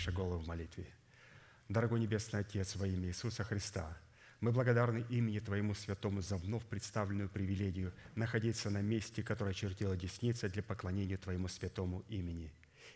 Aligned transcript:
Наши 0.00 0.12
головы 0.12 0.38
в 0.38 0.46
молитве. 0.46 0.86
Дорогой 1.68 2.00
Небесный 2.00 2.40
Отец, 2.40 2.74
во 2.76 2.86
имя 2.86 3.08
Иисуса 3.08 3.44
Христа, 3.44 3.98
мы 4.40 4.50
благодарны 4.50 5.04
имени 5.10 5.40
Твоему 5.40 5.74
Святому 5.74 6.22
за 6.22 6.38
вновь 6.38 6.64
представленную 6.64 7.28
привилегию 7.28 7.92
находиться 8.14 8.70
на 8.70 8.80
месте, 8.80 9.22
которое 9.22 9.52
чертила 9.52 9.98
десница 9.98 10.48
для 10.48 10.62
поклонения 10.62 11.18
Твоему 11.18 11.48
Святому 11.48 12.02
имени. 12.08 12.50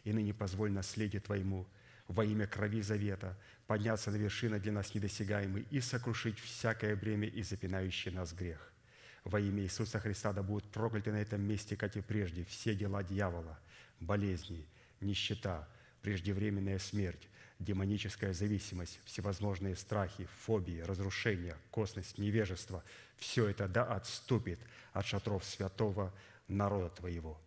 И 0.04 0.14
ныне 0.14 0.32
позволь 0.32 0.70
наследие 0.70 1.20
Твоему 1.20 1.66
во 2.08 2.25
имя 2.25 2.46
крови 2.46 2.80
завета 2.80 3.38
подняться 3.66 4.11
на 4.11 4.16
вершины 4.16 4.58
для 4.58 4.73
нас 4.73 4.94
недосягаемой 4.94 5.66
и 5.70 5.82
сокрушить 5.82 6.38
всякое 6.38 6.96
бремя 6.96 7.28
и 7.28 7.42
запинающий 7.42 8.12
нас 8.12 8.32
грех. 8.32 8.73
Во 9.25 9.38
имя 9.38 9.62
Иисуса 9.62 10.00
Христа 10.00 10.32
да 10.32 10.42
будут 10.42 10.73
прокляты 10.73 11.12
на 11.12 11.20
этом 11.20 11.42
месте, 11.42 11.76
как 11.76 11.99
и 11.99 12.00
прежде, 12.00 12.46
все 12.46 12.75
дела 12.75 13.02
дьявола, 13.02 13.58
болезни, 14.00 14.66
нищета– 15.02 15.68
преждевременная 16.04 16.78
смерть, 16.78 17.30
демоническая 17.58 18.34
зависимость, 18.34 19.00
всевозможные 19.06 19.75
страхи, 19.75 20.28
фобии, 20.44 20.80
разрушения, 20.80 21.56
косность, 21.70 22.18
невежество– 22.18 22.84
все 23.16 23.49
это 23.49 23.68
да 23.68 23.84
отступит 23.84 24.58
от 24.92 25.06
шатров 25.06 25.42
святого 25.46 26.12
народа 26.46 26.90
Твоего. 26.90 27.40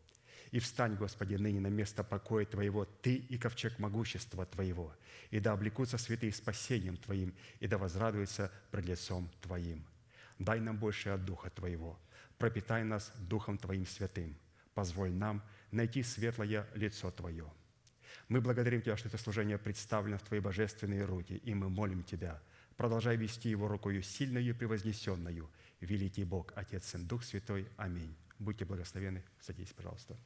И 0.50 0.58
встань, 0.60 0.96
Господи, 0.96 1.36
ныне 1.36 1.60
на 1.60 1.68
место 1.68 2.04
покоя 2.04 2.46
Твоего, 2.46 2.86
Ты 2.86 3.18
и 3.18 3.38
ковчег 3.38 3.78
могущества 3.78 4.48
Твоего, 4.48 4.92
и 5.30 5.40
да 5.40 5.52
облекутся 5.52 6.00
святые 6.00 6.34
спасением 6.34 6.98
Твоим, 6.98 7.36
и 7.60 7.68
да 7.68 7.78
возрадуются 7.78 8.52
пред 8.72 8.86
лицом 8.86 9.30
Твоим. 9.42 9.86
Дай 10.40 10.60
нам 10.60 10.78
больше 10.78 11.10
от 11.10 11.26
Духа 11.26 11.52
Твоего, 11.52 12.00
пропитай 12.40 12.84
нас 12.84 13.12
Духом 13.20 13.60
Твоим 13.60 13.86
святым, 13.86 14.36
позволь 14.74 15.12
нам 15.12 15.44
найти 15.70 16.02
светлое 16.02 16.66
лицо 16.74 17.12
Твое– 17.12 17.46
мы 18.30 18.42
благодарим 18.42 18.82
Тебя, 18.82 18.98
что 18.98 19.08
это 19.08 19.18
служение 19.18 19.58
представлено 19.58 20.18
в 20.18 20.24
Твои 20.24 20.40
божественные 20.40 21.06
руки, 21.06 21.38
и 21.38 21.54
мы 21.54 21.70
молим 21.70 22.04
Тебя, 22.04 22.42
продолжай 22.76 23.16
вести 23.16 23.50
его 23.50 23.68
рукою 23.68 24.04
сильною 24.04 24.50
и 24.50 24.54
превознесенную. 24.54 25.50
Великий 25.80 26.26
Бог, 26.26 26.52
Отец, 26.56 26.88
Сын, 26.88 27.08
Дух 27.08 27.24
Святой. 27.24 27.68
Аминь. 27.78 28.16
Будьте 28.40 28.66
благословены. 28.66 29.24
Садитесь, 29.40 29.74
пожалуйста. 29.74 30.18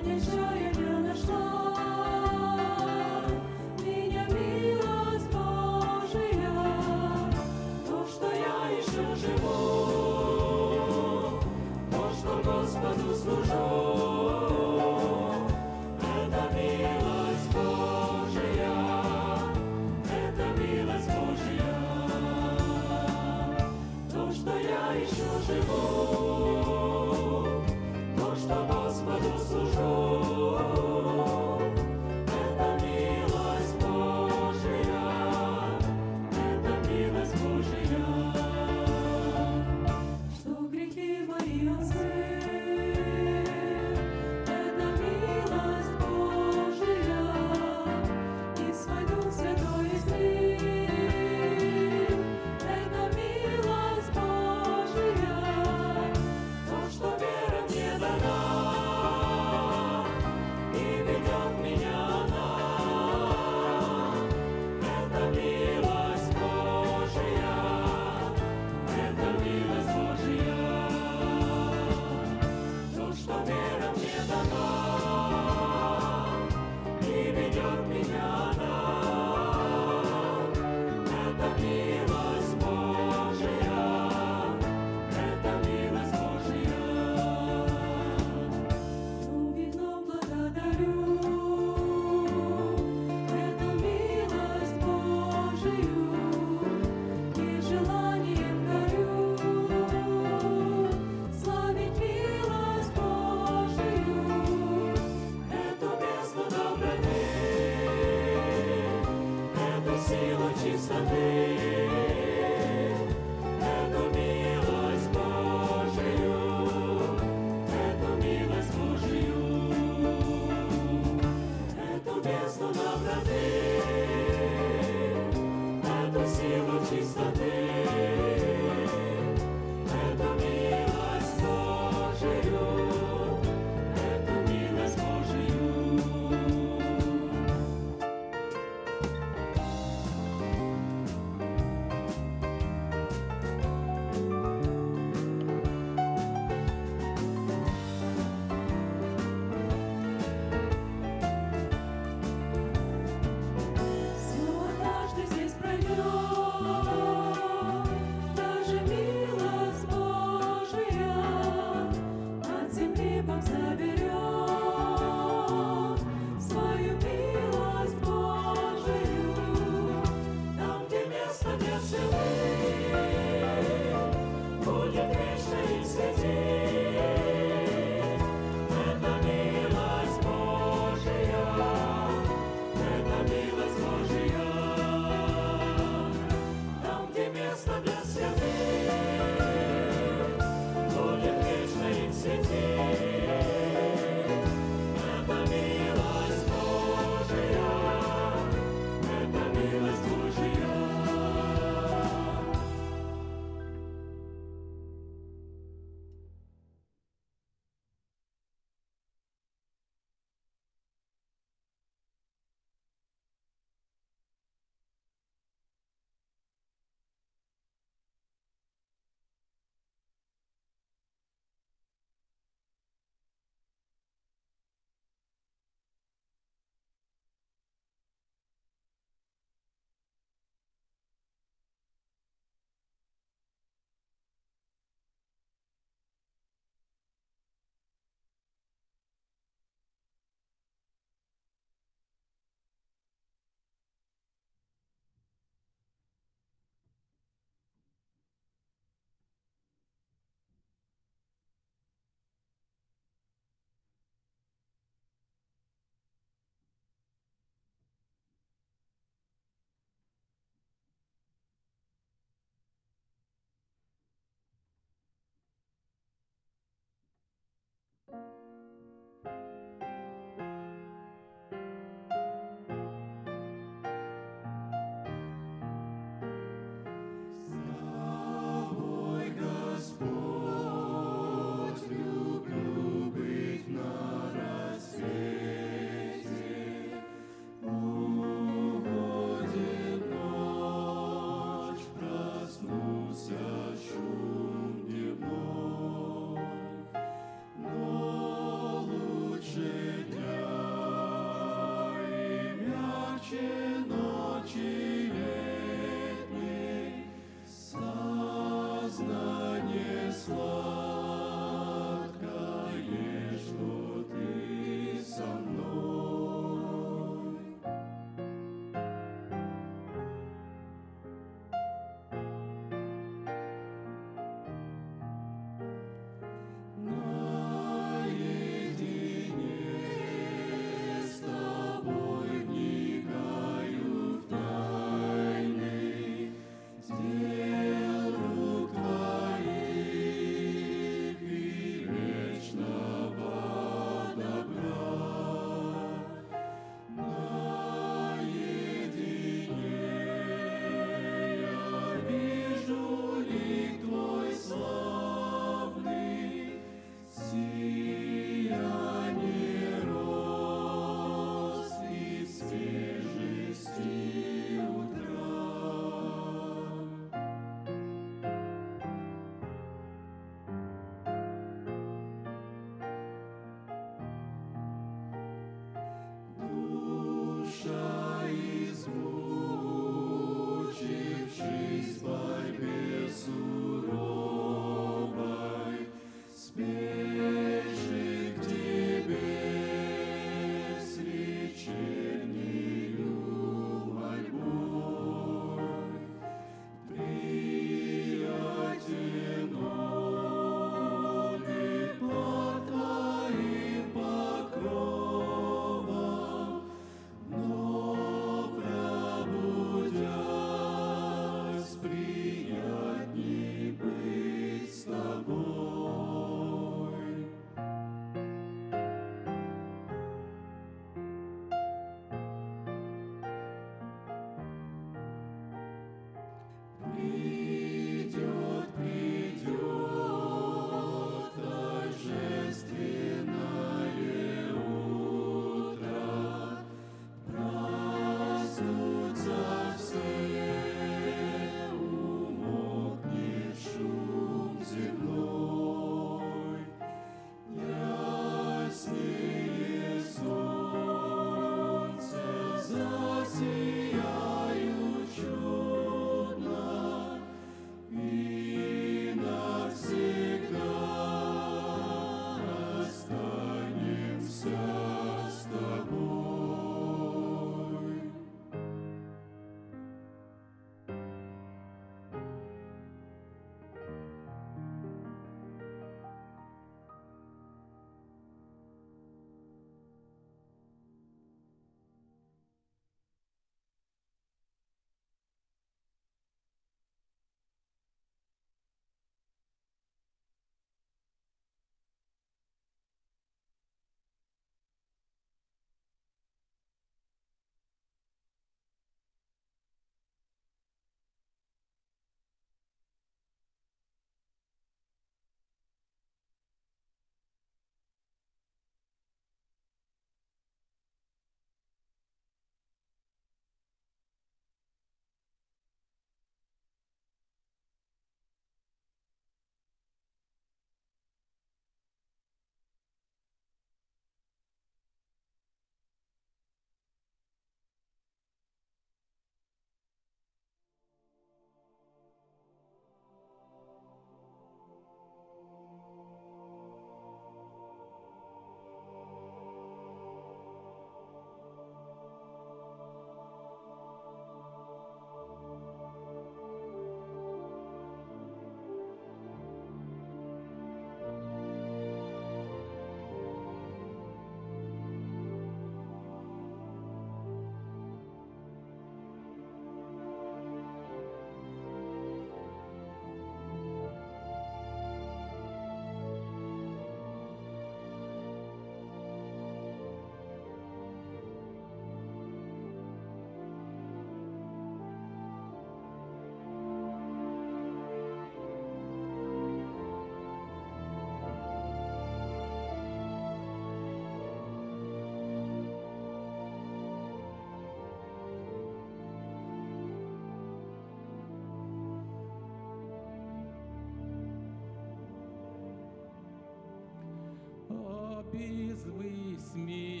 with 599.03 599.55
me. 599.55 600.00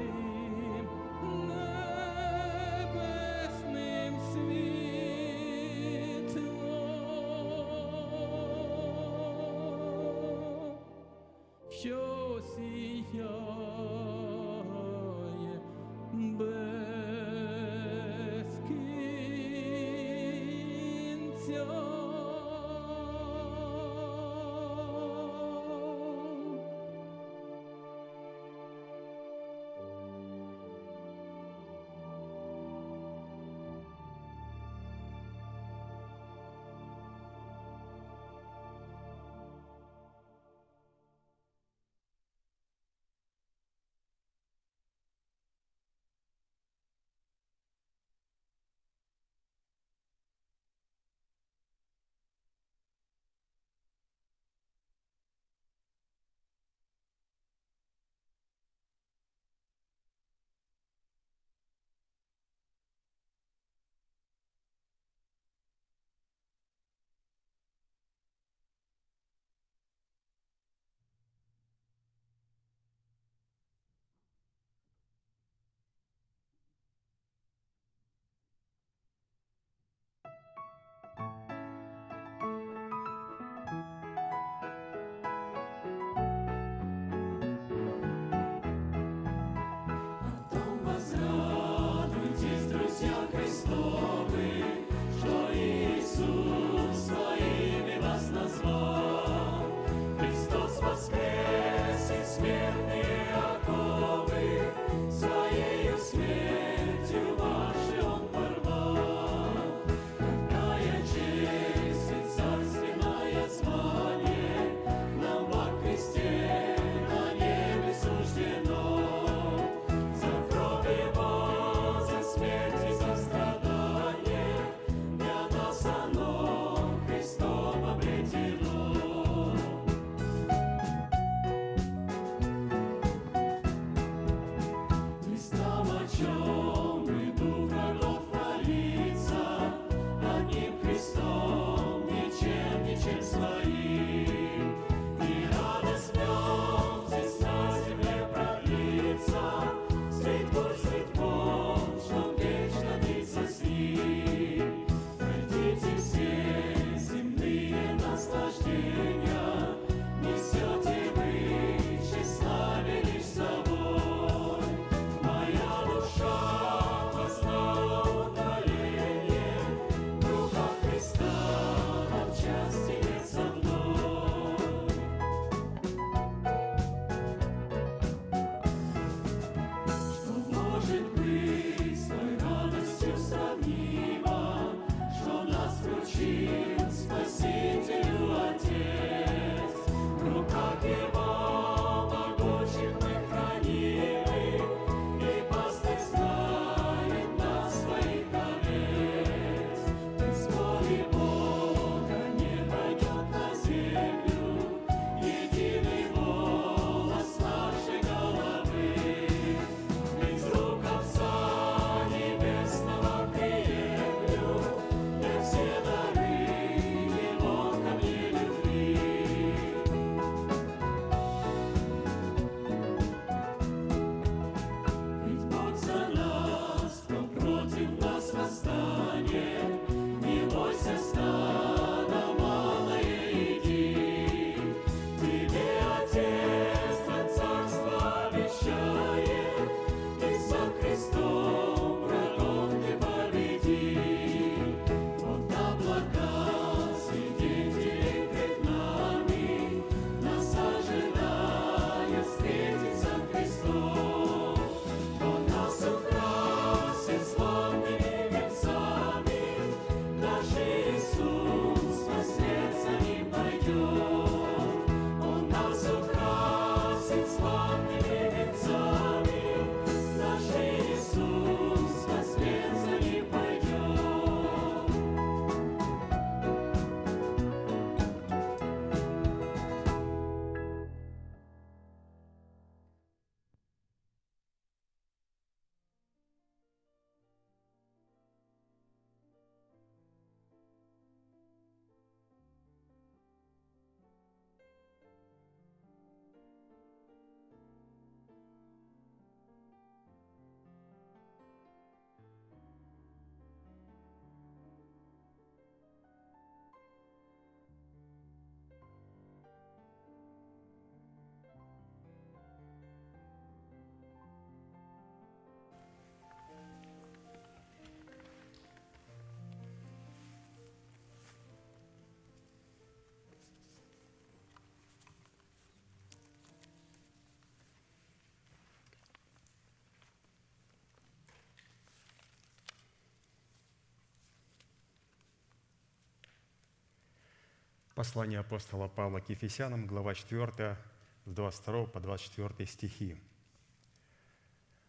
Послание 338.03 338.41
апостола 338.41 338.89
Павла 338.89 339.21
к 339.21 339.29
Ефесянам, 339.29 339.87
глава 339.87 340.13
4, 340.13 340.77
с 341.25 341.31
22 341.31 341.87
по 341.87 342.01
24 342.01 342.69
стихи. 342.69 343.17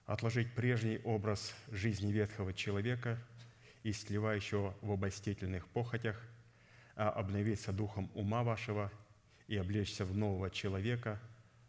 «Отложить 0.08 0.56
прежний 0.56 0.97
образ 1.04 1.54
жизни 1.69 2.12
ветхого 2.12 2.56
человека, 2.56 3.19
истлевающего 3.84 4.76
в 4.82 4.91
обольстительных 4.91 5.67
похотях, 5.67 6.19
а 6.95 7.12
обновиться 7.12 7.71
духом 7.71 8.10
ума 8.15 8.41
вашего 8.41 8.91
и 9.45 9.58
облечься 9.58 10.06
в 10.06 10.17
нового 10.17 10.49
человека, 10.49 11.21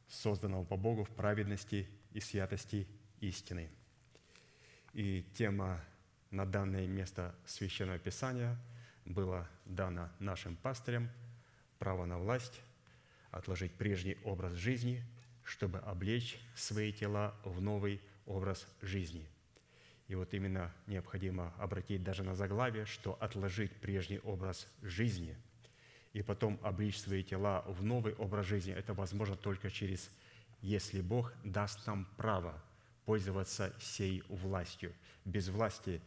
созданного 0.09 0.65
по 0.65 0.79
Богу 0.79 1.05
в 1.05 1.11
праведности 1.11 1.87
и 2.13 2.21
святости 2.21 2.89
истины». 3.21 3.69
И 4.95 5.23
тема 5.35 5.85
на 6.31 6.47
данное 6.47 6.87
место 6.87 7.35
Священного 7.45 7.99
Писания 7.99 8.57
была 9.05 9.47
дана 9.67 10.11
нашим 10.19 10.57
пастырям 10.57 11.11
право 11.85 12.07
на 12.07 12.17
власть, 12.17 12.63
отложить 13.31 13.75
прежний 13.75 14.17
образ 14.25 14.55
жизни, 14.55 15.05
чтобы 15.43 15.81
облечь 15.81 16.39
свои 16.57 16.95
тела 16.95 17.35
в 17.45 17.61
новый 17.61 18.01
образ 18.25 18.67
жизни. 18.81 19.29
И 20.09 20.15
вот 20.15 20.33
именно 20.33 20.73
необходимо 20.87 21.53
обратить 21.59 22.03
даже 22.03 22.23
на 22.23 22.35
заглавие, 22.35 22.87
что 22.87 23.19
отложить 23.21 23.71
прежний 23.83 24.19
образ 24.21 24.67
жизни 24.81 25.37
и 26.15 26.23
потом 26.23 26.59
облечь 26.63 26.99
свои 26.99 27.23
тела 27.23 27.63
в 27.69 27.83
новый 27.83 28.15
образ 28.15 28.47
жизни, 28.47 28.73
это 28.73 28.95
возможно 28.95 29.37
только 29.37 29.71
через, 29.71 30.11
если 30.63 31.03
Бог 31.03 31.35
даст 31.45 31.87
нам 31.87 32.09
право 32.17 32.59
пользоваться 33.05 33.75
сей 33.79 34.23
властью. 34.31 34.95
Без 35.27 35.49
власти, 35.51 36.01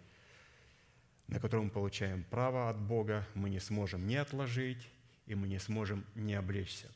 на 1.27 1.39
которую 1.39 1.65
мы 1.65 1.69
получаем 1.69 2.23
право 2.23 2.67
от 2.67 2.79
Бога, 2.79 3.27
мы 3.35 3.51
не 3.51 3.59
сможем 3.59 4.07
не 4.07 4.15
отложить, 4.15 4.89
и 5.27 5.35
мы 5.35 5.47
не 5.47 5.59
сможем 5.59 6.05
не 6.15 6.33
облечься. 6.33 6.91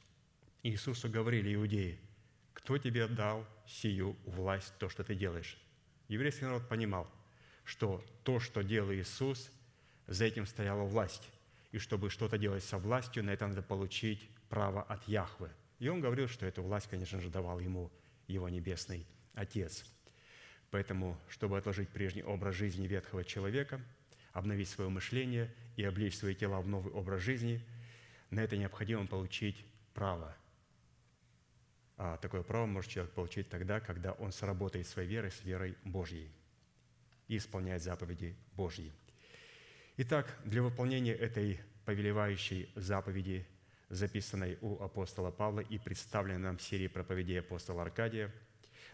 Иисусу 0.63 1.09
говорили 1.09 1.53
иудеи, 1.53 1.99
кто 2.53 2.77
тебе 2.77 3.07
дал 3.07 3.45
сию 3.67 4.15
власть, 4.25 4.73
то, 4.79 4.89
что 4.89 5.03
ты 5.03 5.15
делаешь? 5.15 5.57
Еврейский 6.07 6.45
народ 6.45 6.67
понимал, 6.67 7.09
что 7.63 8.03
то, 8.23 8.39
что 8.39 8.61
делал 8.61 8.91
Иисус, 8.93 9.51
за 10.07 10.25
этим 10.25 10.45
стояла 10.45 10.83
власть. 10.83 11.29
И 11.71 11.77
чтобы 11.77 12.09
что-то 12.09 12.37
делать 12.37 12.63
со 12.63 12.77
властью, 12.77 13.23
на 13.23 13.29
это 13.29 13.47
надо 13.47 13.61
получить 13.61 14.29
право 14.49 14.83
от 14.83 15.07
Яхвы. 15.07 15.49
И 15.79 15.87
он 15.87 16.01
говорил, 16.01 16.27
что 16.27 16.45
эту 16.45 16.61
власть, 16.61 16.87
конечно 16.89 17.21
же, 17.21 17.29
давал 17.29 17.59
ему 17.59 17.91
его 18.27 18.49
небесный 18.49 19.05
Отец. 19.33 19.85
Поэтому, 20.69 21.17
чтобы 21.29 21.57
отложить 21.57 21.89
прежний 21.89 22.23
образ 22.23 22.55
жизни 22.55 22.87
ветхого 22.87 23.23
человека, 23.23 23.81
обновить 24.33 24.69
свое 24.69 24.89
мышление 24.89 25.53
и 25.75 25.83
облечь 25.83 26.17
свои 26.17 26.35
тела 26.35 26.61
в 26.61 26.67
новый 26.67 26.93
образ 26.93 27.21
жизни, 27.21 27.65
на 28.31 28.39
это 28.39 28.57
необходимо 28.57 29.05
получить 29.05 29.63
право. 29.93 30.36
А 31.97 32.17
такое 32.17 32.41
право 32.41 32.65
может 32.65 32.89
человек 32.89 33.13
получить 33.13 33.49
тогда, 33.49 33.79
когда 33.79 34.13
он 34.13 34.32
сработает 34.32 34.88
своей 34.88 35.07
верой 35.07 35.32
с 35.32 35.43
верой 35.43 35.77
Божьей 35.84 36.32
и 37.27 37.38
исполняет 37.38 37.84
заповеди 37.84 38.36
Божьи. 38.53 38.91
Итак, 39.97 40.36
для 40.45 40.63
выполнения 40.63 41.13
этой 41.13 41.59
повелевающей 41.86 42.71
заповеди, 42.75 43.45
записанной 43.89 44.57
у 44.61 44.82
апостола 44.82 45.29
Павла 45.29 45.59
и 45.59 45.77
представленной 45.77 46.39
нам 46.39 46.57
в 46.57 46.61
серии 46.61 46.88
проповедей 46.88 47.41
апостола 47.41 47.84
Аркадия, 47.84 48.34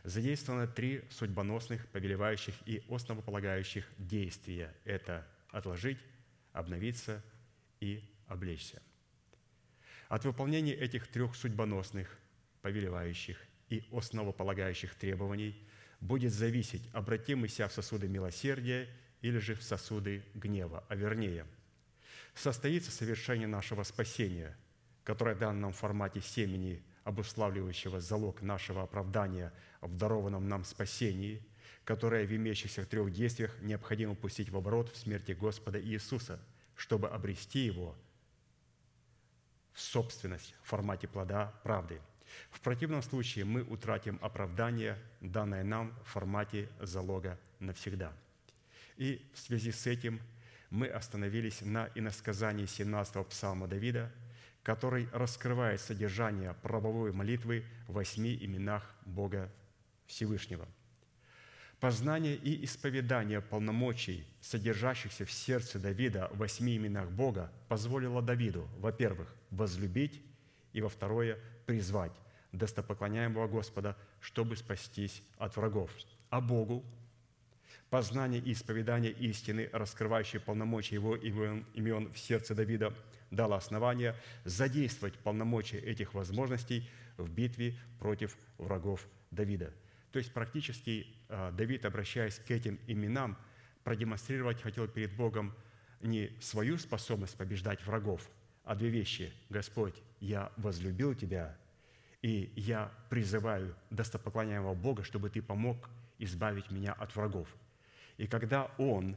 задействовано 0.04 0.68
три 0.68 1.04
судьбоносных, 1.10 1.88
повелевающих 1.90 2.56
и 2.66 2.84
основополагающих 2.90 3.88
действия. 3.98 4.76
Это 4.84 5.26
отложить, 5.52 6.00
обновиться 6.52 7.24
и 7.80 8.04
облечься. 8.28 8.82
От 10.10 10.24
выполнения 10.24 10.74
этих 10.74 11.08
трех 11.08 11.36
судьбоносных, 11.36 12.18
повелевающих 12.62 13.38
и 13.70 13.84
основополагающих 13.92 14.96
требований 14.96 15.68
будет 16.00 16.32
зависеть, 16.32 16.90
обратим 16.94 17.40
мы 17.40 17.50
себя 17.50 17.68
в 17.68 17.74
сосуды 17.74 18.08
милосердия 18.08 18.88
или 19.22 19.38
же 19.40 19.56
в 19.56 19.64
сосуды 19.64 20.24
гнева, 20.34 20.86
а 20.88 20.96
вернее, 20.96 21.46
состоится 22.36 22.92
совершение 22.92 23.48
нашего 23.48 23.84
спасения, 23.84 24.56
которое 25.04 25.36
в 25.36 25.40
данном 25.40 25.74
формате 25.74 26.22
семени, 26.22 26.82
обуславливающего 27.04 28.00
залог 28.00 28.42
нашего 28.42 28.84
оправдания 28.84 29.54
в 29.82 29.98
дарованном 29.98 30.48
нам 30.48 30.64
спасении, 30.64 31.46
которое 31.84 32.26
в 32.26 32.34
имеющихся 32.34 32.86
трех 32.86 33.12
действиях 33.12 33.58
необходимо 33.62 34.16
пустить 34.16 34.50
в 34.50 34.58
оборот 34.58 34.90
в 34.90 34.98
смерти 34.98 35.32
Господа 35.32 35.82
Иисуса, 35.82 36.40
чтобы 36.76 37.10
обрести 37.10 37.60
его– 37.60 37.98
собственность 39.78 40.56
в 40.64 40.70
формате 40.70 41.08
плода 41.08 41.54
правды. 41.64 42.02
В 42.52 42.60
противном 42.60 43.02
случае 43.02 43.46
мы 43.46 43.62
утратим 43.64 44.20
оправдание, 44.22 44.98
данное 45.22 45.64
нам 45.64 45.94
в 46.04 46.10
формате 46.10 46.70
залога 46.82 47.40
навсегда. 47.60 48.12
И 48.98 49.26
в 49.34 49.40
связи 49.40 49.72
с 49.72 49.88
этим 49.88 50.20
мы 50.70 50.88
остановились 50.88 51.62
на 51.62 51.90
иносказании 51.96 52.66
17-го 52.66 53.24
псалма 53.26 53.68
Давида, 53.68 54.12
который 54.64 55.08
раскрывает 55.14 55.80
содержание 55.80 56.54
правовой 56.56 57.14
молитвы 57.14 57.64
в 57.88 57.94
восьми 57.94 58.38
именах 58.42 58.84
Бога 59.06 59.50
Всевышнего– 60.08 60.68
Познание 61.80 62.36
и 62.36 62.66
исповедание 62.66 63.40
полномочий, 63.40 64.26
содержащихся 64.42 65.26
в 65.26 65.32
сердце 65.32 65.78
Давида 65.78 66.28
в 66.34 66.40
восьми 66.40 66.76
именах 66.76 67.12
Бога, 67.12 67.52
позволило 67.68 68.24
Давиду, 68.24 68.68
во-первых, 68.80 69.34
возлюбить, 69.52 70.20
и, 70.74 70.82
во-второе, 70.82 71.38
призвать 71.68 72.12
достопоклоняемого 72.52 73.48
Господа, 73.48 73.96
чтобы 74.20 74.56
спастись 74.56 75.22
от 75.38 75.56
врагов. 75.56 75.92
А 76.32 76.42
Богу 76.42 76.84
познание 77.92 78.42
и 78.42 78.54
исповедание 78.54 79.12
истины, 79.12 79.70
раскрывающие 79.72 80.40
полномочия 80.40 80.96
Его 80.96 81.16
имен 81.16 82.12
в 82.12 82.18
сердце 82.18 82.56
Давида, 82.56 82.92
дало 83.30 83.56
основание 83.56 84.16
задействовать 84.46 85.14
полномочия 85.20 85.78
этих 85.78 86.16
возможностей 86.16 86.90
в 87.18 87.30
битве 87.30 87.78
против 88.00 88.36
врагов 88.58 89.08
Давида– 89.30 89.72
то 90.18 90.20
есть 90.20 90.34
практически 90.34 91.06
а, 91.30 91.52
Давид, 91.52 91.86
обращаясь 91.86 92.40
к 92.40 92.50
этим 92.50 92.80
именам, 92.88 93.38
продемонстрировать 93.84 94.60
хотел 94.60 94.88
перед 94.88 95.16
Богом 95.16 95.54
не 96.02 96.32
свою 96.42 96.80
способность 96.80 97.38
побеждать 97.38 97.86
врагов, 97.86 98.28
а 98.64 98.74
две 98.74 98.90
вещи. 98.90 99.32
Господь, 99.52 99.94
я 100.20 100.52
возлюбил 100.58 101.14
Тебя, 101.14 101.56
и 102.24 102.52
я 102.56 102.92
призываю 103.12 103.76
достопоклоняемого 103.92 104.74
Бога, 104.74 105.04
чтобы 105.04 105.30
Ты 105.30 105.44
помог 105.44 105.88
избавить 106.18 106.72
меня 106.72 106.94
от 106.94 107.16
врагов. 107.16 107.56
И 108.18 108.26
когда 108.26 108.72
он 108.80 109.16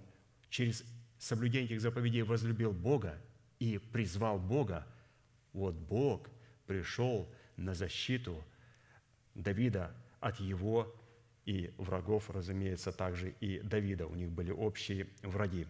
через 0.51 0.85
соблюдение 1.19 1.65
этих 1.65 1.81
заповедей 1.81 2.21
возлюбил 2.25 2.73
Бога 2.73 3.19
и 3.59 3.79
призвал 3.79 4.39
Бога, 4.39 4.87
вот 5.55 5.77
Бог 5.77 6.29
пришел 6.67 7.27
на 7.57 7.73
защиту 7.73 8.45
Давида 9.35 9.95
от 10.21 10.39
его 10.41 10.95
и 11.45 11.73
врагов, 11.79 12.31
разумеется, 12.31 12.93
также 12.93 13.31
и 13.41 13.61
Давида. 13.61 14.07
У 14.07 14.15
них 14.15 14.31
были 14.31 14.53
общие 14.53 15.09
враги. 15.23 15.67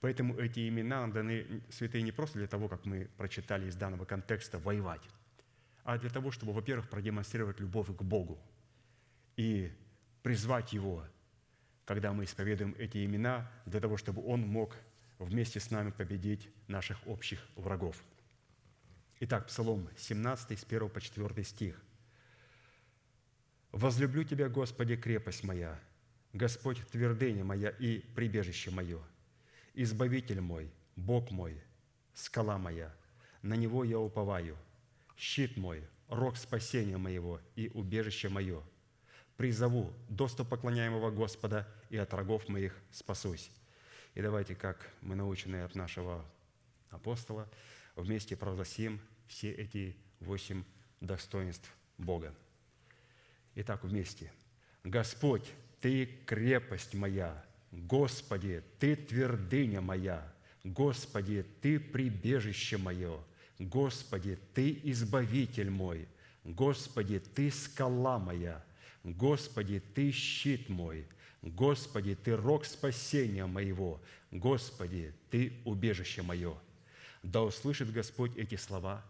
Поэтому 0.00 0.36
эти 0.38 0.68
имена 0.68 1.06
даны 1.08 1.62
святые 1.68 2.02
не 2.02 2.12
просто 2.12 2.38
для 2.38 2.48
того, 2.48 2.68
как 2.68 2.86
мы 2.86 3.08
прочитали 3.16 3.68
из 3.68 3.76
данного 3.76 4.06
контекста, 4.06 4.58
воевать, 4.58 5.02
а 5.84 5.98
для 5.98 6.10
того, 6.10 6.30
чтобы, 6.30 6.52
во-первых, 6.52 6.88
продемонстрировать 6.88 7.60
любовь 7.60 7.88
к 7.94 8.02
Богу 8.02 8.38
и 9.36 9.70
призвать 10.22 10.72
Его, 10.72 11.04
когда 11.84 12.12
мы 12.12 12.24
исповедуем 12.24 12.74
эти 12.78 13.04
имена, 13.04 13.50
для 13.66 13.80
того, 13.80 13.98
чтобы 13.98 14.24
Он 14.24 14.40
мог 14.40 14.76
вместе 15.18 15.60
с 15.60 15.70
нами 15.70 15.90
победить 15.90 16.48
наших 16.66 17.06
общих 17.06 17.46
врагов. 17.56 18.02
Итак, 19.20 19.48
Псалом 19.48 19.86
17, 19.98 20.58
с 20.58 20.64
1 20.64 20.88
по 20.88 21.00
4 21.00 21.44
стих. 21.44 21.82
Возлюблю 23.72 24.24
Тебя, 24.24 24.48
Господи, 24.48 24.96
крепость 24.96 25.44
моя, 25.44 25.78
Господь, 26.32 26.78
твердыня 26.88 27.44
моя 27.44 27.70
и 27.70 27.98
прибежище 27.98 28.70
мое, 28.70 29.00
Избавитель 29.74 30.40
мой, 30.40 30.70
Бог 30.96 31.30
мой, 31.30 31.62
скала 32.12 32.58
моя, 32.58 32.92
на 33.42 33.54
Него 33.54 33.84
я 33.84 33.98
уповаю, 33.98 34.56
щит 35.16 35.56
мой, 35.56 35.82
рог 36.08 36.36
спасения 36.36 36.98
моего 36.98 37.40
и 37.54 37.70
убежище 37.72 38.28
мое. 38.28 38.62
Призову 39.36 39.94
достопоклоняемого 40.08 41.10
Господа, 41.10 41.66
и 41.88 41.96
от 41.96 42.12
врагов 42.12 42.48
моих 42.48 42.76
спасусь. 42.90 43.50
И 44.14 44.20
давайте, 44.20 44.54
как 44.54 44.90
мы 45.00 45.14
научены 45.14 45.62
от 45.62 45.74
нашего 45.74 46.24
апостола, 46.90 47.48
вместе 47.94 48.36
провозгласим 48.36 49.00
все 49.28 49.52
эти 49.52 49.96
восемь 50.18 50.64
достоинств 51.00 51.72
Бога. 51.96 52.34
Итак, 53.60 53.84
вместе. 53.84 54.32
Господь, 54.84 55.44
Ты 55.82 56.06
крепость 56.24 56.94
моя, 56.94 57.44
Господи, 57.70 58.62
Ты 58.78 58.96
твердыня 58.96 59.82
моя, 59.82 60.32
Господи, 60.64 61.44
Ты 61.60 61.78
прибежище 61.78 62.78
мое, 62.78 63.20
Господи, 63.58 64.38
Ты 64.54 64.80
избавитель 64.84 65.68
мой, 65.68 66.08
Господи, 66.42 67.18
Ты 67.18 67.50
скала 67.50 68.18
моя, 68.18 68.64
Господи, 69.04 69.82
Ты 69.94 70.10
щит 70.10 70.70
мой, 70.70 71.06
Господи, 71.42 72.14
Ты 72.14 72.36
рог 72.36 72.64
спасения 72.64 73.44
моего, 73.44 74.00
Господи, 74.30 75.12
Ты 75.28 75.52
убежище 75.66 76.22
мое. 76.22 76.56
Да 77.22 77.42
услышит 77.42 77.92
Господь 77.92 78.34
эти 78.38 78.54
слова, 78.54 79.04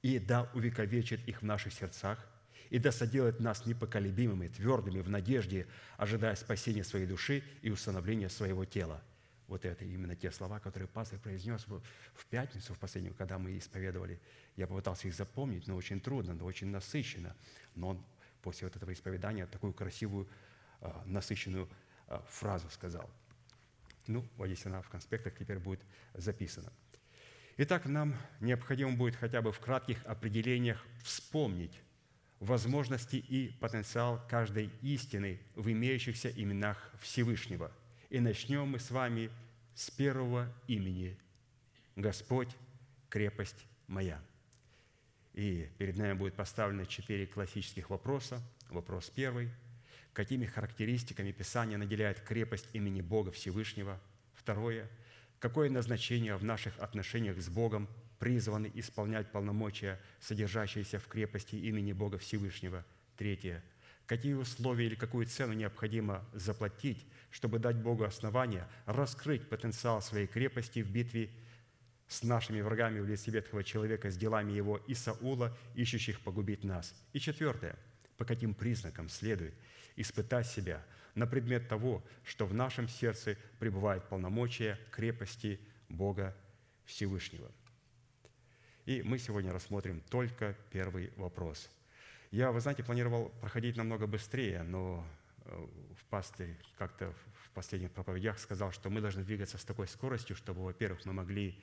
и 0.00 0.18
да 0.18 0.50
увековечит 0.54 1.20
их 1.28 1.42
в 1.42 1.44
наших 1.44 1.74
сердцах, 1.74 2.29
и 2.70 2.78
да 2.78 2.92
соделает 2.92 3.40
нас 3.40 3.66
непоколебимыми, 3.66 4.48
твердыми 4.48 5.00
в 5.00 5.10
надежде, 5.10 5.66
ожидая 5.96 6.34
спасения 6.36 6.84
своей 6.84 7.06
души 7.06 7.42
и 7.62 7.70
установления 7.70 8.28
своего 8.28 8.64
тела. 8.64 9.02
Вот 9.48 9.64
это 9.64 9.84
именно 9.84 10.14
те 10.14 10.30
слова, 10.30 10.60
которые 10.60 10.88
пастор 10.88 11.18
произнес 11.18 11.66
в 11.66 12.26
пятницу, 12.26 12.72
в 12.72 12.78
последнюю, 12.78 13.16
когда 13.16 13.36
мы 13.36 13.58
исповедовали. 13.58 14.20
Я 14.54 14.68
попытался 14.68 15.08
их 15.08 15.14
запомнить, 15.14 15.66
но 15.66 15.74
очень 15.74 16.00
трудно, 16.00 16.34
но 16.34 16.44
очень 16.44 16.68
насыщенно. 16.68 17.34
Но 17.74 17.88
он 17.88 18.04
после 18.42 18.68
вот 18.68 18.76
этого 18.76 18.92
исповедания 18.92 19.46
такую 19.46 19.72
красивую, 19.72 20.28
а, 20.80 21.02
насыщенную 21.04 21.68
а, 22.06 22.24
фразу 22.28 22.70
сказал. 22.70 23.10
Ну, 24.06 24.24
вот 24.36 24.46
здесь 24.46 24.64
она 24.66 24.82
в 24.82 24.88
конспектах 24.88 25.36
теперь 25.36 25.58
будет 25.58 25.80
записана. 26.14 26.72
Итак, 27.56 27.86
нам 27.86 28.16
необходимо 28.38 28.92
будет 28.92 29.16
хотя 29.16 29.42
бы 29.42 29.50
в 29.50 29.58
кратких 29.58 30.04
определениях 30.06 30.86
вспомнить, 31.02 31.80
возможности 32.40 33.16
и 33.16 33.50
потенциал 33.60 34.20
каждой 34.28 34.70
истины 34.82 35.38
в 35.54 35.70
имеющихся 35.70 36.30
именах 36.30 36.90
Всевышнего. 37.00 37.70
И 38.08 38.18
начнем 38.18 38.66
мы 38.66 38.80
с 38.80 38.90
вами 38.90 39.30
с 39.74 39.90
первого 39.90 40.52
имени 40.66 41.16
«Господь, 41.96 42.48
крепость 43.08 43.66
моя». 43.86 44.20
И 45.34 45.70
перед 45.78 45.96
нами 45.96 46.14
будет 46.14 46.34
поставлено 46.34 46.86
четыре 46.86 47.26
классических 47.26 47.90
вопроса. 47.90 48.42
Вопрос 48.70 49.10
первый. 49.10 49.50
Какими 50.12 50.44
характеристиками 50.44 51.30
Писание 51.30 51.78
наделяет 51.78 52.20
крепость 52.20 52.68
имени 52.72 53.00
Бога 53.00 53.30
Всевышнего? 53.30 54.00
Второе. 54.34 54.90
Какое 55.38 55.70
назначение 55.70 56.36
в 56.36 56.42
наших 56.42 56.78
отношениях 56.78 57.40
с 57.40 57.48
Богом 57.48 57.88
призваны 58.20 58.70
исполнять 58.74 59.32
полномочия, 59.32 59.98
содержащиеся 60.20 61.00
в 61.00 61.08
крепости 61.08 61.56
имени 61.56 61.92
Бога 61.92 62.18
Всевышнего. 62.18 62.84
Третье. 63.16 63.64
Какие 64.06 64.34
условия 64.34 64.86
или 64.86 64.94
какую 64.94 65.26
цену 65.26 65.54
необходимо 65.54 66.24
заплатить, 66.34 67.04
чтобы 67.30 67.58
дать 67.58 67.76
Богу 67.76 68.04
основания 68.04 68.68
раскрыть 68.84 69.48
потенциал 69.48 70.02
своей 70.02 70.26
крепости 70.26 70.80
в 70.80 70.90
битве 70.90 71.30
с 72.08 72.22
нашими 72.22 72.60
врагами 72.60 73.00
в 73.00 73.06
лице 73.06 73.30
ветхого 73.30 73.64
человека, 73.64 74.10
с 74.10 74.16
делами 74.16 74.52
его 74.52 74.76
и 74.76 74.94
Саула, 74.94 75.56
ищущих 75.74 76.20
погубить 76.20 76.62
нас. 76.62 76.94
И 77.12 77.20
четвертое. 77.20 77.76
По 78.18 78.24
каким 78.24 78.52
признакам 78.52 79.08
следует 79.08 79.54
испытать 79.96 80.46
себя 80.46 80.84
на 81.14 81.26
предмет 81.26 81.68
того, 81.68 82.04
что 82.24 82.44
в 82.44 82.52
нашем 82.52 82.86
сердце 82.88 83.38
пребывает 83.58 84.08
полномочия 84.08 84.78
крепости 84.90 85.58
Бога 85.88 86.36
Всевышнего. 86.84 87.50
И 88.86 89.02
мы 89.02 89.18
сегодня 89.18 89.52
рассмотрим 89.52 90.00
только 90.08 90.56
первый 90.70 91.12
вопрос. 91.16 91.70
Я, 92.30 92.50
вы 92.50 92.60
знаете, 92.60 92.82
планировал 92.82 93.30
проходить 93.40 93.76
намного 93.76 94.06
быстрее, 94.06 94.62
но 94.62 95.04
э, 95.44 95.66
в 95.98 96.04
пастырь 96.06 96.56
как-то 96.78 97.12
в 97.44 97.50
последних 97.50 97.90
проповедях 97.90 98.38
сказал, 98.38 98.72
что 98.72 98.88
мы 98.88 99.00
должны 99.00 99.22
двигаться 99.22 99.58
с 99.58 99.64
такой 99.64 99.86
скоростью, 99.86 100.34
чтобы, 100.34 100.64
во-первых, 100.64 101.04
мы 101.04 101.12
могли 101.12 101.58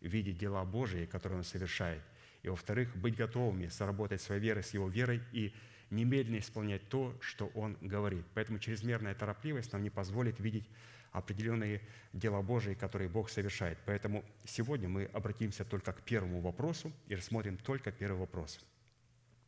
видеть 0.00 0.38
дела 0.38 0.64
Божии, 0.64 1.06
которые 1.06 1.38
Он 1.38 1.44
совершает, 1.44 2.02
и, 2.42 2.48
во-вторых, 2.48 2.94
быть 2.96 3.16
готовыми 3.16 3.68
соработать 3.68 4.20
своей 4.20 4.40
верой 4.40 4.62
с 4.62 4.74
Его 4.74 4.88
верой 4.88 5.20
и 5.32 5.54
немедленно 5.90 6.38
исполнять 6.38 6.88
то, 6.88 7.16
что 7.20 7.46
Он 7.54 7.76
говорит. 7.80 8.24
Поэтому 8.34 8.58
чрезмерная 8.58 9.14
торопливость 9.14 9.72
нам 9.72 9.82
не 9.82 9.90
позволит 9.90 10.38
видеть 10.38 10.68
определенные 11.12 11.80
дела 12.12 12.42
Божии, 12.42 12.74
которые 12.74 13.08
Бог 13.08 13.30
совершает. 13.30 13.78
Поэтому 13.84 14.24
сегодня 14.44 14.88
мы 14.88 15.04
обратимся 15.04 15.64
только 15.64 15.92
к 15.92 16.02
первому 16.02 16.40
вопросу 16.40 16.92
и 17.06 17.14
рассмотрим 17.14 17.58
только 17.58 17.92
первый 17.92 18.18
вопрос. 18.18 18.58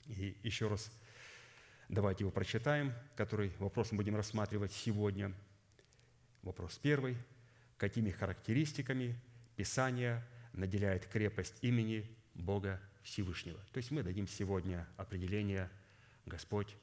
И 0.06 0.36
еще 0.42 0.68
раз 0.68 0.90
давайте 1.88 2.24
его 2.24 2.30
прочитаем, 2.30 2.92
который 3.16 3.52
вопрос 3.58 3.92
мы 3.92 3.98
будем 3.98 4.16
рассматривать 4.16 4.72
сегодня. 4.72 5.32
Вопрос 6.42 6.78
первый. 6.78 7.16
Какими 7.78 8.10
характеристиками 8.10 9.18
Писание 9.56 10.22
наделяет 10.52 11.06
крепость 11.06 11.54
имени 11.62 12.08
Бога 12.34 12.80
Всевышнего? 13.02 13.58
То 13.72 13.78
есть 13.78 13.90
мы 13.90 14.02
дадим 14.02 14.28
сегодня 14.28 14.86
определение 14.96 15.70
«Господь, 16.26 16.76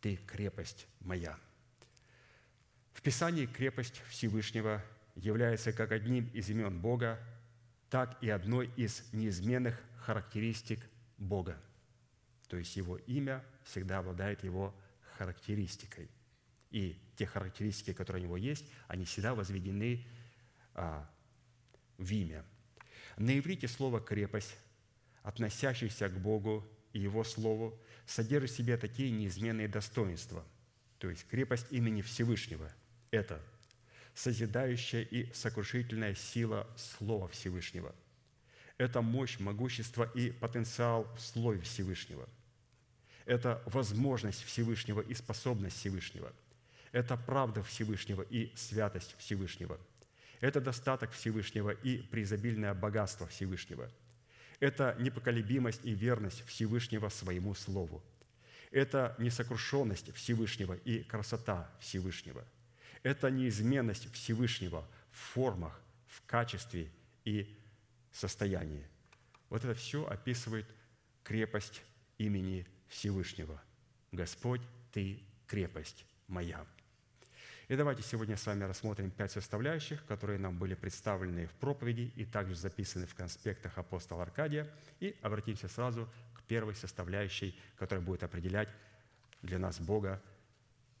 Ты 0.00 0.16
крепость 0.16 0.86
моя». 1.00 1.38
В 2.98 3.00
Писании 3.00 3.46
крепость 3.46 4.02
Всевышнего 4.08 4.84
является 5.14 5.72
как 5.72 5.92
одним 5.92 6.26
из 6.34 6.50
имен 6.50 6.80
Бога, 6.80 7.20
так 7.90 8.20
и 8.20 8.28
одной 8.28 8.72
из 8.74 9.04
неизменных 9.12 9.80
характеристик 10.00 10.80
Бога. 11.16 11.56
То 12.48 12.56
есть 12.56 12.76
Его 12.76 12.96
имя 12.96 13.44
всегда 13.62 13.98
обладает 13.98 14.42
Его 14.42 14.74
характеристикой. 15.16 16.10
И 16.72 17.00
те 17.14 17.24
характеристики, 17.24 17.92
которые 17.92 18.24
у 18.24 18.26
Него 18.26 18.36
есть, 18.36 18.66
они 18.88 19.04
всегда 19.04 19.32
возведены 19.32 20.04
а, 20.74 21.08
в 21.98 22.10
имя. 22.10 22.44
На 23.16 23.38
иврите 23.38 23.68
слово 23.68 24.00
«крепость», 24.00 24.56
относящееся 25.22 26.08
к 26.08 26.18
Богу 26.18 26.66
и 26.92 26.98
Его 26.98 27.22
Слову, 27.22 27.80
содержит 28.06 28.50
в 28.50 28.56
себе 28.56 28.76
такие 28.76 29.12
неизменные 29.12 29.68
достоинства. 29.68 30.44
То 30.98 31.08
есть 31.08 31.28
крепость 31.28 31.68
имени 31.70 32.02
Всевышнего– 32.02 32.72
это 33.10 33.40
созидающая 34.18 35.02
и 35.02 35.32
сокрушительная 35.32 36.14
сила 36.16 36.66
Слова 36.76 37.28
Всевышнего. 37.28 37.94
Это 38.76 39.00
мощь, 39.00 39.38
могущество 39.38 40.10
и 40.14 40.32
потенциал 40.32 41.04
в 41.16 41.20
Слове 41.20 41.60
Всевышнего. 41.60 42.28
Это 43.26 43.62
возможность 43.66 44.42
Всевышнего 44.42 45.00
и 45.00 45.14
способность 45.14 45.76
Всевышнего. 45.76 46.32
Это 46.90 47.16
правда 47.16 47.62
Всевышнего 47.62 48.22
и 48.22 48.52
святость 48.56 49.14
Всевышнего. 49.18 49.78
Это 50.40 50.60
достаток 50.60 51.12
Всевышнего 51.12 51.70
и 51.70 51.98
преизобильное 51.98 52.74
богатство 52.74 53.26
Всевышнего. 53.28 53.88
Это 54.58 54.96
непоколебимость 54.98 55.84
и 55.84 55.92
верность 55.92 56.44
Всевышнего 56.46 57.08
своему 57.08 57.54
Слову. 57.54 58.02
Это 58.72 59.14
несокрушенность 59.18 60.12
Всевышнего 60.14 60.74
и 60.74 61.04
красота 61.04 61.70
Всевышнего– 61.80 62.44
это 63.02 63.30
неизменность 63.30 64.12
Всевышнего 64.12 64.86
в 65.10 65.16
формах, 65.16 65.80
в 66.06 66.24
качестве 66.26 66.90
и 67.24 67.56
состоянии. 68.12 68.86
Вот 69.50 69.64
это 69.64 69.74
все 69.74 70.06
описывает 70.06 70.66
крепость 71.22 71.82
имени 72.18 72.66
Всевышнего. 72.88 73.60
Господь, 74.12 74.62
Ты 74.92 75.22
крепость 75.46 76.04
моя. 76.26 76.66
И 77.68 77.76
давайте 77.76 78.02
сегодня 78.02 78.36
с 78.36 78.46
вами 78.46 78.64
рассмотрим 78.64 79.10
пять 79.10 79.32
составляющих, 79.32 80.04
которые 80.06 80.38
нам 80.38 80.58
были 80.58 80.74
представлены 80.74 81.46
в 81.46 81.52
проповеди 81.52 82.10
и 82.16 82.24
также 82.24 82.54
записаны 82.54 83.06
в 83.06 83.14
конспектах 83.14 83.76
апостола 83.76 84.22
Аркадия, 84.22 84.66
и 85.00 85.14
обратимся 85.20 85.68
сразу 85.68 86.08
к 86.34 86.42
первой 86.44 86.74
составляющей, 86.74 87.58
которая 87.76 88.04
будет 88.04 88.22
определять 88.22 88.70
для 89.42 89.58
нас 89.58 89.78
Бога 89.80 90.22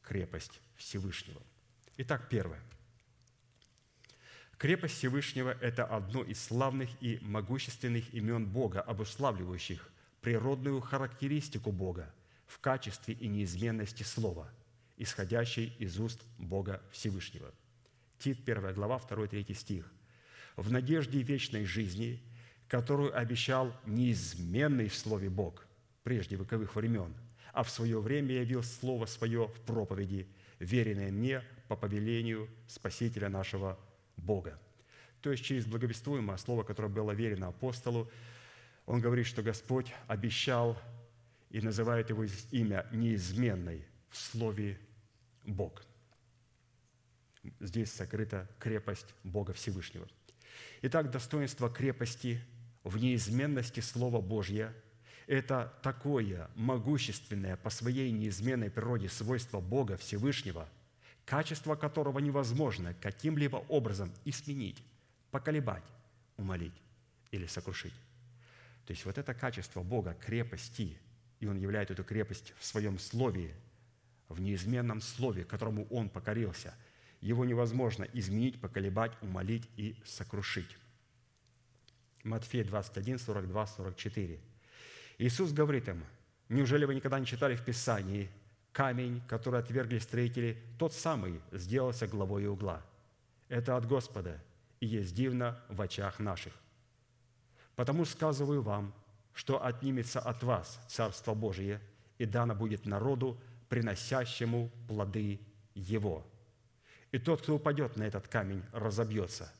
крепость 0.02 0.60
Всевышнего– 0.76 1.40
Итак, 2.00 2.28
первое. 2.28 2.60
Крепость 4.56 4.94
Всевышнего– 4.98 5.50
это 5.60 5.84
одно 5.84 6.22
из 6.22 6.40
славных 6.40 6.90
и 7.02 7.18
могущественных 7.22 8.14
имен 8.14 8.46
Бога, 8.46 8.80
обуславливающих 8.80 9.90
природную 10.20 10.80
характеристику 10.80 11.72
Бога 11.72 12.14
в 12.46 12.60
качестве 12.60 13.14
и 13.14 13.26
неизменности 13.26 14.04
Слова, 14.04 14.48
исходящей 14.96 15.74
из 15.80 15.98
уст 15.98 16.22
Бога 16.38 16.80
Всевышнего. 16.92 17.52
Тит, 18.20 18.48
1 18.48 18.74
глава, 18.74 18.98
2-3 18.98 19.52
стих. 19.54 19.92
«В 20.54 20.70
надежде 20.70 21.20
вечной 21.22 21.64
жизни, 21.64 22.22
которую 22.68 23.16
обещал 23.18 23.74
неизменный 23.86 24.88
в 24.88 24.94
Слове 24.94 25.30
Бог 25.30 25.66
прежде 26.04 26.36
вековых 26.36 26.76
времен, 26.76 27.12
а 27.52 27.64
в 27.64 27.70
свое 27.70 28.00
время 28.00 28.36
явил 28.36 28.62
Слово 28.62 29.06
Свое 29.06 29.48
в 29.48 29.60
проповеди, 29.62 30.28
веренное 30.60 31.10
мне 31.10 31.42
по 31.68 31.76
повелению 31.76 32.48
Спасителя 32.66 33.28
нашего 33.28 33.78
Бога. 34.16 34.58
То 35.20 35.30
есть 35.30 35.44
через 35.44 35.66
благовествуемое 35.66 36.36
слово, 36.36 36.62
которое 36.62 36.88
было 36.88 37.12
верено 37.12 37.48
апостолу, 37.48 38.10
он 38.86 39.00
говорит, 39.00 39.26
что 39.26 39.42
Господь 39.42 39.92
обещал 40.06 40.80
и 41.50 41.60
называет 41.60 42.10
его 42.10 42.24
имя 42.50 42.86
неизменной 42.92 43.84
в 44.08 44.16
слове 44.16 44.78
Бог. 45.44 45.82
Здесь 47.60 47.92
сокрыта 47.92 48.48
крепость 48.58 49.14
Бога 49.24 49.52
Всевышнего. 49.52 50.06
Итак, 50.82 51.10
достоинство 51.10 51.68
крепости 51.68 52.40
в 52.84 52.96
неизменности 52.98 53.80
Слова 53.80 54.20
Божье– 54.20 54.74
это 55.26 55.74
такое 55.82 56.48
могущественное 56.54 57.56
по 57.56 57.70
своей 57.70 58.10
неизменной 58.10 58.70
природе 58.70 59.08
свойство 59.08 59.60
Бога 59.60 59.96
Всевышнего, 59.96 60.68
качество 61.28 61.76
которого 61.76 62.20
невозможно 62.20 62.94
каким-либо 62.94 63.58
образом 63.68 64.10
изменить, 64.24 64.82
поколебать, 65.30 65.84
умолить 66.38 66.72
или 67.30 67.46
сокрушить. 67.46 67.92
То 68.86 68.92
есть 68.92 69.04
вот 69.04 69.18
это 69.18 69.34
качество 69.34 69.82
Бога 69.82 70.14
крепости, 70.14 70.96
и 71.40 71.46
Он 71.46 71.58
являет 71.58 71.90
эту 71.90 72.02
крепость 72.02 72.54
в 72.58 72.64
Своем 72.64 72.98
Слове, 72.98 73.54
в 74.30 74.40
неизменном 74.40 75.02
Слове, 75.02 75.44
которому 75.44 75.86
Он 75.90 76.08
покорился. 76.08 76.74
Его 77.20 77.44
невозможно 77.44 78.04
изменить, 78.14 78.58
поколебать, 78.58 79.12
умолить 79.20 79.68
и 79.76 79.96
сокрушить. 80.06 80.78
Матфея 82.24 82.64
21, 82.64 83.18
42, 83.18 83.66
44. 83.66 84.40
Иисус 85.18 85.52
говорит 85.52 85.88
им, 85.88 86.02
неужели 86.48 86.86
вы 86.86 86.94
никогда 86.94 87.20
не 87.20 87.26
читали 87.26 87.54
в 87.54 87.64
Писании, 87.66 88.30
камень, 88.72 89.20
который 89.26 89.60
отвергли 89.60 89.98
строители, 89.98 90.62
тот 90.78 90.92
самый 90.92 91.40
сделался 91.52 92.06
главой 92.06 92.46
угла. 92.46 92.82
Это 93.48 93.76
от 93.76 93.86
Господа, 93.86 94.40
и 94.80 94.86
есть 94.86 95.14
дивно 95.14 95.58
в 95.68 95.80
очах 95.80 96.18
наших. 96.18 96.52
Потому 97.76 98.04
сказываю 98.04 98.62
вам, 98.62 98.94
что 99.34 99.64
отнимется 99.64 100.20
от 100.20 100.42
вас 100.42 100.80
Царство 100.88 101.34
Божие, 101.34 101.80
и 102.18 102.24
дано 102.24 102.54
будет 102.54 102.86
народу, 102.86 103.40
приносящему 103.68 104.70
плоды 104.88 105.40
Его. 105.74 106.26
И 107.12 107.18
тот, 107.18 107.42
кто 107.42 107.54
упадет 107.54 107.96
на 107.96 108.02
этот 108.02 108.28
камень, 108.28 108.62
разобьется, 108.72 109.52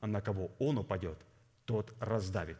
а 0.00 0.06
на 0.06 0.20
кого 0.20 0.52
он 0.58 0.78
упадет, 0.78 1.18
тот 1.64 1.92
раздавит. 2.00 2.58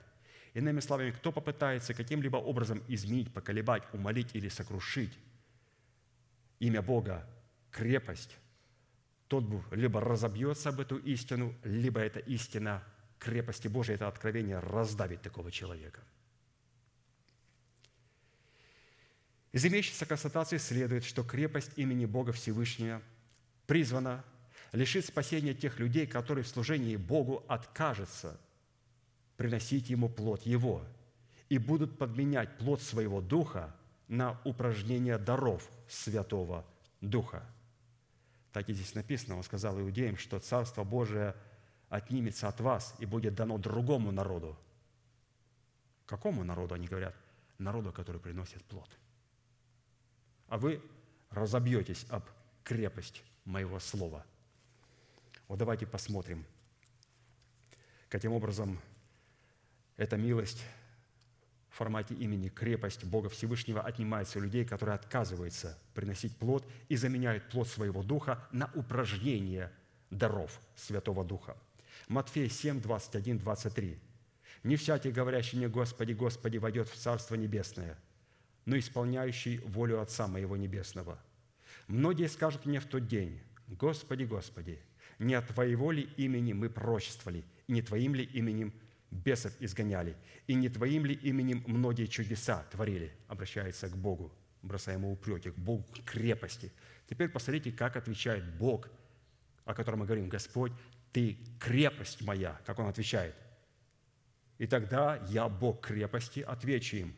Иными 0.52 0.80
словами, 0.80 1.11
кто 1.11 1.32
попытается 1.32 1.94
каким-либо 1.94 2.36
образом 2.36 2.82
изменить, 2.88 3.32
поколебать, 3.32 3.82
умолить 3.92 4.34
или 4.34 4.48
сокрушить 4.48 5.18
имя 6.59 6.82
Бога, 6.82 7.26
крепость, 7.70 8.36
тот 9.28 9.44
либо 9.72 10.00
разобьется 10.00 10.68
об 10.68 10.80
эту 10.80 10.96
истину, 10.98 11.55
либо 11.64 12.00
эта 12.00 12.20
истина 12.20 12.84
крепости 13.18 13.68
Божией, 13.68 13.96
это 13.96 14.09
откровение 14.09 14.59
раздавит 14.59 15.22
такого 15.22 15.50
человека. 15.50 16.02
Из 19.52 19.64
имеющейся 19.64 20.05
констатации 20.05 20.59
следует, 20.59 21.05
что 21.05 21.22
крепость 21.22 21.70
имени 21.76 22.07
Бога 22.07 22.32
Всевышнего 22.32 23.00
призвана 23.66 24.24
лишить 24.72 25.07
спасения 25.07 25.55
тех 25.55 25.78
людей, 25.78 26.07
которые 26.07 26.44
в 26.44 26.48
служении 26.48 26.96
Богу 26.96 27.44
откажутся 27.48 28.38
приносить 29.36 29.90
Ему 29.90 30.09
плод 30.09 30.42
Его 30.42 30.84
и 31.48 31.59
будут 31.59 31.98
подменять 31.98 32.59
плод 32.59 32.82
своего 32.82 33.20
Духа 33.20 33.74
на 34.09 34.40
упражнение 34.44 35.18
даров 35.18 35.68
Святого 35.88 36.64
Духа. 37.00 37.42
Так 38.52 38.68
и 38.68 38.74
здесь 38.74 38.94
написано, 38.94 39.36
он 39.36 39.42
сказал 39.42 39.80
иудеям, 39.80 40.16
что 40.16 40.38
Царство 40.38 40.84
Божие– 40.84 41.34
отнимется 41.94 42.48
от 42.48 42.61
вас 42.61 42.94
и 42.98 43.07
будет 43.07 43.34
дано 43.34 43.57
другому 43.57 44.11
народу. 44.11 44.59
Какому 46.07 46.42
народу, 46.42 46.74
они 46.74 46.88
говорят? 46.88 47.14
Народу, 47.59 47.92
который 47.92 48.20
приносит 48.20 48.64
плод. 48.64 48.90
А 50.48 50.59
вы 50.59 50.82
разобьетесь 51.30 52.05
об 52.11 52.24
крепость 52.64 53.22
моего 53.44 53.78
слова. 53.78 54.26
Вот 55.46 55.59
давайте 55.59 55.86
посмотрим, 55.86 56.44
каким 58.09 58.32
образом 58.32 58.80
эта 59.96 60.16
милость 60.16 60.64
в 61.75 61.77
формате 61.77 62.14
имени 62.14 62.49
крепость 62.49 63.05
Бога 63.05 63.29
Всевышнего 63.29 63.83
отнимается 63.83 64.39
у 64.39 64.43
людей, 64.43 64.64
которые 64.64 64.95
отказываются 64.95 65.79
приносить 65.93 66.37
плод 66.37 66.66
и 66.89 66.97
заменяют 66.97 67.51
плод 67.51 67.68
своего 67.68 68.03
духа 68.03 68.47
на 68.53 68.70
упражнение 68.75 69.70
даров 70.11 70.59
Святого 70.77 71.25
Духа– 71.25 71.57
Матфея 72.09 72.49
7, 72.49 72.81
21, 72.81 73.39
23. 73.39 73.99
«Не 74.62 74.77
всякий, 74.77 75.11
говорящий 75.11 75.59
мне, 75.59 75.68
Господи, 75.68 76.12
Господи, 76.12 76.59
войдет 76.59 76.89
в 76.89 76.97
Царство 76.97 77.35
Небесное, 77.35 77.99
но 78.64 78.79
исполняющий 78.79 79.59
волю 79.59 80.01
Отца 80.01 80.27
Моего 80.27 80.57
Небесного. 80.57 81.18
Многие 81.87 82.29
скажут 82.29 82.66
мне 82.66 82.81
в 82.81 82.87
тот 82.87 83.07
день, 83.07 83.41
Господи, 83.68 84.25
Господи, 84.25 84.79
не 85.18 85.35
от 85.35 85.49
Твоего 85.49 85.93
ли 85.93 86.03
имени 86.16 86.53
мы 86.53 86.70
пророчествовали, 86.70 87.45
и 87.66 87.72
не 87.72 87.83
Твоим 87.83 88.14
ли 88.14 88.25
именем 88.25 88.72
бесов 89.15 89.53
изгоняли, 89.61 90.17
и 90.47 90.55
не 90.55 90.69
Твоим 90.69 91.07
ли 91.07 91.15
именем 91.15 91.62
многие 91.67 92.07
чудеса 92.07 92.65
творили?» 92.71 93.12
Обращается 93.29 93.89
к 93.89 93.97
Богу, 93.97 94.33
бросая 94.62 94.97
ему 94.97 95.12
упреки, 95.12 95.51
к 95.51 95.57
Богу 95.57 95.85
крепости. 96.05 96.73
Теперь 97.09 97.29
посмотрите, 97.29 97.73
как 97.73 97.97
отвечает 97.97 98.45
Бог, 98.57 98.89
о 99.65 99.75
котором 99.75 100.01
мы 100.01 100.07
говорим, 100.07 100.29
Господь, 100.29 100.73
ты 101.12 101.39
крепость 101.61 102.23
моя, 102.23 102.61
как 102.67 102.79
он 102.79 102.89
отвечает. 102.89 103.35
И 104.59 104.67
тогда 104.67 105.17
я, 105.29 105.49
Бог 105.49 105.87
крепости, 105.87 106.41
отвечу 106.41 106.97
им, 106.97 107.15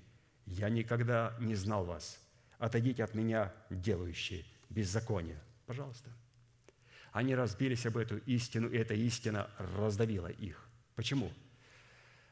я 0.46 0.68
никогда 0.68 1.36
не 1.40 1.54
знал 1.54 1.84
вас. 1.84 2.20
Отойдите 2.58 3.04
от 3.04 3.14
меня, 3.14 3.52
делающие 3.68 4.44
беззаконие. 4.70 5.38
Пожалуйста. 5.66 6.10
Они 7.12 7.34
разбились 7.34 7.86
об 7.86 7.96
эту 7.96 8.18
истину, 8.18 8.68
и 8.68 8.76
эта 8.76 8.94
истина 8.94 9.48
раздавила 9.58 10.28
их. 10.28 10.68
Почему? 10.94 11.32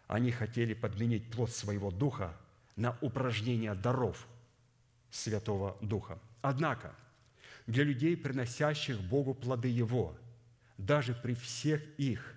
Они 0.06 0.30
хотели 0.30 0.74
подменить 0.74 1.30
плод 1.30 1.50
своего 1.50 1.90
духа 1.90 2.36
на 2.76 2.96
упражнение 3.00 3.74
даров 3.74 4.26
Святого 5.10 5.76
Духа. 5.80 6.18
Однако, 6.42 6.94
для 7.66 7.84
людей, 7.84 8.16
приносящих 8.16 9.00
Богу 9.00 9.34
плоды 9.34 9.68
Его– 9.68 10.16
даже 10.78 11.14
при 11.14 11.34
всех 11.34 11.82
их, 11.98 12.34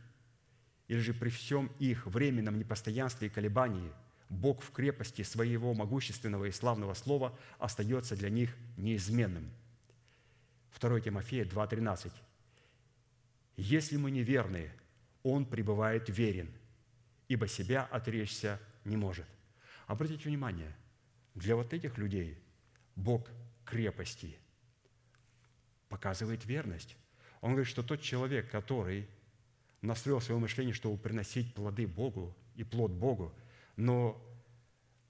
или 0.87 0.99
же 0.99 1.13
при 1.13 1.29
всем 1.29 1.71
их 1.79 2.05
временном 2.05 2.57
непостоянстве 2.57 3.27
и 3.27 3.31
колебании, 3.31 3.91
Бог 4.29 4.61
в 4.61 4.71
крепости 4.71 5.21
своего 5.21 5.73
могущественного 5.73 6.45
и 6.45 6.51
славного 6.51 6.93
слова 6.93 7.37
остается 7.59 8.15
для 8.15 8.29
них 8.29 8.55
неизменным. 8.75 9.49
2 10.79 10.99
Тимофея 11.01 11.45
2,13. 11.45 12.11
«Если 13.55 13.97
мы 13.97 14.11
неверны, 14.11 14.71
Он 15.23 15.45
пребывает 15.45 16.09
верен, 16.09 16.51
ибо 17.27 17.47
себя 17.47 17.83
отречься 17.83 18.59
не 18.85 18.97
может». 18.97 19.25
Обратите 19.87 20.29
внимание, 20.29 20.75
для 21.35 21.55
вот 21.55 21.73
этих 21.73 21.97
людей 21.97 22.37
Бог 22.95 23.27
крепости 23.65 24.37
показывает 25.89 26.45
верность. 26.45 26.97
Он 27.41 27.51
говорит, 27.51 27.69
что 27.69 27.83
тот 27.83 28.01
человек, 28.01 28.49
который 28.49 29.07
настроил 29.81 30.19
свое 30.19 30.39
мышление, 30.39 30.73
чтобы 30.73 30.97
приносить 30.97 31.53
плоды 31.53 31.87
Богу 31.87 32.35
и 32.55 32.63
плод 32.63 32.91
Богу, 32.91 33.33
но 33.75 34.21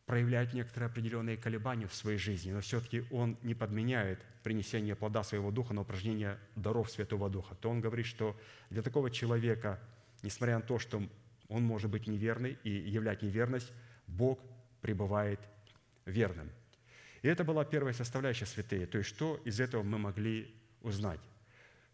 проявляет 0.06 0.54
некоторые 0.54 0.88
определенные 0.88 1.38
колебания 1.38 1.88
в 1.88 1.94
своей 1.94 2.18
жизни, 2.18 2.52
но 2.52 2.62
все-таки 2.62 3.06
он 3.12 3.38
не 3.42 3.54
подменяет 3.54 4.24
принесение 4.44 4.96
плода 4.96 5.24
своего 5.24 5.52
духа 5.52 5.74
на 5.74 5.82
упражнение 5.82 6.40
даров 6.56 6.90
Святого 6.90 7.30
Духа, 7.30 7.56
то 7.56 7.70
он 7.70 7.82
говорит, 7.82 8.06
что 8.06 8.40
для 8.70 8.82
такого 8.82 9.12
человека, 9.12 9.82
несмотря 10.24 10.56
на 10.58 10.62
то, 10.62 10.80
что 10.80 11.04
он 11.50 11.64
может 11.64 11.90
быть 11.90 12.08
неверный 12.08 12.58
и 12.64 12.70
являть 12.70 13.22
неверность, 13.22 13.72
Бог 14.08 14.40
пребывает 14.82 15.40
верным. 16.06 16.50
И 17.22 17.28
это 17.28 17.44
была 17.44 17.66
первая 17.66 17.94
составляющая 17.94 18.46
святые. 18.46 18.86
То 18.86 18.98
есть 18.98 19.10
что 19.10 19.40
из 19.46 19.60
этого 19.60 19.84
мы 19.84 19.98
могли 19.98 20.54
узнать? 20.82 21.20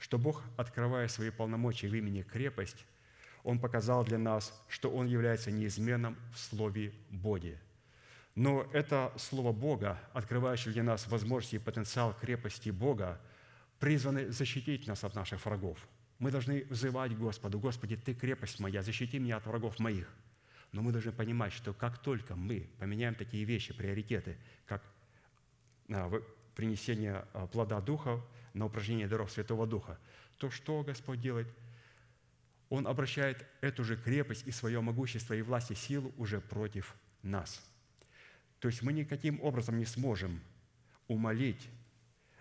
что 0.04 0.18
Бог, 0.18 0.44
открывая 0.58 1.08
свои 1.08 1.30
полномочия 1.30 1.88
в 1.88 1.96
имени 1.96 2.24
крепость, 2.24 2.86
Он 3.46 3.58
показал 3.58 4.04
для 4.04 4.18
нас, 4.18 4.54
что 4.68 4.92
Он 4.92 5.08
является 5.08 5.50
неизменным 5.50 6.18
в 6.34 6.40
Слове 6.40 6.94
Боге. 7.10 7.58
Но 8.36 8.70
это 8.74 9.14
Слово 9.16 9.54
Бога, 9.54 9.98
открывающее 10.12 10.74
для 10.74 10.84
нас 10.84 11.08
возможности 11.08 11.56
и 11.56 11.60
потенциал 11.60 12.14
крепости 12.14 12.70
Бога, 12.70 13.18
призваны 13.80 14.30
защитить 14.30 14.88
нас 14.88 15.06
от 15.06 15.16
наших 15.16 15.46
врагов. 15.46 15.80
Мы 16.24 16.32
должны 16.32 16.64
взывать 16.70 17.18
Господу, 17.18 17.60
«Господи, 17.60 17.98
Ты 17.98 18.14
крепость 18.14 18.58
моя, 18.62 18.82
защити 18.82 19.20
меня 19.20 19.36
от 19.36 19.46
врагов 19.46 19.78
моих». 19.80 20.10
Но 20.72 20.82
мы 20.82 20.94
должны 20.94 21.12
понимать, 21.12 21.52
что 21.52 21.74
как 21.74 21.98
только 21.98 22.38
мы 22.38 22.70
поменяем 22.80 23.14
такие 23.14 23.44
вещи, 23.44 23.74
приоритеты, 23.74 24.38
как 24.66 24.82
а, 25.90 26.10
принесение 26.56 27.26
а, 27.34 27.48
плода 27.48 27.82
Духа, 27.82 28.22
на 28.54 28.68
упражнение 28.68 29.06
даров 29.10 29.34
Святого 29.34 29.68
Духа, 29.68 30.00
то 30.38 30.50
что 30.50 30.82
Господь 30.84 31.20
делает? 31.20 31.50
Он 32.70 32.88
обращает 32.88 33.46
эту 33.60 33.84
же 33.84 33.98
крепость 33.98 34.48
и 34.48 34.52
свое 34.52 34.80
могущество 34.80 35.34
и 35.34 35.42
власть 35.42 35.72
и 35.72 35.76
силу 35.76 36.14
уже 36.16 36.40
против 36.40 36.96
нас. 37.22 37.62
То 38.60 38.70
есть 38.70 38.82
мы 38.82 38.94
никаким 38.94 39.42
образом 39.42 39.78
не 39.78 39.86
сможем 39.86 40.40
умолить 41.10 41.68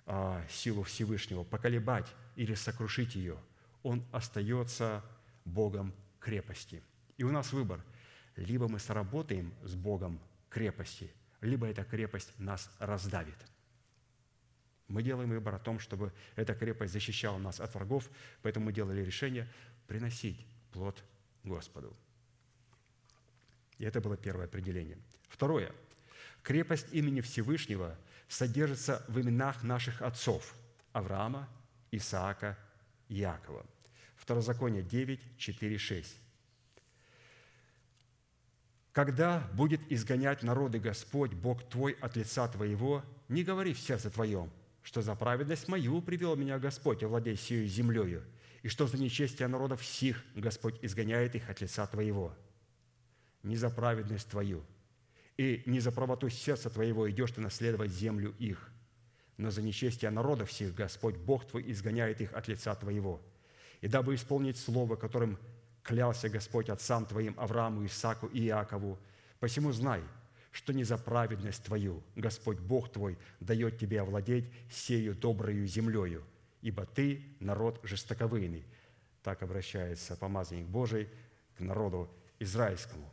а, 0.07 0.47
силу 0.49 0.85
Всевышнего, 0.85 1.43
поколебать 1.43 2.07
или 2.37 2.55
сокрушить 2.55 3.17
ее. 3.17 3.37
Он 3.83 4.05
остается 4.13 5.05
Богом 5.45 5.93
крепости. 6.21 6.83
И 7.17 7.25
у 7.25 7.31
нас 7.31 7.53
выбор– 7.53 7.85
либо 8.37 8.69
мы 8.69 8.79
сработаем 8.79 9.55
с 9.63 9.75
Богом 9.75 10.21
крепости, 10.49 11.13
либо 11.41 11.67
эта 11.67 11.85
крепость 11.85 12.33
нас 12.39 12.71
раздавит. 12.79 13.37
Мы 14.89 15.03
делаем 15.03 15.31
выбор 15.31 15.55
о 15.55 15.59
том, 15.59 15.79
чтобы 15.79 16.13
эта 16.37 16.55
крепость 16.55 16.93
защищала 16.93 17.39
нас 17.39 17.61
от 17.61 17.75
врагов, 17.75 18.11
поэтому 18.43 18.67
мы 18.67 18.73
делали 18.73 19.03
решение 19.03 19.49
приносить 19.87 20.47
плод 20.73 21.03
Господу. 21.45 21.97
И 23.79 23.85
это 23.85 24.01
было 24.01 24.17
первое 24.17 24.47
определение. 24.47 24.99
Второе. 25.29 25.73
Крепость 26.43 26.93
имени 26.93 27.21
Всевышнего 27.21 27.99
содержится 28.29 29.05
в 29.09 29.21
именах 29.21 29.63
наших 29.63 30.03
отцов– 30.03 30.55
Авраама, 30.93 31.49
Исаака, 31.91 32.59
Иакова. 33.13 33.65
Второзаконие 34.17 34.83
9, 34.83 35.21
4, 35.37 35.79
6. 35.79 36.17
«Когда 38.93 39.49
будет 39.55 39.81
изгонять 39.91 40.43
народы 40.43 40.79
Господь, 40.79 41.33
Бог 41.33 41.69
твой, 41.69 41.93
от 41.93 42.17
лица 42.17 42.47
твоего, 42.49 43.03
не 43.29 43.43
говори 43.43 43.73
в 43.73 43.79
сердце 43.79 44.11
твоем, 44.11 44.51
что 44.83 45.03
за 45.03 45.15
праведность 45.15 45.69
мою 45.69 46.03
привел 46.03 46.37
меня 46.37 46.59
Господь, 46.59 47.03
овладей 47.03 47.37
сию 47.37 47.67
землею, 47.67 48.23
и 48.63 48.69
что 48.69 48.87
за 48.87 48.99
нечестие 48.99 49.49
народов 49.49 49.85
сих 49.85 50.23
Господь 50.35 50.79
изгоняет 50.83 51.35
их 51.35 51.49
от 51.49 51.61
лица 51.61 51.87
твоего. 51.87 52.35
Не 53.43 53.57
за 53.57 53.71
праведность 53.71 54.29
твою, 54.29 54.63
и 55.37 55.63
не 55.67 55.81
за 55.81 55.91
правоту 55.91 56.29
сердца 56.29 56.71
твоего 56.71 57.11
идешь 57.11 57.33
ты 57.33 57.41
наследовать 57.41 57.91
землю 57.91 58.35
их, 58.39 58.71
но 59.37 59.51
за 59.51 59.63
нечестие 59.63 60.11
народов 60.11 60.53
сих 60.53 60.75
Господь 60.75 61.17
Бог 61.17 61.47
твой 61.47 61.71
изгоняет 61.71 62.21
их 62.21 62.33
от 62.33 62.49
лица 62.49 62.75
твоего. 62.75 63.21
И 63.81 63.89
дабы 63.89 64.15
исполнить 64.15 64.57
слово, 64.57 64.97
которым 64.97 65.39
клялся 65.83 66.29
Господь 66.29 66.69
отцам 66.69 67.07
твоим 67.07 67.35
Аврааму, 67.39 67.85
Исааку 67.85 68.27
и 68.27 68.47
Иакову, 68.47 68.99
посему 69.41 69.73
знай, 69.73 70.03
что 70.53 70.73
не 70.73 70.85
за 70.85 70.99
праведность 70.99 71.65
твою 71.65 72.03
Господь 72.15 72.59
Бог 72.59 72.93
твой 72.93 73.19
дает 73.41 73.79
тебе 73.79 74.01
овладеть 74.01 74.53
сею 74.71 75.15
доброю 75.15 75.67
землею, 75.67 76.23
ибо 76.61 76.87
ты 76.87 77.25
народ 77.41 77.81
жестоковыйный». 77.83 78.65
Так 79.23 79.43
обращается 79.43 80.17
помазанник 80.17 80.67
Божий 80.67 81.09
к 81.57 81.61
народу 81.61 82.11
израильскому, 82.41 83.09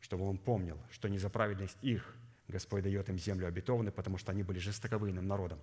чтобы 0.00 0.24
он 0.24 0.38
помнил, 0.38 0.78
что 0.90 1.08
не 1.08 1.18
за 1.18 1.28
праведность 1.28 1.76
их 1.82 2.14
Господь 2.48 2.82
дает 2.82 3.08
им 3.08 3.18
землю 3.18 3.46
обетованную, 3.46 3.92
потому 3.92 4.18
что 4.18 4.32
они 4.32 4.42
были 4.42 4.58
жестоковыйным 4.58 5.26
народом, 5.26 5.58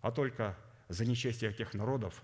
а 0.00 0.10
только 0.10 0.56
за 0.88 1.04
нечестие 1.04 1.52
тех 1.52 1.72
народов, 1.74 2.22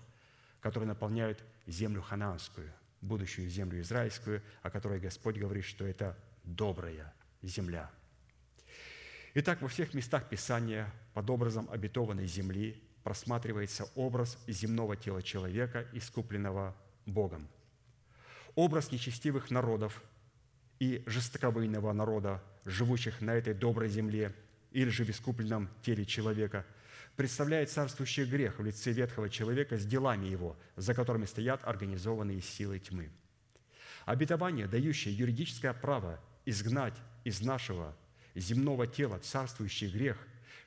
которые 0.59 0.87
наполняют 0.87 1.43
землю 1.65 2.01
ханаанскую, 2.01 2.71
будущую 3.01 3.49
землю 3.49 3.81
израильскую, 3.81 4.41
о 4.61 4.69
которой 4.69 4.99
Господь 4.99 5.37
говорит, 5.37 5.65
что 5.65 5.85
это 5.85 6.17
добрая 6.43 7.13
земля. 7.41 7.89
Итак, 9.33 9.61
во 9.61 9.67
всех 9.67 9.93
местах 9.93 10.29
Писания 10.29 10.91
под 11.13 11.29
образом 11.29 11.69
обетованной 11.69 12.25
земли 12.25 12.81
просматривается 13.03 13.85
образ 13.95 14.37
земного 14.47 14.95
тела 14.95 15.21
человека, 15.21 15.87
искупленного 15.93 16.75
Богом. 17.05 17.47
Образ 18.55 18.91
нечестивых 18.91 19.51
народов 19.51 20.03
и 20.79 21.03
жестоковыйного 21.05 21.91
народа, 21.93 22.43
живущих 22.65 23.21
на 23.21 23.33
этой 23.35 23.53
доброй 23.53 23.89
земле 23.89 24.33
или 24.71 24.89
же 24.89 25.03
в 25.03 25.09
искупленном 25.09 25.69
теле 25.81 26.05
человека, 26.05 26.65
представляет 27.15 27.71
царствующий 27.71 28.25
грех 28.25 28.59
в 28.59 28.63
лице 28.63 28.91
ветхого 28.91 29.29
человека 29.29 29.77
с 29.77 29.85
делами 29.85 30.27
его, 30.27 30.57
за 30.75 30.93
которыми 30.93 31.25
стоят 31.25 31.61
организованные 31.63 32.41
силы 32.41 32.79
тьмы. 32.79 33.09
Обетование, 34.05 34.67
дающее 34.67 35.13
юридическое 35.15 35.73
право 35.73 36.19
изгнать 36.45 36.95
из 37.23 37.41
нашего 37.41 37.95
земного 38.35 38.87
тела 38.87 39.19
царствующий 39.19 39.89
грех, 39.89 40.17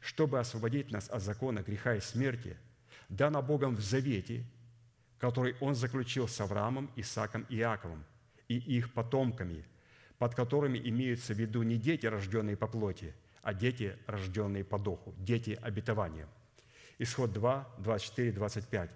чтобы 0.01 0.41
освободить 0.41 0.91
нас 0.91 1.09
от 1.09 1.23
закона 1.23 1.61
греха 1.61 1.95
и 1.95 2.01
смерти, 2.01 2.57
дано 3.09 3.43
Богом 3.43 3.77
в 3.77 3.81
завете, 3.81 4.45
который 5.19 5.55
Он 5.61 5.75
заключил 5.75 6.27
с 6.27 6.41
Авраамом, 6.41 6.91
Исааком 6.97 7.47
и 7.49 7.57
Иаковом 7.57 8.05
и 8.49 8.57
их 8.57 8.93
потомками, 8.93 9.65
под 10.21 10.35
которыми 10.35 10.79
имеются 10.79 11.33
в 11.33 11.39
виду 11.39 11.63
не 11.63 11.79
дети, 11.79 12.05
рожденные 12.05 12.55
по 12.55 12.67
плоти, 12.67 13.15
а 13.41 13.55
дети, 13.55 13.97
рожденные 14.07 14.65
по 14.65 14.79
духу, 14.79 15.15
дети 15.17 15.59
обетования. 15.63 16.29
Исход 16.99 17.33
2, 17.33 17.77
24, 17.79 18.33
25. 18.33 18.91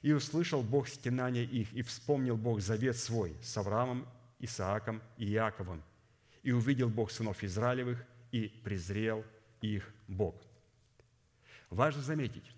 «И 0.00 0.12
услышал 0.12 0.62
Бог 0.62 0.88
стенания 0.88 1.42
их, 1.42 1.70
и 1.74 1.82
вспомнил 1.82 2.38
Бог 2.38 2.62
завет 2.62 2.96
свой 2.96 3.36
с 3.42 3.58
Авраамом, 3.58 4.08
Исааком 4.38 5.02
и 5.18 5.30
Иаковом, 5.30 5.82
и 6.42 6.50
увидел 6.50 6.88
Бог 6.88 7.10
сынов 7.10 7.44
Израилевых, 7.44 8.02
и 8.32 8.48
презрел 8.64 9.22
их 9.60 9.92
Бог». 10.08 10.34
Важно 11.68 12.00
заметить, 12.00 12.50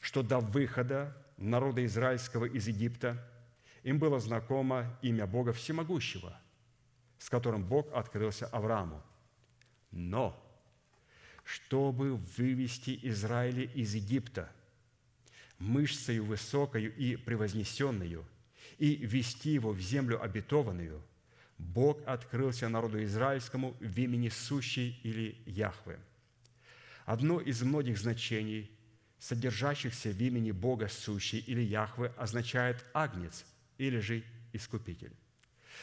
что 0.00 0.24
до 0.24 0.40
выхода 0.40 1.16
народа 1.36 1.86
израильского 1.86 2.46
из 2.46 2.66
Египта 2.66 3.24
им 3.84 4.00
было 4.00 4.18
знакомо 4.18 4.98
имя 5.02 5.28
Бога 5.28 5.52
Всемогущего, 5.52 6.36
с 7.20 7.30
которым 7.30 7.64
Бог 7.64 7.86
открылся 7.92 8.46
Аврааму. 8.46 9.00
Но, 9.92 10.36
чтобы 11.44 12.16
вывести 12.16 12.98
Израиля 13.04 13.62
из 13.62 13.94
Египта 13.94 14.50
мышцею 15.58 16.24
высокою 16.24 16.92
и 16.96 17.14
превознесенную 17.14 18.24
и 18.78 18.96
вести 18.96 19.50
его 19.50 19.70
в 19.70 19.80
землю 19.80 20.20
обетованную, 20.20 21.00
Бог 21.58 22.00
открылся 22.06 22.68
народу 22.68 23.00
израильскому 23.04 23.76
в 23.78 23.98
имени 24.00 24.30
Сущий 24.30 24.98
или 25.04 25.40
Яхве– 25.46 26.00
Одно 27.10 27.40
из 27.40 27.60
многих 27.62 27.98
значений, 27.98 28.70
содержащихся 29.18 30.10
в 30.10 30.22
имени 30.22 30.52
Бога 30.52 30.86
сущий 30.86 31.40
или 31.40 31.60
Яхве, 31.60 32.12
означает 32.16 32.84
«агнец» 32.94 33.44
или 33.78 33.98
же 33.98 34.22
«искупитель». 34.52 35.12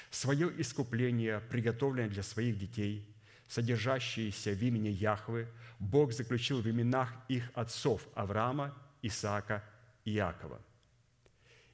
Свое 0.10 0.52
искупление, 0.60 1.40
приготовленное 1.40 2.10
для 2.10 2.24
своих 2.24 2.58
детей, 2.58 3.08
содержащееся 3.48 4.52
в 4.52 4.62
имени 4.62 4.90
Яхвы, 4.90 5.48
Бог 5.80 6.12
заключил 6.12 6.62
в 6.62 6.70
именах 6.70 7.14
их 7.28 7.50
отцов 7.54 8.08
Авраама, 8.16 8.76
Исаака 9.02 9.64
и 10.06 10.16
Иакова. 10.16 10.62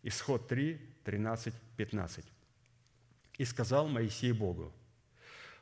Исход 0.04 0.48
3, 0.48 0.80
13, 1.04 1.54
15. 1.78 2.26
«И 3.38 3.46
сказал 3.46 3.88
Моисей 3.88 4.32
Богу, 4.32 4.74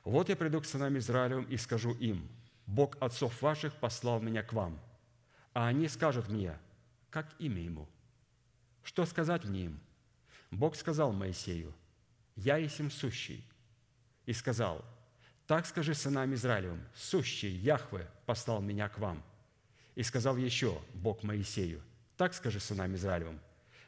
«Вот 0.03 0.29
я 0.29 0.35
приду 0.35 0.59
к 0.59 0.65
сынам 0.65 0.97
Израилевым 0.97 1.45
и 1.45 1.57
скажу 1.57 1.93
им– 1.93 2.27
Бог 2.71 2.95
отцов 3.01 3.41
ваших 3.41 3.75
послал 3.75 4.21
меня 4.21 4.43
к 4.43 4.53
вам, 4.53 4.79
а 5.53 5.67
они 5.67 5.89
скажут 5.89 6.29
мне, 6.29 6.57
как 7.09 7.27
имя 7.37 7.61
ему? 7.61 7.89
Что 8.81 9.05
сказать 9.05 9.43
мне 9.43 9.65
им? 9.65 9.79
Бог 10.51 10.77
сказал 10.77 11.11
Моисею, 11.11 11.73
«Я 12.35 12.57
есть 12.57 12.79
им 12.79 12.89
сущий». 12.89 13.45
И 14.25 14.33
сказал, 14.33 14.83
«Так 15.47 15.65
скажи 15.65 15.93
сынам 15.93 16.33
Израилевым, 16.33 16.81
сущий 16.95 17.49
Яхве 17.49 18.07
послал 18.25 18.61
меня 18.61 18.89
к 18.89 18.99
вам». 18.99 19.23
И 19.95 20.03
сказал 20.03 20.37
еще 20.37 20.81
Бог 20.93 21.23
Моисею, 21.23 21.81
«Так 22.17 22.33
скажи 22.33 22.59
сынам 22.59 22.95
Израилевым, 22.95 23.39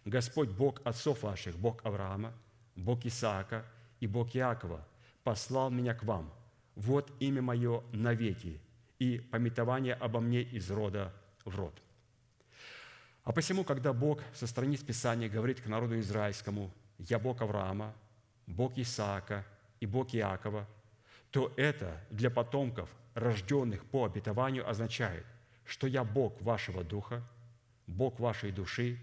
Господь 0.06 0.50
Бог 0.50 0.82
отцов 0.86 1.24
ваших, 1.24 1.58
Бог 1.58 1.86
Авраама, 1.86 2.34
Бог 2.76 3.06
Исаака 3.06 3.66
и 4.00 4.08
Бог 4.08 4.36
Иакова, 4.36 4.86
послал 5.24 5.70
меня 5.70 5.94
к 5.94 6.04
вам. 6.04 6.34
Вот 6.76 7.12
имя 7.22 7.42
мое 7.42 7.84
навеки, 7.94 8.60
и 9.00 9.20
пометование 9.20 9.94
обо 9.94 10.20
мне 10.20 10.42
из 10.42 10.70
рода 10.70 11.14
в 11.46 11.56
род». 11.56 11.82
А 13.24 13.32
посему, 13.32 13.64
когда 13.64 13.94
Бог 13.94 14.22
со 14.34 14.48
страниц 14.48 14.82
Писания 14.82 15.30
говорит 15.30 15.62
к 15.62 15.68
народу 15.68 15.98
израильскому 16.00 16.74
«Я 16.98 17.20
Бог 17.20 17.42
Авраама, 17.42 17.94
Бог 18.48 18.78
Исаака 18.78 19.46
и 19.80 19.86
Бог 19.86 20.14
Иакова», 20.14 20.68
то 21.32 21.52
это 21.58 22.00
для 22.12 22.30
потомков, 22.30 22.90
рожденных 23.16 23.86
по 23.86 24.06
обетованию, 24.06 24.70
означает, 24.70 25.26
что 25.66 25.88
я 25.88 26.04
Бог 26.04 26.40
вашего 26.42 26.84
духа, 26.84 27.24
Бог 27.88 28.20
вашей 28.20 28.52
души 28.52 29.00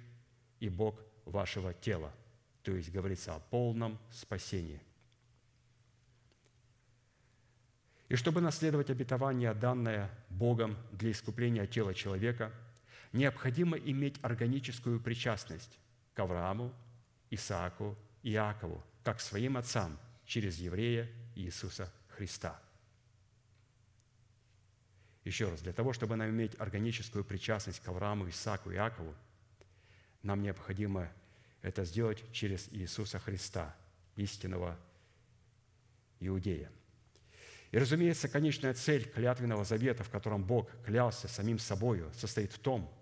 и 0.61 0.69
Бог 0.69 1.01
вашего 1.25 1.75
тела. 1.75 2.13
То 2.63 2.73
есть 2.73 2.93
говорится 2.93 3.35
о 3.35 3.41
полном 3.41 3.99
спасении. 4.13 4.81
И 8.09 8.17
чтобы 8.17 8.41
наследовать 8.41 8.91
обетование, 8.91 9.55
данное 9.55 10.11
Богом 10.29 10.77
для 10.93 11.11
искупления 11.13 11.67
тела 11.67 11.95
человека, 11.95 12.53
необходимо 13.13 13.77
иметь 13.77 14.19
органическую 14.23 15.01
причастность 15.01 15.79
к 16.15 16.21
Аврааму, 16.21 16.73
Исааку 17.31 17.97
и 18.23 18.33
Иакову, 18.33 18.83
как 19.03 19.21
своим 19.21 19.57
отцам 19.57 19.99
через 20.27 20.59
еврея 20.59 21.09
Иисуса 21.35 21.93
Христа. 22.09 22.61
Еще 25.25 25.49
раз, 25.49 25.61
для 25.61 25.73
того, 25.73 25.93
чтобы 25.93 26.17
нам 26.17 26.31
иметь 26.31 26.59
органическую 26.59 27.25
причастность 27.25 27.81
к 27.81 27.89
Аврааму, 27.89 28.29
Исааку 28.29 28.71
и 28.71 28.75
Иакову, 28.75 29.15
нам 30.23 30.43
необходимо 30.43 31.11
это 31.63 31.85
сделать 31.85 32.23
через 32.33 32.69
Иисуса 32.73 33.19
Христа, 33.19 33.75
истинного 34.17 34.79
Иудея. 36.21 36.71
И, 37.71 37.79
разумеется, 37.79 38.29
конечная 38.29 38.75
цель 38.75 39.09
клятвенного 39.09 39.65
завета, 39.65 40.03
в 40.03 40.11
котором 40.11 40.45
Бог 40.45 40.71
клялся 40.85 41.29
самим 41.29 41.59
собою, 41.59 42.11
состоит 42.15 42.53
в 42.53 42.59
том, 42.59 42.93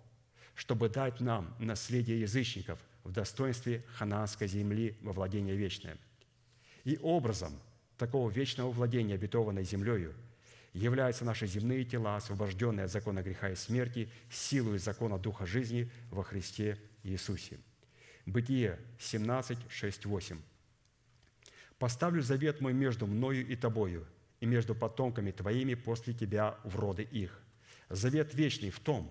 чтобы 0.55 0.89
дать 0.89 1.21
нам 1.21 1.55
наследие 1.59 2.21
язычников 2.21 2.79
в 3.09 3.13
достоинстве 3.13 3.83
ханаанской 3.97 4.47
земли 4.47 4.95
во 5.01 5.15
владение 5.15 5.57
вечное. 5.57 5.97
И 6.85 6.99
образом 7.03 7.59
такого 7.97 8.31
вечного 8.31 8.71
владения 8.71 9.15
обетованной 9.15 9.65
землею 9.65 10.15
являются 10.75 11.25
наши 11.25 11.47
земные 11.47 11.85
тела, 11.85 12.17
освобожденные 12.17 12.85
от 12.85 12.93
закона 12.93 13.23
греха 13.23 13.49
и 13.49 13.55
смерти, 13.55 14.11
силой 14.31 14.79
закона 14.79 15.19
Духа 15.19 15.47
жизни 15.47 15.91
во 16.11 16.23
Христе 16.23 16.79
Иисусе. 17.03 17.59
Бытие 18.27 18.79
17, 18.99 19.57
6, 19.71 20.05
8. 20.05 20.39
«Поставлю 21.79 22.21
завет 22.21 22.61
мой 22.61 22.75
между 22.75 23.07
мною 23.07 23.47
и 23.47 23.57
тобою, 23.57 24.07
и 24.41 24.45
между 24.45 24.75
потомками 24.75 25.31
твоими 25.31 25.73
после 25.73 26.13
тебя 26.13 26.59
в 26.63 26.77
роды 26.77 27.05
их. 27.05 27.41
Завет 27.89 28.35
вечный 28.35 28.69
в 28.69 28.81
том, 28.81 29.11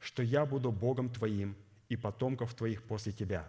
что 0.00 0.22
я 0.22 0.44
буду 0.44 0.70
Богом 0.70 1.08
твоим 1.08 1.56
и 1.88 1.96
потомков 1.96 2.54
твоих 2.54 2.82
после 2.82 3.12
тебя, 3.12 3.48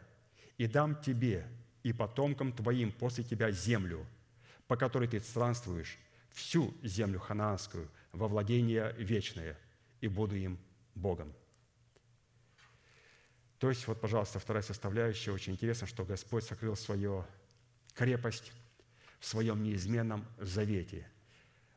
и 0.57 0.67
дам 0.67 1.01
тебе 1.01 1.47
и 1.83 1.93
потомкам 1.93 2.51
твоим 2.51 2.91
после 2.91 3.23
тебя 3.23 3.51
землю, 3.51 4.05
по 4.67 4.75
которой 4.75 5.07
ты 5.07 5.19
странствуешь, 5.19 5.97
всю 6.31 6.75
землю 6.83 7.19
ханаанскую, 7.19 7.89
во 8.11 8.27
владение 8.27 8.93
вечное, 8.97 9.57
и 10.01 10.07
буду 10.07 10.35
им 10.35 10.59
Богом». 10.95 11.33
То 13.59 13.69
есть, 13.69 13.85
вот, 13.87 13.99
пожалуйста, 13.99 14.39
вторая 14.39 14.63
составляющая. 14.63 15.31
Очень 15.31 15.53
интересно, 15.53 15.85
что 15.85 16.05
Господь 16.05 16.45
сокрыл 16.45 16.77
свою 16.77 17.25
крепость 17.93 18.53
в 19.19 19.25
своем 19.25 19.61
неизменном 19.63 20.25
завете. 20.37 21.05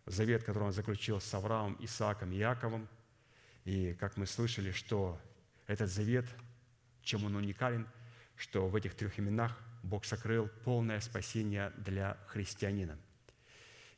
Завет, 0.06 0.44
который 0.44 0.64
Он 0.64 0.72
заключил 0.72 1.20
с 1.20 1.34
Авраамом, 1.34 1.76
Исааком 1.80 2.30
и 2.32 2.36
Яковом. 2.36 2.88
И, 3.64 3.94
как 3.94 4.16
мы 4.16 4.26
слышали, 4.26 4.70
что 4.70 5.20
этот 5.66 5.90
завет, 5.90 6.26
чем 7.02 7.24
он 7.24 7.36
уникален, 7.36 7.88
что 8.36 8.68
в 8.68 8.76
этих 8.76 8.94
трех 8.94 9.18
именах 9.18 9.58
Бог 9.82 10.04
сокрыл 10.04 10.48
полное 10.64 11.00
спасение 11.00 11.70
для 11.76 12.16
христианина. 12.26 12.98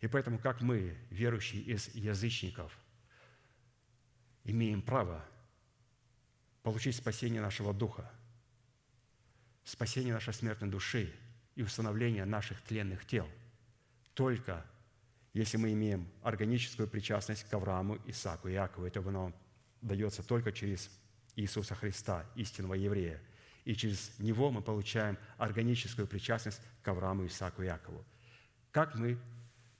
И 0.01 0.07
поэтому, 0.07 0.39
как 0.39 0.61
мы, 0.61 0.97
верующие 1.11 1.63
из 1.63 1.95
язычников, 1.95 2.77
имеем 4.45 4.83
право 4.83 5.25
получить 6.63 6.97
спасение 6.97 7.41
нашего 7.41 7.73
духа, 7.73 8.11
спасение 9.65 10.13
нашей 10.13 10.35
смертной 10.35 10.71
души 10.71 11.13
и 11.55 11.63
установление 11.63 12.25
наших 12.25 12.61
тленных 12.63 13.07
тел, 13.07 13.29
только 14.15 14.67
если 15.35 15.57
мы 15.57 15.73
имеем 15.73 16.09
органическую 16.23 16.89
причастность 16.89 17.45
к 17.45 17.53
Аврааму, 17.53 17.99
Исааку 18.07 18.49
и 18.49 18.53
Иакову. 18.53 18.87
Это 18.87 19.01
нам 19.03 19.35
дается 19.81 20.23
только 20.23 20.53
через 20.53 20.89
Иисуса 21.37 21.75
Христа, 21.75 22.27
истинного 22.35 22.75
еврея. 22.75 23.21
И 23.65 23.75
через 23.75 24.19
Него 24.19 24.51
мы 24.51 24.63
получаем 24.63 25.19
органическую 25.39 26.07
причастность 26.07 26.61
к 26.83 26.89
Аврааму, 26.89 27.27
Исааку 27.27 27.63
и 27.63 27.67
Иакову. 27.67 28.05
Как 28.71 28.95
мы 28.95 29.19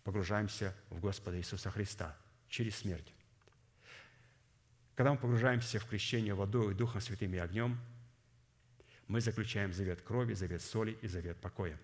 погружаемся 0.05 0.75
в 0.91 1.01
Господа 1.01 1.39
Иисуса 1.39 1.71
Христа? 1.71 2.17
Через 2.49 2.77
смерть. 2.77 3.13
Когда 4.95 5.13
мы 5.13 5.19
погружаемся 5.19 5.79
в 5.79 5.87
крещение 5.87 6.35
водой, 6.35 6.75
Духом 6.75 7.01
Святым 7.01 7.35
и 7.35 7.39
огнем, 7.39 7.79
мы 9.09 9.21
заключаем 9.21 9.73
завет 9.73 10.03
крови, 10.03 10.35
завет 10.35 10.63
соли 10.63 10.97
и 11.03 11.09
завет 11.09 11.37
покоя. 11.39 11.79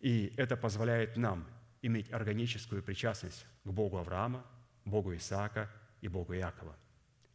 И 0.00 0.32
это 0.36 0.56
позволяет 0.56 1.16
нам 1.16 1.46
иметь 1.82 2.12
органическую 2.12 2.82
причастность 2.82 3.46
к 3.64 3.70
Богу 3.70 3.98
Авраама, 3.98 4.44
Богу 4.84 5.14
Исаака 5.14 5.70
и 6.00 6.08
Богу 6.08 6.34
Иакова, 6.34 6.76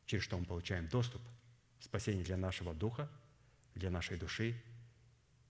через 0.06 0.24
что 0.24 0.38
мы 0.38 0.45
получаем 0.45 0.88
доступ, 0.88 1.22
спасение 1.80 2.24
для 2.24 2.38
нашего 2.38 2.74
духа, 2.74 3.10
для 3.74 3.89
нашей 3.89 4.18
души 4.18 4.62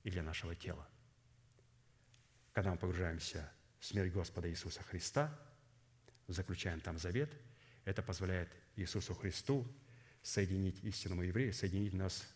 и 0.03 0.10
для 0.10 0.24
нашего 0.24 0.56
тела. 0.56 0.88
Когда 2.53 2.72
мы 2.72 2.78
погружаемся 2.78 3.51
в 3.80 3.86
смерть 3.86 4.14
Господа 4.14 4.49
Иисуса 4.49 4.82
Христа, 4.84 5.38
заключаем 6.28 6.80
там 6.80 6.97
завет– 6.97 7.32
это 7.86 8.01
позволяет 8.01 8.49
Иисусу 8.76 9.14
Христу 9.14 9.66
соединить 10.22 10.84
истинному 10.84 11.22
еврею, 11.22 11.53
соединить 11.53 11.93
нас 11.93 12.28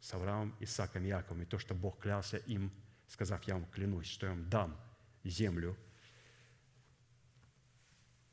с 0.00 0.14
Авраамом, 0.14 0.56
Исааком, 0.58 1.04
Яковом. 1.04 1.42
И 1.42 1.46
то, 1.46 1.58
что 1.58 1.74
Бог 1.74 2.00
клялся 2.00 2.38
им, 2.38 2.72
сказав, 3.06 3.44
я 3.44 3.54
вам 3.54 3.66
клянусь, 3.66 4.06
что 4.06 4.26
я 4.26 4.32
вам 4.32 4.48
дам 4.48 4.80
землю, 5.22 5.76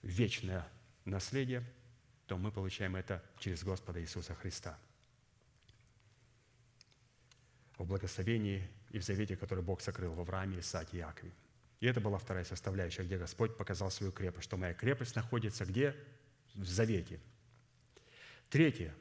вечное 0.01 0.65
наследие, 1.03 1.63
то 2.27 2.37
мы 2.37 2.51
получаем 2.51 2.95
это 2.95 3.23
через 3.39 3.63
Господа 3.63 4.01
Иисуса 4.01 4.33
Христа. 4.35 4.77
В 7.77 7.85
благословении 7.85 8.67
и 8.91 8.99
в 8.99 9.03
завете, 9.03 9.35
который 9.35 9.63
Бог 9.63 9.81
сокрыл 9.81 10.13
в 10.13 10.19
Аврааме, 10.19 10.59
Исааке 10.59 10.97
и 10.97 10.99
Якове. 10.99 11.31
И 11.79 11.85
это 11.87 11.99
была 11.99 12.17
вторая 12.17 12.45
составляющая, 12.45 13.03
где 13.03 13.17
Господь 13.17 13.57
показал 13.57 13.91
свою 13.91 14.11
крепость, 14.11 14.45
что 14.45 14.57
моя 14.57 14.73
крепость 14.73 15.15
находится 15.15 15.65
где? 15.65 15.95
в 16.55 16.65
завете. 16.65 17.19
Третье. 18.49 18.93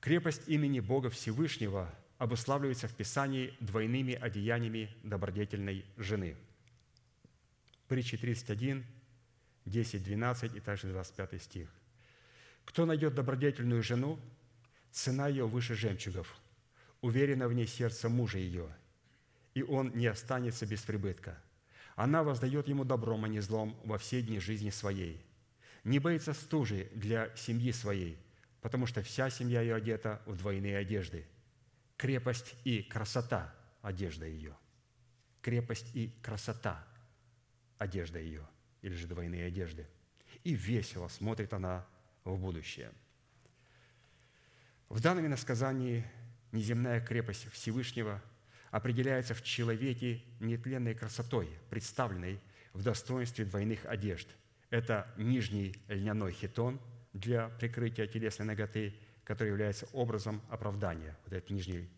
Крепость 0.00 0.48
имени 0.48 0.80
Бога 0.80 1.10
Всевышнего 1.10 1.92
обуславливается 2.18 2.88
в 2.88 2.94
Писании 2.94 3.54
двойными 3.60 4.14
одеяниями 4.14 4.94
добродетельной 5.02 5.84
жены. 5.96 6.36
Притча 7.88 8.16
31, 8.16 8.84
10, 9.66 10.02
12 10.02 10.56
и 10.56 10.60
также 10.60 10.88
25 10.88 11.42
стих. 11.42 11.68
«Кто 12.64 12.86
найдет 12.86 13.14
добродетельную 13.14 13.82
жену, 13.82 14.18
цена 14.90 15.28
ее 15.28 15.46
выше 15.46 15.74
жемчугов, 15.74 16.36
уверенно 17.00 17.48
в 17.48 17.52
ней 17.52 17.66
сердце 17.66 18.08
мужа 18.08 18.38
ее, 18.38 18.68
и 19.54 19.62
он 19.62 19.92
не 19.94 20.06
останется 20.06 20.66
без 20.66 20.82
прибытка. 20.82 21.38
Она 21.94 22.22
воздает 22.22 22.68
ему 22.68 22.84
добром, 22.84 23.24
а 23.24 23.28
не 23.28 23.40
злом 23.40 23.78
во 23.84 23.98
все 23.98 24.22
дни 24.22 24.40
жизни 24.40 24.70
своей 24.70 25.26
не 25.86 26.00
боится 26.00 26.32
стужи 26.32 26.90
для 26.96 27.34
семьи 27.36 27.70
своей, 27.70 28.18
потому 28.60 28.86
что 28.86 29.02
вся 29.02 29.30
семья 29.30 29.60
ее 29.60 29.76
одета 29.76 30.20
в 30.26 30.36
двойные 30.36 30.78
одежды. 30.78 31.24
Крепость 31.96 32.56
и 32.64 32.82
красота– 32.82 33.54
одежда 33.82 34.26
ее. 34.26 34.56
Крепость 35.42 35.94
и 35.94 36.10
красота– 36.22 36.84
одежда 37.78 38.18
ее, 38.18 38.44
или 38.86 38.94
же 38.94 39.08
двойные 39.08 39.46
одежды. 39.46 39.84
И 40.44 40.54
весело 40.54 41.08
смотрит 41.08 41.52
она 41.52 41.84
в 42.24 42.38
будущее. 42.38 42.92
В 44.88 45.00
данном 45.00 45.26
иносказании 45.26 46.04
неземная 46.52 47.00
крепость 47.00 47.50
Всевышнего 47.50 48.22
определяется 48.70 49.34
в 49.34 49.42
человеке 49.42 50.22
нетленной 50.38 50.94
красотой, 50.94 51.50
представленной 51.68 52.40
в 52.72 52.82
достоинстве 52.84 53.44
двойных 53.44 53.84
одежд– 53.86 54.28
это 54.70 55.12
нижний 55.16 55.74
льняной 55.88 56.32
хитон 56.32 56.80
для 57.12 57.48
прикрытия 57.48 58.06
телесной 58.06 58.46
ноготы, 58.46 58.94
который 59.24 59.48
является 59.48 59.86
образом 59.92 60.40
оправдания. 60.48 61.16
Вот 61.24 61.32
этот 61.32 61.50
нижний 61.50 61.88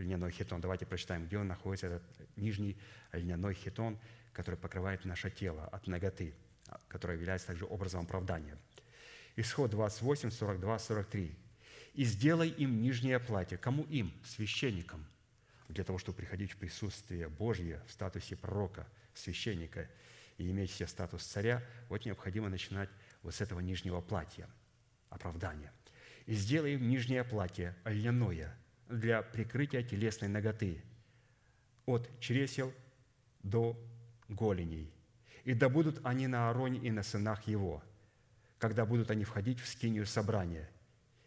льняной 0.00 0.30
хитон. 0.30 0.60
Давайте 0.60 0.86
прочитаем, 0.86 1.26
где 1.26 1.38
он 1.38 1.48
находится, 1.48 1.86
этот 1.86 2.02
нижний 2.36 2.76
льняной 3.12 3.54
хитон, 3.54 3.98
который 4.32 4.56
покрывает 4.56 5.04
наше 5.04 5.30
тело 5.30 5.66
от 5.66 5.86
ноготы, 5.86 6.34
который 6.88 7.16
является 7.16 7.48
также 7.48 7.64
образом 7.64 8.02
оправдания. 8.02 8.56
Исход 9.36 9.70
28, 9.70 10.30
42, 10.30 10.78
43. 10.78 11.36
«И 11.94 12.04
сделай 12.04 12.48
им 12.48 12.80
нижнее 12.82 13.18
платье». 13.18 13.58
Кому 13.58 13.84
им? 13.84 14.12
Священникам. 14.24 15.04
Для 15.68 15.84
того, 15.84 15.98
чтобы 15.98 16.18
приходить 16.18 16.52
в 16.52 16.56
присутствие 16.56 17.28
Божье 17.28 17.82
в 17.86 17.92
статусе 17.92 18.36
пророка, 18.36 18.86
священника– 19.14 19.88
и 20.40 20.50
иметь 20.50 20.70
себе 20.70 20.86
статус 20.86 21.22
царя, 21.22 21.62
вот 21.90 22.06
необходимо 22.06 22.48
начинать 22.48 22.88
вот 23.22 23.34
с 23.34 23.42
этого 23.42 23.60
нижнего 23.60 24.00
платья, 24.00 24.48
оправдания. 25.10 25.70
«И 26.24 26.32
сделай 26.32 26.74
им 26.74 26.88
нижнее 26.88 27.24
платье, 27.24 27.76
льняное, 27.84 28.56
для 28.90 29.22
прикрытия 29.22 29.82
телесной 29.82 30.28
ноготы, 30.28 30.82
от 31.86 32.08
чресел 32.20 32.72
до 33.42 33.78
голеней. 34.28 34.92
И 35.44 35.54
да 35.54 35.68
будут 35.68 36.00
они 36.04 36.26
на 36.26 36.48
Аароне 36.48 36.80
и 36.80 36.90
на 36.90 37.02
сынах 37.02 37.46
его, 37.46 37.82
когда 38.58 38.84
будут 38.84 39.10
они 39.10 39.24
входить 39.24 39.60
в 39.60 39.66
скинию 39.66 40.06
собрания 40.06 40.68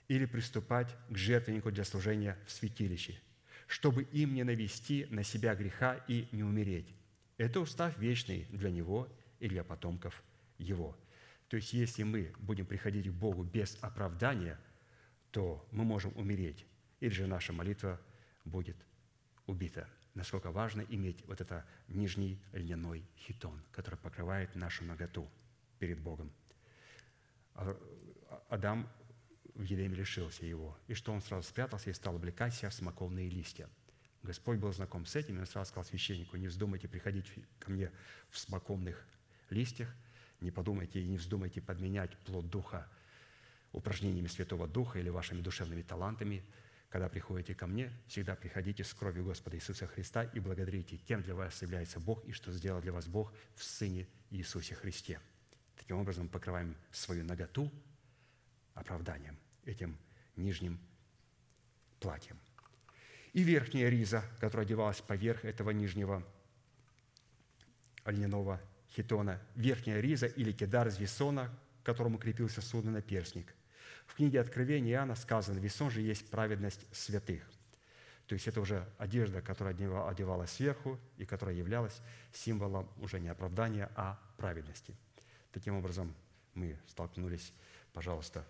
или 0.07 0.26
приступать 0.26 0.95
к 1.09 1.18
жертвеннику 1.18 1.72
для 1.72 1.84
служения 1.84 2.38
в 2.45 2.51
святилище, 2.51 3.20
чтобы 3.68 4.03
им 4.03 4.34
не 4.34 4.43
навести 4.43 5.07
на 5.09 5.24
себя 5.24 5.55
греха 5.55 6.03
и 6.07 6.28
не 6.32 6.43
умереть, 6.43 6.93
это 7.38 7.59
устав 7.59 7.97
вечный 7.97 8.45
для 8.51 8.70
него 8.70 9.07
и 9.39 9.47
для 9.47 9.64
потомков 9.64 10.24
его. 10.57 10.95
То 11.47 11.57
есть, 11.57 11.74
если 11.74 12.03
мы 12.03 12.34
будем 12.39 12.66
приходить 12.66 13.07
к 13.07 13.11
Богу 13.11 13.43
без 13.43 13.78
оправдания, 13.82 14.59
то 15.32 15.68
мы 15.72 15.84
можем 15.84 16.11
умереть, 16.16 16.66
или 17.04 17.10
же 17.14 17.28
наша 17.28 17.51
молитва 17.51 17.99
будет 18.45 18.78
убита. 19.45 19.89
насколько 20.14 20.51
важно 20.51 20.82
иметь 20.84 21.22
вот 21.28 21.41
это 21.41 21.66
нижний 21.89 22.39
льняной 22.54 23.04
хитон, 23.18 23.62
который 23.74 23.95
покрывает 23.95 24.56
нашу 24.56 24.86
ноготу 24.86 25.30
перед 25.80 25.99
Богом. 25.99 26.32
А- 27.56 27.78
Адам 28.49 28.88
в 29.54 29.64
Едеме 29.64 29.95
лишился 29.95 30.45
его. 30.45 30.78
И 30.88 30.93
что 30.93 31.12
он 31.12 31.22
сразу 31.22 31.45
спрятался 31.45 31.89
и 31.89 31.93
стал 31.93 32.16
облекать 32.16 32.54
себя 32.54 32.70
в 32.70 32.74
смоковные 32.74 33.30
листья. 33.30 33.68
Господь 34.22 34.60
был 34.60 34.72
знаком 34.72 35.06
с 35.06 35.18
этим, 35.18 35.36
и 35.36 35.39
он 35.39 35.45
сразу 35.45 35.72
сказал 35.72 35.84
священнику, 35.84 36.38
не 36.38 36.47
вздумайте 36.47 36.88
приходить 36.88 37.26
ко 37.60 37.70
мне 37.70 37.91
в 38.30 38.38
смоковных 38.38 39.06
листьях, 39.49 39.93
не 40.39 40.51
подумайте 40.51 41.01
и 41.01 41.08
не 41.08 41.18
вздумайте 41.18 41.60
подменять 41.60 42.18
плод 42.20 42.49
Духа 42.49 42.88
упражнениями 43.74 44.28
Святого 44.28 44.68
Духа 44.68 44.99
или 44.99 45.10
вашими 45.10 45.41
душевными 45.41 45.82
талантами. 45.82 46.45
Когда 46.94 47.10
приходите 47.10 47.56
ко 47.56 47.66
мне, 47.66 47.91
всегда 48.06 48.36
приходите 48.36 48.84
с 48.84 48.94
кровью 48.94 49.24
Господа 49.24 49.58
Иисуса 49.58 49.88
Христа 49.88 50.26
и 50.26 50.39
благодарите, 50.39 50.98
кем 50.98 51.24
для 51.24 51.34
вас 51.34 51.60
является 51.64 52.00
Бог 52.00 52.24
и 52.24 52.34
что 52.34 52.52
сделал 52.52 52.82
для 52.82 52.91
вас 52.91 53.08
Бог 53.08 53.34
в 53.56 53.64
Сыне 53.64 54.08
Иисусе 54.30 54.76
Христе. 54.76 55.20
Таким 55.76 55.98
образом, 55.98 56.30
покрываем 56.30 56.78
свою 56.91 57.24
наготу 57.24 57.72
оправданием, 58.76 59.39
этим 59.66 59.98
нижним 60.36 60.80
платьем. 62.00 62.39
И 63.32 63.41
верхняя 63.41 63.89
риза, 63.89 64.24
которая 64.39 64.64
одевалась 64.64 65.02
поверх 65.02 65.46
этого 65.46 65.72
нижнего 65.72 66.24
льняного 68.06 68.62
хитона, 68.91 69.41
верхняя 69.56 70.00
риза 70.00 70.28
или 70.28 70.52
кедар 70.52 70.89
весона, 70.89 71.50
к 71.82 71.88
которому 71.88 72.20
крепился 72.20 72.62
судно 72.62 72.91
наперстник. 72.91 73.56
В 74.06 74.16
книге 74.16 74.41
Откровения 74.41 74.93
Иоанна 74.93 75.16
сказано, 75.16 75.60
весон 75.60 75.89
же 75.89 76.01
есть 76.01 76.30
праведность 76.30 76.86
святых. 76.91 77.43
То 78.28 78.34
есть 78.34 78.47
это 78.47 78.62
уже 78.62 78.88
одежда, 78.97 79.41
которая 79.41 79.74
одевалась 79.74 80.51
сверху 80.51 80.99
и 81.18 81.26
которая 81.26 81.56
являлась 81.56 82.01
символом 82.32 82.89
уже 82.97 83.20
не 83.20 83.30
оправдания, 83.30 83.89
а 83.95 84.20
праведности. 84.38 84.95
Таким 85.51 85.76
образом, 85.76 86.14
мы 86.54 86.78
столкнулись, 86.88 87.54
пожалуйста, 87.91 88.45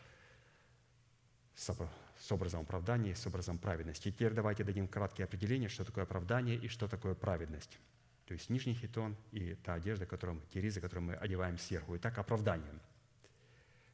с 1.56 2.32
образом 2.32 2.62
оправдания, 2.62 3.16
с 3.16 3.26
образом 3.26 3.58
праведности. 3.58 4.10
И 4.10 4.12
теперь 4.12 4.34
давайте 4.34 4.64
дадим 4.64 4.88
краткие 4.88 5.26
определения, 5.26 5.70
что 5.70 5.84
такое 5.86 6.04
оправдание 6.04 6.56
и 6.56 6.68
что 6.68 6.88
такое 6.88 7.16
праведность. 7.16 7.78
То 8.26 8.34
есть 8.34 8.50
нижний 8.50 8.74
хитон 8.74 9.16
и 9.32 9.56
та 9.56 9.74
одежда, 9.76 10.06
которым, 10.06 10.42
те 10.54 10.62
ризы, 10.62 10.82
которую 10.82 11.08
мы 11.08 11.16
одеваем 11.16 11.58
сверху. 11.58 11.96
Итак, 11.98 12.18
оправдание– 12.18 12.74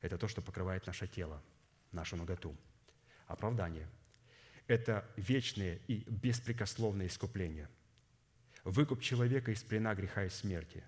это 0.02 0.18
то, 0.18 0.28
что 0.28 0.41
покрывает 0.41 0.88
наше 0.88 1.08
тело, 1.08 1.41
нашу 1.91 2.16
ноготу. 2.16 2.56
Оправдание– 3.28 3.88
это 4.68 5.10
вечное 5.16 5.80
и 5.88 6.04
беспрекословное 6.08 7.08
искупление. 7.08 7.70
Выкуп 8.64 9.02
человека 9.02 9.52
из 9.52 9.64
плена 9.64 9.95
греха 9.95 10.26
и 10.26 10.30
смерти. 10.30 10.84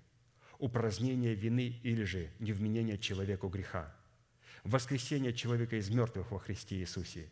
Упразднение 0.59 1.33
вины 1.33 1.79
или 1.83 2.03
же 2.03 2.29
невменение 2.39 2.97
человеку 2.97 3.47
греха– 3.49 3.95
воскресение 4.63 5.33
человека 5.33 5.75
из 5.77 5.89
мертвых 5.89 6.31
во 6.31 6.39
Христе 6.39 6.77
Иисусе, 6.77 7.29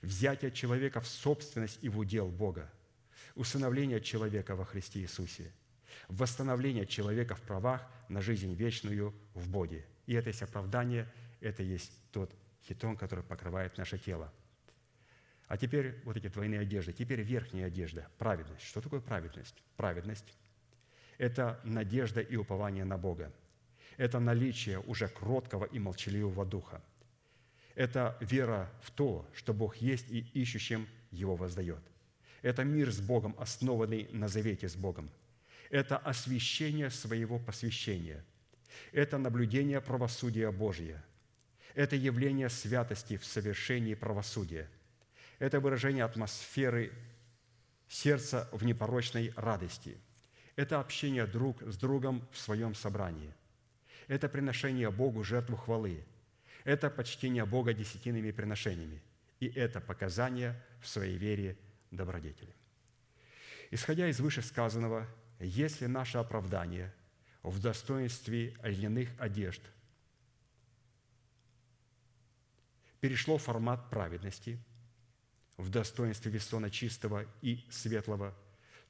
взятие 0.00 0.50
человека 0.50 1.00
в 1.00 1.06
собственность 1.06 1.78
и 1.82 1.88
в 1.88 1.98
удел 1.98 2.28
Бога, 2.28 2.70
усыновление 3.34 4.00
человека 4.00 4.56
во 4.56 4.64
Христе 4.64 5.00
Иисусе, 5.00 5.52
восстановление 6.08 6.86
человека 6.86 7.34
в 7.34 7.42
правах 7.42 7.86
на 8.08 8.20
жизнь 8.20 8.54
вечную 8.54 9.14
в 9.34 9.48
Боге. 9.48 9.84
И 10.06 10.14
это 10.14 10.30
есть 10.30 10.42
оправдание, 10.42 11.06
это 11.40 11.62
есть 11.62 11.92
тот 12.10 12.34
хитон, 12.64 12.96
который 12.96 13.24
покрывает 13.24 13.78
наше 13.78 13.98
тело. 13.98 14.32
А 15.48 15.56
теперь 15.56 16.00
вот 16.04 16.16
эти 16.16 16.28
двойные 16.28 16.60
одежды. 16.60 16.92
Теперь 16.92 17.20
верхняя 17.20 17.66
одежда– 17.66 18.08
праведность. 18.18 18.64
Что 18.64 18.80
такое 18.80 19.00
праведность? 19.00 19.62
Праведность– 19.76 20.34
это 21.18 21.60
надежда 21.64 22.20
и 22.20 22.36
упование 22.36 22.84
на 22.84 22.96
Бога– 22.96 23.32
это 23.96 24.18
наличие 24.20 24.80
уже 24.80 25.08
кроткого 25.08 25.64
и 25.64 25.78
молчаливого 25.78 26.44
духа. 26.44 26.82
Это 27.74 28.16
вера 28.20 28.70
в 28.82 28.90
то, 28.90 29.28
что 29.34 29.54
Бог 29.54 29.76
есть 29.76 30.10
и 30.10 30.20
ищущим 30.34 30.88
Его 31.10 31.36
воздает. 31.36 31.82
Это 32.42 32.64
мир 32.64 32.90
с 32.90 33.00
Богом, 33.00 33.34
основанный 33.38 34.08
на 34.12 34.28
завете 34.28 34.68
с 34.68 34.76
Богом. 34.76 35.10
Это 35.70 35.96
освящение 35.96 36.90
своего 36.90 37.38
посвящения. 37.38 38.24
Это 38.92 39.18
наблюдение 39.18 39.80
правосудия 39.80 40.50
Божия. 40.50 41.02
Это 41.74 41.96
явление 41.96 42.48
святости 42.48 43.16
в 43.16 43.24
совершении 43.24 43.94
правосудия. 43.94 44.68
Это 45.38 45.60
выражение 45.60 46.04
атмосферы 46.04 46.92
сердца 47.88 48.48
в 48.52 48.64
непорочной 48.64 49.32
радости. 49.36 49.96
Это 50.56 50.80
общение 50.80 51.26
друг 51.26 51.62
с 51.62 51.76
другом 51.76 52.26
в 52.32 52.38
своем 52.38 52.74
собрании– 52.74 53.34
это 54.08 54.28
приношение 54.28 54.90
Богу 54.90 55.24
жертву 55.24 55.56
хвалы. 55.56 56.04
Это 56.64 56.90
почтение 56.90 57.44
Бога 57.44 57.72
десятинными 57.72 58.30
приношениями. 58.30 59.02
И 59.40 59.46
это 59.46 59.80
показание 59.80 60.60
в 60.80 60.88
своей 60.88 61.16
вере 61.16 61.56
добродетели. 61.90 62.54
Исходя 63.70 64.06
из 64.08 64.20
вышесказанного, 64.20 65.08
если 65.40 65.86
наше 65.86 66.18
оправдание 66.18 66.92
в 67.42 67.60
достоинстве 67.60 68.56
льняных 68.62 69.08
одежд 69.18 69.62
перешло 73.00 73.36
в 73.36 73.42
формат 73.42 73.90
праведности, 73.90 74.58
в 75.56 75.68
достоинстве 75.68 76.30
весона 76.30 76.70
чистого 76.70 77.26
и 77.40 77.64
светлого, 77.68 78.34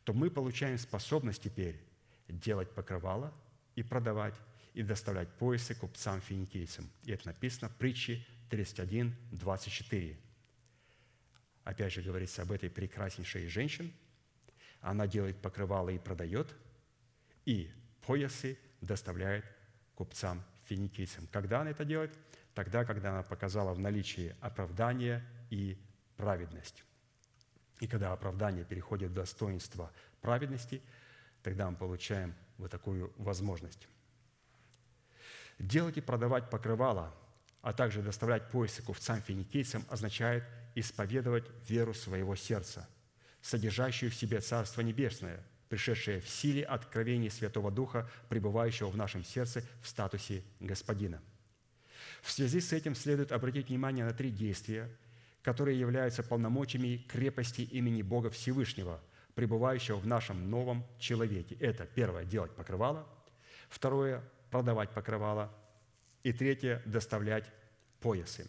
то 0.05 0.13
мы 0.13 0.31
получаем 0.31 0.79
способность 0.79 1.43
теперь 1.43 1.81
делать 2.29 2.71
покрывало 2.75 3.33
и 3.75 3.83
продавать 3.83 4.35
и 4.75 4.83
доставлять 4.83 5.29
поясы 5.39 5.75
купцам 5.75 6.21
финикийцам. 6.21 6.91
И 7.05 7.13
это 7.13 7.29
написано 7.29 7.69
в 7.69 7.77
притче 7.77 8.25
31, 8.51 9.15
24. 9.33 10.19
Опять 11.65 11.93
же 11.93 12.03
говорится 12.03 12.43
об 12.43 12.53
этой 12.53 12.69
прекраснейшей 12.71 13.49
женщине. 13.49 13.93
Она 14.81 15.07
делает 15.07 15.41
покрывало 15.41 15.91
и 15.91 15.99
продает, 15.99 16.55
и 17.45 17.71
поясы 18.07 18.59
доставляет 18.81 19.45
купцам 19.95 20.45
финикийцам. 20.65 21.27
Когда 21.33 21.61
она 21.61 21.71
это 21.71 21.85
делает? 21.85 22.17
Тогда, 22.55 22.85
когда 22.85 23.11
она 23.11 23.23
показала 23.23 23.73
в 23.73 23.79
наличии 23.79 24.37
оправдание 24.41 25.25
и 25.51 25.79
праведность. 26.17 26.85
И 27.81 27.87
когда 27.87 28.13
оправдание 28.13 28.65
переходит 28.65 29.11
в 29.11 29.15
достоинство 29.15 29.91
праведности, 30.21 30.83
тогда 31.43 31.69
мы 31.71 31.77
получаем 31.77 32.35
вот 32.59 32.71
такую 32.71 33.13
возможность. 33.17 33.89
Делать 35.59 35.97
и 35.97 36.01
продавать 36.01 36.51
покрывало, 36.51 37.15
а 37.61 37.73
также 37.73 38.03
доставлять 38.03 38.51
поясы 38.51 38.83
купцам-финикийцам 38.83 39.85
означает 39.89 40.45
исповедовать 40.75 41.45
веру 41.69 41.95
своего 41.95 42.37
сердца, 42.37 42.89
содержащую 43.41 44.11
в 44.11 44.15
себе 44.15 44.41
Царство 44.41 44.81
Небесное, 44.81 45.45
пришедшее 45.73 46.21
в 46.21 46.29
силе 46.29 46.65
откровений 46.65 47.31
Святого 47.31 47.71
Духа, 47.71 48.07
пребывающего 48.29 48.91
в 48.91 48.97
нашем 48.99 49.25
сердце 49.25 49.65
в 49.81 49.89
статусе 49.89 50.43
Господина. 50.61 51.23
В 52.21 52.31
связи 52.31 52.61
с 52.61 52.75
этим 52.75 52.95
следует 52.95 53.33
обратить 53.33 53.71
внимание 53.71 54.05
на 54.05 54.13
три 54.13 54.31
действия, 54.31 54.95
которые 55.43 55.81
являются 55.81 56.23
полномочиями 56.23 56.99
крепости 57.09 57.63
имени 57.63 58.03
Бога 58.03 58.29
Всевышнего, 58.29 59.01
пребывающего 59.35 59.97
в 59.97 60.07
нашем 60.07 60.51
новом 60.51 60.85
человеке. 60.99 61.57
Это 61.59 61.87
первое– 61.87 62.25
делать 62.27 62.55
покрывало, 62.55 63.09
второе 63.71 64.23
продавать 64.51 64.91
покрывало, 64.91 65.51
и 66.23 66.35
третье– 66.35 66.83
доставлять 66.85 67.51
поясы. 68.01 68.47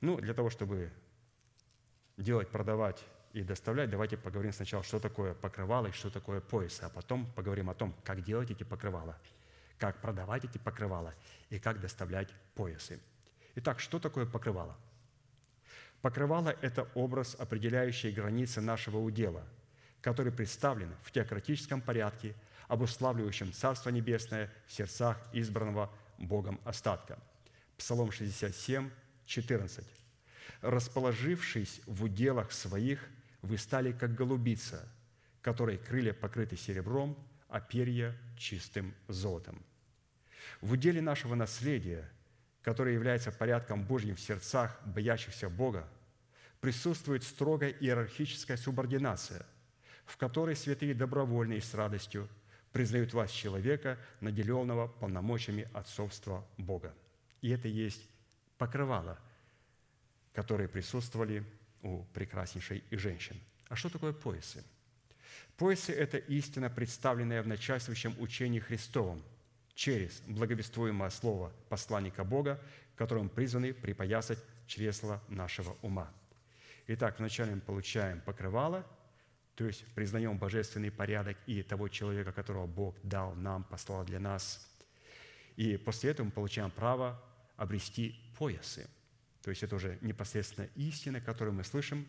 Ну, 0.00 0.16
для 0.16 0.34
того, 0.34 0.50
чтобы 0.50 0.90
делать, 2.16 2.48
продавать 2.48 3.04
и 3.34 3.42
доставлять, 3.42 3.90
давайте 3.90 4.16
поговорим 4.16 4.52
сначала, 4.52 4.82
что 4.82 4.98
такое 4.98 5.34
покрывало 5.34 5.88
и 5.88 5.92
что 5.92 6.08
такое 6.08 6.40
поясы, 6.40 6.82
а 6.84 6.88
потом 6.88 7.30
поговорим 7.32 7.68
о 7.68 7.74
том, 7.74 7.94
как 8.02 8.22
делать 8.22 8.50
эти 8.50 8.62
покрывала, 8.62 9.18
как 9.78 10.00
продавать 10.00 10.44
эти 10.44 10.56
покрывала 10.56 11.12
и 11.50 11.58
как 11.58 11.80
доставлять 11.80 12.30
поясы. 12.54 13.00
Итак, 13.56 13.80
что 13.80 13.98
такое 13.98 14.24
покрывало? 14.24 14.76
Покрывало– 16.00 16.56
это 16.62 16.88
образ, 16.94 17.36
определяющий 17.38 18.10
границы 18.10 18.60
нашего 18.60 18.98
удела, 18.98 19.46
который 20.00 20.32
представлен 20.32 20.94
в 21.02 21.10
теократическом 21.10 21.82
порядке– 21.82 22.34
обуславливающим 22.68 23.52
Царство 23.52 23.90
Небесное 23.90 24.52
в 24.66 24.72
сердцах 24.72 25.18
избранного 25.32 25.92
Богом 26.18 26.60
остатка. 26.64 27.18
Псалом 27.76 28.10
67, 28.10 28.90
14. 29.26 29.84
«Расположившись 30.60 31.80
в 31.86 32.04
уделах 32.04 32.52
своих, 32.52 33.06
вы 33.44 33.58
стали, 33.58 33.92
как 33.92 34.14
голубица, 34.14 34.88
которой 35.42 35.78
крылья 35.78 36.12
покрыты 36.12 36.56
серебром, 36.56 37.16
а 37.48 37.60
перья– 37.60 38.16
чистым 38.38 38.94
золотом». 39.08 39.62
В 40.60 40.72
уделе 40.72 41.00
нашего 41.00 41.34
наследия, 41.34 42.10
которое 42.62 42.94
является 42.94 43.30
порядком 43.32 43.84
Божьим 43.84 44.16
в 44.16 44.20
сердцах 44.20 44.80
боящихся 44.84 45.48
Бога, 45.48 45.88
присутствует 46.60 47.22
строгая 47.22 47.70
иерархическая 47.70 48.56
субординация– 48.56 49.46
в 50.04 50.16
которой 50.16 50.56
святые 50.56 50.94
добровольно 50.94 51.54
и 51.54 51.60
с 51.60 51.74
радостью 51.74 52.28
признают 52.72 53.14
вас 53.14 53.30
человека, 53.30 53.98
наделенного 54.20 54.88
полномочиями 54.88 55.68
отцовства 55.72 56.46
Бога. 56.58 56.94
И 57.40 57.50
это 57.50 57.68
есть 57.68 58.08
покрывало, 58.58 59.18
которые 60.32 60.68
присутствовали 60.68 61.44
у 61.84 62.04
прекраснейшей 62.12 62.82
и 62.90 62.96
женщин. 62.96 63.36
А 63.68 63.76
что 63.76 63.88
такое 63.88 64.12
поясы? 64.12 64.64
Поясы– 65.56 65.92
это 65.94 66.18
истина, 66.18 66.68
представленная 66.68 67.42
в 67.42 67.46
начальствующем 67.46 68.14
учении 68.18 68.58
Христовом 68.58 69.22
через 69.74 70.20
благовествуемое 70.26 71.10
слово 71.10 71.52
посланника 71.68 72.24
Бога, 72.24 72.60
которым 72.96 73.28
призваны 73.28 73.72
припоясать 73.72 74.38
чресла 74.66 75.22
нашего 75.28 75.76
ума. 75.82 76.12
Итак, 76.86 77.18
вначале 77.18 77.54
мы 77.54 77.60
получаем 77.60 78.20
покрывало, 78.20 78.84
то 79.54 79.64
есть 79.64 79.84
признаем 79.94 80.38
божественный 80.38 80.90
порядок 80.90 81.36
и 81.46 81.62
того 81.62 81.88
человека, 81.88 82.32
которого 82.32 82.66
Бог 82.66 82.96
дал 83.02 83.34
нам, 83.34 83.64
послал 83.64 84.04
для 84.04 84.18
нас. 84.18 84.68
И 85.56 85.76
после 85.76 86.10
этого 86.10 86.26
мы 86.26 86.32
получаем 86.32 86.70
право 86.70 87.22
обрести 87.56 88.20
поясы. 88.36 88.88
То 89.44 89.50
есть 89.50 89.62
это 89.62 89.76
уже 89.76 89.98
непосредственно 90.00 90.68
истина, 90.74 91.20
которую 91.20 91.54
мы 91.54 91.64
слышим 91.64 92.06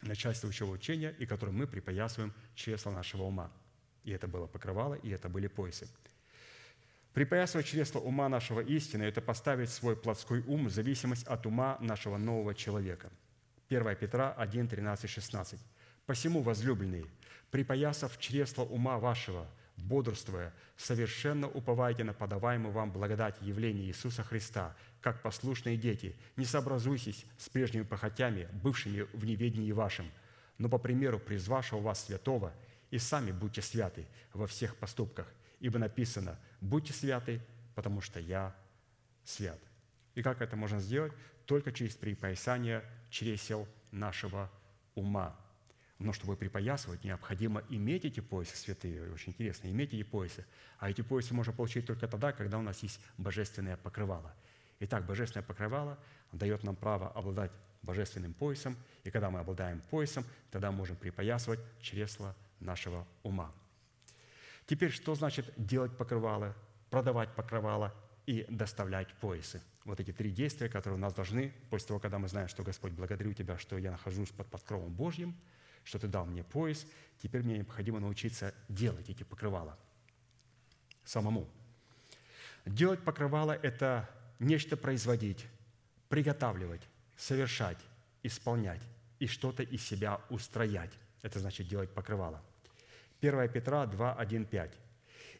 начальствующего 0.00 0.70
учения 0.70 1.14
и 1.18 1.26
которую 1.26 1.54
мы 1.54 1.66
припоясываем 1.66 2.32
чресла 2.54 2.92
нашего 2.92 3.24
ума. 3.24 3.52
И 4.04 4.10
это 4.10 4.26
было 4.26 4.46
покрывало, 4.46 4.94
и 4.94 5.10
это 5.10 5.28
были 5.28 5.48
поясы. 5.48 5.86
Припоясывать 7.12 7.66
чресло 7.66 8.00
ума 8.00 8.28
нашего 8.30 8.60
истины– 8.60 9.02
это 9.04 9.20
поставить 9.20 9.68
свой 9.68 9.96
плотской 9.96 10.40
ум 10.46 10.66
в 10.66 10.70
зависимость 10.70 11.26
от 11.26 11.44
ума 11.44 11.76
нашего 11.80 12.16
нового 12.16 12.54
человека. 12.54 13.10
1 13.68 13.96
Петра 13.96 14.32
1, 14.32 14.68
13, 14.68 15.10
16. 15.10 15.60
«Посему, 16.06 16.40
возлюбленные, 16.40 17.04
припоясав 17.50 18.18
чресло 18.18 18.62
ума 18.62 18.98
вашего, 18.98 19.46
бодрствуя, 19.76 20.52
совершенно 20.76 21.48
уповайте 21.48 22.04
на 22.04 22.12
подаваемую 22.12 22.72
вам 22.72 22.92
благодать 22.92 23.36
явления 23.40 23.84
Иисуса 23.84 24.22
Христа, 24.22 24.74
как 25.00 25.22
послушные 25.22 25.76
дети, 25.76 26.16
не 26.36 26.44
сообразуйтесь 26.44 27.24
с 27.38 27.48
прежними 27.48 27.82
похотями, 27.82 28.48
бывшими 28.62 29.02
в 29.12 29.24
неведении 29.24 29.72
вашим, 29.72 30.10
но 30.58 30.68
по 30.68 30.78
примеру 30.78 31.18
призвавшего 31.18 31.80
вас 31.80 32.04
святого, 32.04 32.52
и 32.90 32.98
сами 32.98 33.32
будьте 33.32 33.62
святы 33.62 34.06
во 34.32 34.46
всех 34.46 34.76
поступках, 34.76 35.26
ибо 35.60 35.78
написано 35.78 36.38
«Будьте 36.60 36.92
святы, 36.92 37.40
потому 37.74 38.00
что 38.00 38.20
я 38.20 38.54
свят». 39.24 39.58
И 40.14 40.22
как 40.22 40.40
это 40.40 40.56
можно 40.56 40.80
сделать? 40.80 41.12
Только 41.44 41.72
через 41.72 41.94
припоясание 41.94 42.82
чресел 43.10 43.68
нашего 43.90 44.50
ума. 44.94 45.36
Но 45.98 46.12
чтобы 46.12 46.36
припоясывать, 46.36 47.04
необходимо 47.04 47.62
иметь 47.70 48.04
эти 48.04 48.20
поясы 48.20 48.56
святые. 48.56 49.12
Очень 49.12 49.32
интересно, 49.32 49.68
иметь 49.68 49.94
эти 49.94 50.02
поясы. 50.02 50.44
А 50.78 50.90
эти 50.90 51.00
поясы 51.00 51.32
можно 51.32 51.52
получить 51.52 51.86
только 51.86 52.06
тогда, 52.06 52.32
когда 52.32 52.58
у 52.58 52.62
нас 52.62 52.82
есть 52.82 53.00
божественное 53.16 53.76
покрывало. 53.76 54.34
Итак, 54.80 55.06
божественное 55.06 55.44
покрывало 55.44 55.98
дает 56.32 56.64
нам 56.64 56.76
право 56.76 57.08
обладать 57.12 57.50
божественным 57.82 58.34
поясом, 58.34 58.76
и 59.04 59.10
когда 59.10 59.30
мы 59.30 59.40
обладаем 59.40 59.80
поясом, 59.90 60.24
тогда 60.50 60.70
можем 60.70 60.96
припоясывать 60.96 61.60
чресла 61.80 62.34
нашего 62.60 63.06
ума. 63.22 63.52
Теперь, 64.66 64.90
что 64.90 65.14
значит 65.14 65.52
делать 65.56 65.96
покрывало, 65.96 66.54
продавать 66.90 67.34
покрывало 67.34 67.94
и 68.26 68.44
доставлять 68.50 69.08
поясы? 69.14 69.62
Вот 69.84 70.00
эти 70.00 70.12
три 70.12 70.32
действия, 70.32 70.68
которые 70.68 70.98
у 70.98 71.00
нас 71.00 71.14
должны, 71.14 71.54
после 71.70 71.88
того, 71.88 72.00
когда 72.00 72.18
мы 72.18 72.28
знаем, 72.28 72.48
что 72.48 72.64
Господь, 72.64 72.92
благодарю 72.92 73.32
Тебя, 73.32 73.56
что 73.56 73.78
я 73.78 73.92
нахожусь 73.92 74.30
под 74.30 74.48
покровом 74.48 74.92
Божьим, 74.92 75.36
что 75.86 75.98
Ты 75.98 76.08
дал 76.08 76.26
мне 76.26 76.44
пояс, 76.44 76.86
теперь 77.22 77.42
мне 77.42 77.54
необходимо 77.54 78.00
научиться 78.00 78.52
делать 78.68 79.08
эти 79.08 79.22
покрывала 79.22 79.78
самому. 81.04 81.48
Делать 82.66 83.02
покрывало– 83.02 83.52
это 83.62 84.10
нечто 84.40 84.76
производить, 84.76 85.46
приготавливать, 86.08 86.82
совершать, 87.16 87.78
исполнять 88.22 88.82
и 89.20 89.26
что-то 89.26 89.62
из 89.62 89.82
себя 89.82 90.20
устроять. 90.28 90.92
Это 91.22 91.38
значит 91.38 91.68
делать 91.68 91.90
покрывало– 91.94 92.42
1 93.20 93.48
Петра 93.48 93.86
2, 93.86 94.14
1, 94.14 94.44
5. 94.44 94.74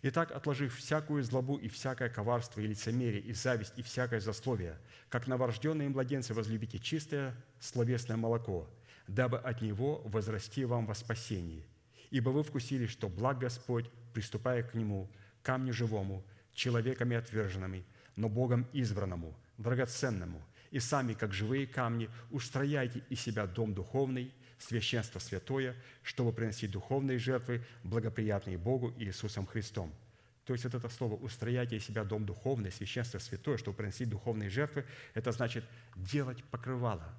«Итак, 0.02 0.30
отложив 0.30 0.76
всякую 0.76 1.22
злобу 1.22 1.56
и 1.56 1.68
всякое 1.68 2.08
коварство 2.08 2.60
и 2.60 2.66
лицемерие, 2.66 3.20
и 3.20 3.32
зависть, 3.32 3.72
и 3.76 3.82
всякое 3.82 4.20
засловие, 4.20 4.78
как 5.08 5.26
новорожденные 5.26 5.88
младенцы 5.88 6.32
возлюбите 6.32 6.78
чистое 6.78 7.34
словесное 7.60 8.16
молоко, 8.16 8.68
дабы 9.08 9.38
от 9.38 9.62
него 9.62 10.02
возрасти 10.04 10.64
вам 10.64 10.86
во 10.86 10.94
спасении. 10.94 11.64
Ибо 12.10 12.30
вы 12.30 12.42
вкусили, 12.42 12.86
что 12.86 13.08
благ 13.08 13.38
Господь, 13.38 13.90
приступая 14.12 14.62
к 14.62 14.74
Нему, 14.74 15.10
камню 15.42 15.72
живому, 15.72 16.24
человеками 16.54 17.16
отверженными, 17.16 17.84
но 18.16 18.28
Богом 18.28 18.66
избранному, 18.72 19.36
драгоценному, 19.58 20.42
и 20.70 20.80
сами, 20.80 21.14
как 21.14 21.32
живые 21.32 21.66
камни, 21.66 22.08
устрояйте 22.30 23.02
из 23.08 23.20
себя 23.20 23.46
дом 23.46 23.74
духовный– 23.74 24.32
священство 24.58 25.18
святое, 25.18 25.76
чтобы 26.02 26.32
приносить 26.32 26.70
духовные 26.70 27.18
жертвы, 27.18 27.62
благоприятные 27.84 28.58
Богу 28.58 28.92
и 28.98 29.04
Иисусом 29.04 29.46
Христом». 29.46 29.92
То 30.44 30.52
есть 30.52 30.64
вот 30.64 30.74
это 30.74 30.88
слово 30.88 31.14
«устрояйте 31.14 31.76
из 31.76 31.84
себя 31.84 32.04
дом 32.04 32.24
духовный, 32.24 32.70
священство 32.70 33.18
святое, 33.18 33.58
чтобы 33.58 33.76
приносить 33.76 34.08
духовные 34.08 34.48
жертвы», 34.48 34.84
это 35.14 35.32
значит 35.32 35.64
делать 35.96 36.42
покрывало 36.44 37.12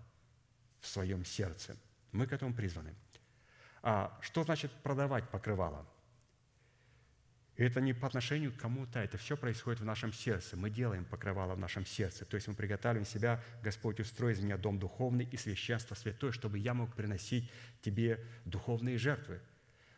в 0.82 0.88
своем 0.88 1.26
сердце. 1.26 1.78
Мы 2.12 2.28
к 2.28 2.34
этому 2.34 2.54
призваны. 2.54 2.96
А 3.82 4.18
что 4.22 4.44
значит 4.44 4.72
продавать 4.84 5.30
покрывало? 5.30 5.86
Это 7.58 7.82
не 7.82 7.94
по 7.94 8.06
отношению 8.06 8.54
к 8.54 8.58
кому-то, 8.58 9.00
это 9.00 9.18
все 9.18 9.36
происходит 9.36 9.82
в 9.82 9.86
нашем 9.86 10.14
сердце. 10.14 10.56
Мы 10.56 10.70
делаем 10.70 11.06
покрывало 11.06 11.56
в 11.56 11.60
нашем 11.60 11.88
сердце. 11.88 12.24
То 12.24 12.36
есть 12.36 12.48
мы 12.48 12.54
приготавливаем 12.54 13.06
себя, 13.06 13.44
Господь, 13.64 14.00
устрой 14.00 14.34
из 14.34 14.40
меня 14.40 14.58
дом 14.58 14.78
духовный 14.78 15.28
и 15.32 15.38
священство 15.38 15.96
святое, 15.96 16.32
чтобы 16.32 16.60
я 16.60 16.76
мог 16.76 16.94
приносить 16.96 17.52
Тебе 17.82 18.24
духовные 18.46 19.00
жертвы. 19.00 19.42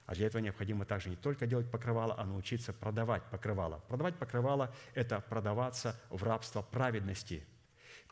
А 0.05 0.15
для 0.15 0.27
этого 0.27 0.41
необходимо 0.41 0.85
также 0.85 1.09
не 1.09 1.17
только 1.17 1.47
делать 1.47 1.69
покрывало, 1.69 2.17
а 2.17 2.25
научиться 2.25 2.71
продавать 2.71 3.23
покрывало. 3.29 3.79
Продавать 3.89 4.15
покрывало– 4.17 4.73
это 4.95 5.19
продаваться 5.19 5.99
в 6.09 6.23
рабство 6.23 6.61
праведности, 6.61 7.45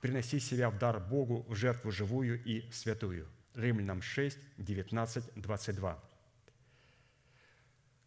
приносить 0.02 0.44
себя 0.44 0.70
в 0.70 0.78
дар 0.78 1.00
Богу 1.00 1.46
в 1.48 1.56
жертву 1.56 1.92
живую 1.92 2.44
и 2.44 2.70
святую. 2.72 3.28
Римлянам 3.56 4.02
6, 4.02 4.38
19, 4.58 5.24
22. 5.36 6.04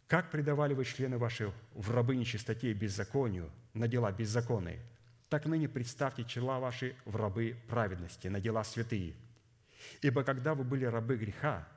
Как 0.07 0.29
предавали 0.29 0.73
вы 0.73 0.85
члены 0.85 1.17
ваши 1.17 1.53
в 1.73 1.91
рабы 1.91 2.15
нечистоте 2.15 2.71
и 2.71 2.73
беззаконию 2.73 3.49
на 3.73 3.87
дела 3.87 4.11
беззаконные, 4.11 4.79
так 5.29 5.45
ныне 5.45 5.69
представьте 5.69 6.25
чела 6.25 6.59
ваши 6.59 6.95
в 7.05 7.15
рабы 7.15 7.55
праведности, 7.69 8.27
на 8.27 8.41
дела 8.41 8.63
святые. 8.63 9.15
Ибо 10.01 10.23
когда 10.23 10.53
вы 10.53 10.63
были 10.63 10.85
рабы 10.85 11.17
греха, 11.17 11.67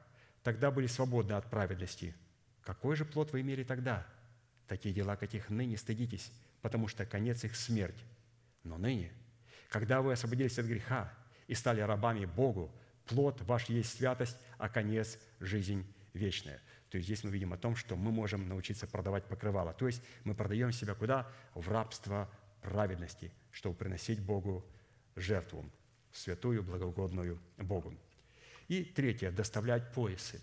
тогда 0.42 0.70
были 0.70 0.88
свободны 0.88 1.32
от 1.32 1.48
праведности. 1.48 2.14
Какой 2.62 2.96
же 2.96 3.04
плод 3.04 3.32
вы 3.32 3.42
имели 3.42 3.62
тогда? 3.62 4.06
Такие 4.66 4.94
дела, 4.94 5.16
каких 5.16 5.50
ныне 5.50 5.76
стыдитесь, 5.76 6.32
потому 6.62 6.88
что 6.88 7.06
конец 7.06 7.44
их– 7.44 7.54
смерть. 7.56 8.04
Но 8.64 8.78
ныне, 8.78 9.12
когда 9.74 10.02
вы 10.02 10.12
освободились 10.12 10.56
от 10.60 10.66
греха 10.66 11.12
и 11.48 11.54
стали 11.54 11.80
рабами 11.80 12.26
Богу, 12.26 12.72
плод 13.06 13.40
ваш 13.40 13.64
есть 13.64 13.98
святость, 13.98 14.36
а 14.56 14.68
конец– 14.68 15.18
жизнь 15.40 15.84
вечная– 16.14 16.62
то 16.94 16.98
есть 16.98 17.08
здесь 17.08 17.24
мы 17.24 17.30
видим 17.30 17.52
о 17.52 17.56
том, 17.56 17.74
что 17.74 17.96
мы 17.96 18.12
можем 18.12 18.48
научиться 18.48 18.86
продавать 18.86 19.24
покрывало. 19.24 19.72
То 19.72 19.88
есть 19.88 20.00
мы 20.22 20.36
продаем 20.36 20.70
себя 20.70 20.94
куда? 20.94 21.28
В 21.54 21.68
рабство 21.68 22.30
праведности, 22.62 23.32
чтобы 23.50 23.74
приносить 23.74 24.20
Богу 24.20 24.64
жертву, 25.16 25.68
святую, 26.12 26.62
благоугодную 26.62 27.40
Богу. 27.58 27.98
И 28.68 28.84
третье– 28.84 29.30
доставлять 29.32 29.92
поясы. 29.92 30.40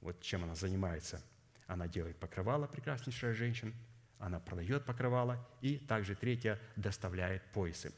Вот 0.00 0.22
чем 0.22 0.44
она 0.44 0.54
занимается. 0.54 1.20
Она 1.66 1.86
делает 1.86 2.16
покрывало, 2.16 2.66
прекраснейшая 2.66 3.34
женщина, 3.34 3.74
она 4.18 4.40
продает 4.40 4.86
покрывало, 4.86 5.46
и 5.60 5.76
также 5.76 6.14
третье– 6.14 6.58
доставляет 6.76 7.42
поясы. 7.52 7.92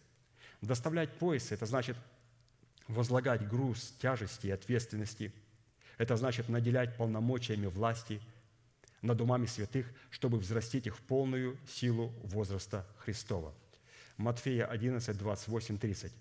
Доставлять 0.67 1.13
поясы– 1.13 1.55
это 1.57 1.65
значит 1.65 1.97
возлагать 2.89 3.49
груз 3.49 3.95
тяжести 4.01 4.49
и 4.49 4.51
ответственности– 4.51 5.33
это 5.99 6.17
значит 6.17 6.49
наделять 6.49 6.97
полномочиями 6.97 7.67
власти 7.67 8.21
над 9.01 9.21
умами 9.21 9.47
святых, 9.47 9.87
чтобы 10.11 10.39
взрастить 10.39 10.87
их 10.87 10.97
в 10.97 11.01
полную 11.01 11.57
силу 11.69 12.13
возраста 12.25 12.85
Христова. 12.99 13.55
Матфея 14.17 14.67
11, 14.67 15.17
28, 15.17 15.79
30. 15.79 16.13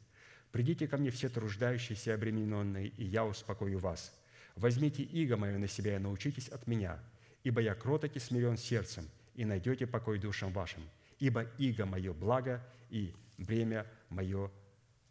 «Придите 0.52 0.88
ко 0.88 0.98
мне 0.98 1.10
все 1.10 1.28
труждающиеся 1.28 2.12
и 2.12 2.14
обремененные, 2.14 2.88
и 2.88 3.04
я 3.04 3.26
успокою 3.26 3.80
вас. 3.80 4.14
Возьмите 4.56 5.04
иго 5.04 5.36
мое 5.38 5.58
на 5.58 5.68
себя 5.68 5.96
и 5.96 6.00
научитесь 6.00 6.50
от 6.50 6.68
меня, 6.68 7.00
ибо 7.44 7.62
я 7.62 7.74
кроток 7.74 8.16
и 8.16 8.20
смирен 8.20 8.58
сердцем, 8.58 9.10
и 9.34 9.44
найдете 9.44 9.88
покой 9.88 10.20
душам 10.20 10.54
вашим, 10.54 10.84
ибо 11.20 11.44
иго 11.58 11.86
мое 11.86 12.14
благо, 12.14 12.66
и 12.90 13.14
бремя 13.38 13.86
мое 14.10 14.52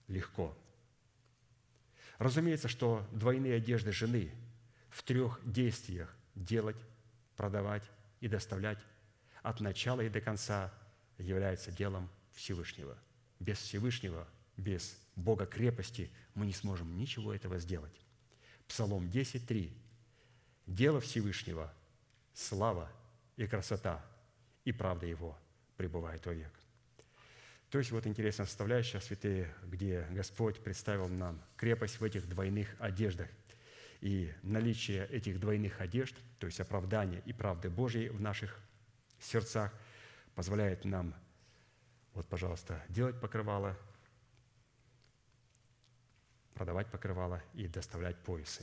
легко». 0.08 0.56
Разумеется, 2.18 2.68
что 2.68 3.06
двойные 3.12 3.56
одежды 3.56 3.92
жены 3.92 4.30
в 4.90 5.02
трех 5.02 5.40
действиях– 5.44 6.14
делать, 6.34 6.76
продавать 7.36 7.90
и 8.20 8.28
доставлять 8.28 8.78
от 9.42 9.60
начала 9.60 10.00
и 10.00 10.08
до 10.08 10.20
конца 10.20 10.72
является 11.18 11.70
делом 11.72 12.08
Всевышнего. 12.32 12.96
Без 13.40 13.58
Всевышнего, 13.58 14.26
без 14.56 14.98
Бога 15.16 15.46
крепости 15.46 16.10
мы 16.34 16.46
не 16.46 16.52
сможем 16.52 16.96
ничего 16.96 17.34
этого 17.34 17.58
сделать. 17.58 18.00
Псалом 18.66 19.08
10.3. 19.10 19.72
«Дело 20.66 21.00
Всевышнего– 21.00 21.72
слава 22.32 22.90
и 23.36 23.46
красота, 23.46 24.04
и 24.64 24.72
правда 24.72 25.06
Его 25.06 25.38
пребывает 25.76 26.24
вовек». 26.26 26.52
То 27.74 27.78
есть 27.78 27.90
вот 27.90 28.06
интересная 28.06 28.46
составляющая, 28.46 29.00
святые, 29.00 29.52
где 29.64 30.06
Господь 30.10 30.62
представил 30.62 31.08
нам 31.08 31.42
крепость 31.56 31.98
в 31.98 32.04
этих 32.04 32.28
двойных 32.28 32.76
одеждах. 32.78 33.28
И 34.00 34.32
наличие 34.42 35.08
этих 35.08 35.40
двойных 35.40 35.80
одежд, 35.80 36.14
то 36.38 36.46
есть 36.46 36.60
оправдания 36.60 37.20
и 37.26 37.32
правды 37.32 37.70
Божьей 37.70 38.10
в 38.10 38.20
наших 38.20 38.60
сердцах, 39.18 39.72
позволяет 40.36 40.84
нам, 40.84 41.14
вот, 42.12 42.28
пожалуйста, 42.28 42.80
делать 42.88 43.20
покрывало, 43.20 43.76
продавать 46.54 46.88
покрывало 46.92 47.42
и 47.54 47.66
доставлять 47.66 48.18
поясы. 48.18 48.62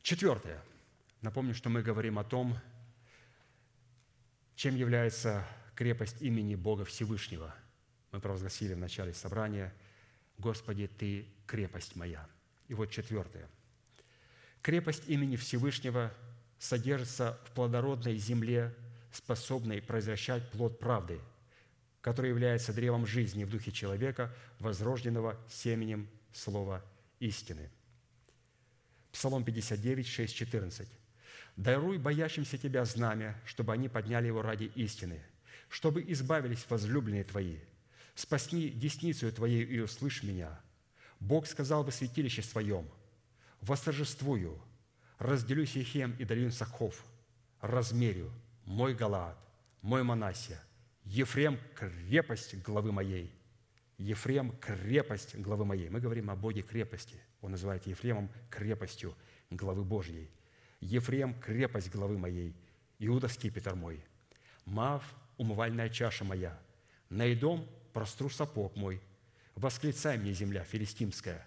Четвертое. 0.00 0.62
Напомню, 1.20 1.54
что 1.54 1.68
мы 1.68 1.82
говорим 1.82 2.18
о 2.18 2.24
том, 2.24 2.58
чем 4.56 4.74
является 4.74 5.46
крепость 5.74 6.20
имени 6.22 6.54
Бога 6.54 6.84
Всевышнего. 6.84 7.54
Мы 8.10 8.20
провозгласили 8.20 8.72
в 8.72 8.78
начале 8.78 9.12
собрания 9.12 9.72
«Господи, 10.38 10.88
Ты 10.88 11.26
крепость 11.46 11.94
моя». 11.94 12.26
И 12.66 12.74
вот 12.74 12.90
четвертое. 12.90 13.48
Крепость 14.62 15.04
имени 15.08 15.36
Всевышнего 15.36 16.12
содержится 16.58 17.38
в 17.44 17.52
плодородной 17.52 18.16
земле, 18.16 18.74
способной 19.12 19.82
произвращать 19.82 20.50
плод 20.50 20.78
правды, 20.78 21.20
который 22.00 22.30
является 22.30 22.72
древом 22.72 23.06
жизни 23.06 23.44
в 23.44 23.50
духе 23.50 23.70
человека, 23.70 24.34
возрожденного 24.58 25.38
семенем 25.48 26.08
слова 26.32 26.82
истины. 27.20 27.70
Псалом 29.12 29.44
59, 29.44 30.06
6, 30.06 30.34
14. 30.34 30.88
«Даруй 31.56 31.98
боящимся 31.98 32.58
Тебя 32.58 32.84
знамя, 32.84 33.40
чтобы 33.44 33.72
они 33.72 33.88
подняли 33.88 34.26
его 34.26 34.42
ради 34.42 34.70
истины, 34.74 35.22
чтобы 35.68 36.04
избавились 36.06 36.66
возлюбленные 36.68 37.24
Твои. 37.24 37.58
Спасни 38.14 38.68
десницу 38.68 39.32
Твоей 39.32 39.64
и 39.64 39.80
услышь 39.80 40.22
меня. 40.22 40.60
Бог 41.20 41.46
сказал 41.46 41.82
во 41.82 41.90
святилище 41.90 42.42
Своем, 42.42 42.88
«Восторжествую, 43.60 44.60
разделю 45.18 45.66
Сихем 45.66 46.14
и 46.18 46.24
долину 46.24 46.50
Сахов, 46.50 47.04
размерю 47.60 48.30
мой 48.64 48.94
Галаад, 48.94 49.38
мой 49.82 50.02
Манасия, 50.02 50.60
Ефрем– 51.04 51.58
крепость 51.74 52.60
главы 52.62 52.92
моей, 52.92 53.32
Ефрем– 53.98 54.52
крепость 54.60 55.36
главы 55.36 55.64
моей». 55.64 55.88
Мы 55.88 56.00
говорим 56.00 56.30
о 56.30 56.36
Боге 56.36 56.62
крепости. 56.62 57.16
Он 57.40 57.52
называет 57.52 57.86
Ефремом 57.86 58.30
крепостью 58.50 59.14
главы 59.50 59.84
Божьей. 59.84 60.30
Ефрем– 60.80 61.34
крепость 61.40 61.90
главы 61.90 62.18
моей, 62.18 62.54
Иуда– 62.98 63.28
скипетр 63.28 63.74
мой. 63.74 64.04
Мав– 64.64 65.02
умывальная 65.36 65.88
чаша 65.88 66.24
моя, 66.24 66.58
на 67.08 67.32
идом 67.32 67.68
простру 67.92 68.28
сапог 68.28 68.76
мой. 68.76 69.00
Восклицай 69.54 70.18
мне, 70.18 70.32
земля 70.32 70.64
филистимская. 70.64 71.46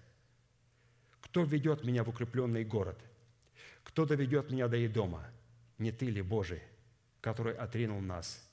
Кто 1.22 1.44
ведет 1.44 1.84
меня 1.84 2.04
в 2.04 2.10
укрепленный 2.10 2.64
город? 2.64 3.00
Кто 3.84 4.06
доведет 4.06 4.50
меня 4.52 4.68
до 4.68 4.84
Идома? 4.86 5.30
Не 5.78 5.92
ты 5.92 6.08
ли, 6.08 6.22
Божий, 6.22 6.62
который 7.22 7.54
отринул 7.54 8.02
нас, 8.02 8.44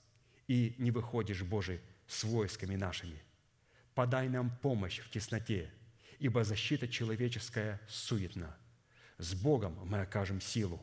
и 0.46 0.74
не 0.78 0.90
выходишь, 0.90 1.42
Божий, 1.42 1.80
с 2.06 2.24
войсками 2.24 2.76
нашими? 2.76 3.22
Подай 3.94 4.28
нам 4.28 4.54
помощь 4.62 5.00
в 5.00 5.10
тесноте, 5.10 5.70
ибо 6.18 6.44
защита 6.44 6.86
человеческая 6.86 7.80
суетна. 7.88 8.56
С 9.18 9.34
Богом 9.34 9.78
мы 9.84 10.00
окажем 10.00 10.40
силу. 10.40 10.80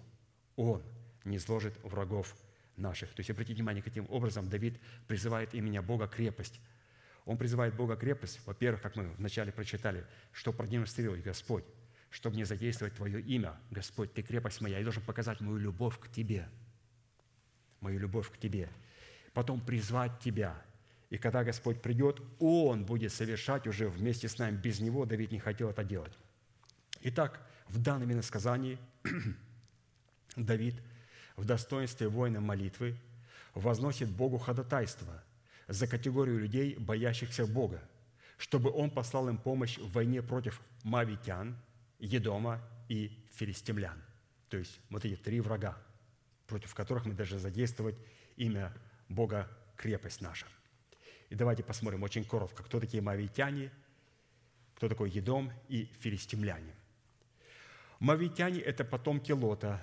Он 0.55 0.83
не 1.23 1.39
сложит 1.39 1.73
врагов 1.83 2.35
наших. 2.75 3.09
То 3.13 3.19
есть, 3.19 3.29
обратите 3.29 3.55
внимание, 3.55 3.83
каким 3.83 4.07
образом 4.09 4.49
Давид 4.49 4.79
призывает 5.07 5.53
имени 5.53 5.79
Бога 5.79 6.07
крепость. 6.07 6.59
Он 7.25 7.37
призывает 7.37 7.75
Бога 7.75 7.95
крепость, 7.95 8.41
во-первых, 8.45 8.81
как 8.81 8.95
мы 8.95 9.09
вначале 9.13 9.51
прочитали, 9.51 10.05
что 10.31 10.51
продемонстрировать 10.51 11.23
Господь, 11.23 11.63
чтобы 12.09 12.35
не 12.35 12.43
задействовать 12.43 12.95
Твое 12.95 13.21
имя. 13.21 13.55
Господь, 13.71 14.13
Ты 14.13 14.23
крепость 14.23 14.59
моя, 14.59 14.79
я 14.79 14.83
должен 14.83 15.03
показать 15.03 15.39
мою 15.39 15.57
любовь 15.57 15.97
к 15.99 16.09
Тебе. 16.09 16.49
Мою 17.79 17.99
любовь 17.99 18.29
к 18.29 18.37
Тебе. 18.37 18.69
Потом 19.33 19.61
призвать 19.61 20.19
Тебя– 20.19 20.61
и 21.13 21.17
когда 21.19 21.43
Господь 21.43 21.79
придет, 21.79 22.19
Он 22.39 22.85
будет 22.85 23.13
совершать 23.13 23.67
уже 23.67 23.87
вместе 23.87 24.27
с 24.27 24.39
нами. 24.39 24.57
Без 24.57 24.79
Него 24.79 25.05
Давид 25.05 25.31
не 25.31 25.37
хотел 25.37 25.69
это 25.69 25.83
делать. 25.83 26.17
Итак, 27.01 27.39
в 27.67 27.81
данном 27.81 28.11
иносказании 28.11 28.77
Давид 30.35 30.75
в 31.35 31.45
достоинстве 31.45 32.07
воина 32.07 32.41
молитвы 32.41 32.95
возносит 33.53 34.09
Богу 34.09 34.37
ходатайство 34.37 35.23
за 35.67 35.87
категорию 35.87 36.39
людей, 36.39 36.75
боящихся 36.75 37.45
Бога, 37.47 37.81
чтобы 38.37 38.71
Он 38.71 38.89
послал 38.89 39.29
им 39.29 39.37
помощь 39.37 39.77
в 39.77 39.91
войне 39.91 40.21
против 40.21 40.61
мавитян, 40.83 41.57
Едома 41.99 42.61
и 42.89 43.17
филистимлян. 43.31 44.01
То 44.49 44.57
есть 44.57 44.79
вот 44.89 45.05
эти 45.05 45.15
три 45.15 45.39
врага, 45.39 45.77
против 46.47 46.75
которых 46.75 47.05
мы 47.05 47.13
должны 47.13 47.39
задействовать 47.39 47.95
имя 48.35 48.73
Бога 49.07 49.49
крепость 49.77 50.21
наша– 50.21 50.47
и 51.33 51.35
давайте 51.35 51.63
посмотрим 51.63 52.03
очень 52.03 52.23
коротко, 52.25 52.61
кто 52.61 52.79
такие 52.79 53.01
мавитяне, 53.01 53.71
кто 54.75 54.87
такой 54.87 55.09
Едом 55.09 55.51
и 55.67 55.85
филистимляне. 55.99 56.75
Мавитяне– 58.03 58.59
это 58.61 58.83
потомки 58.83 59.31
Лота, 59.31 59.81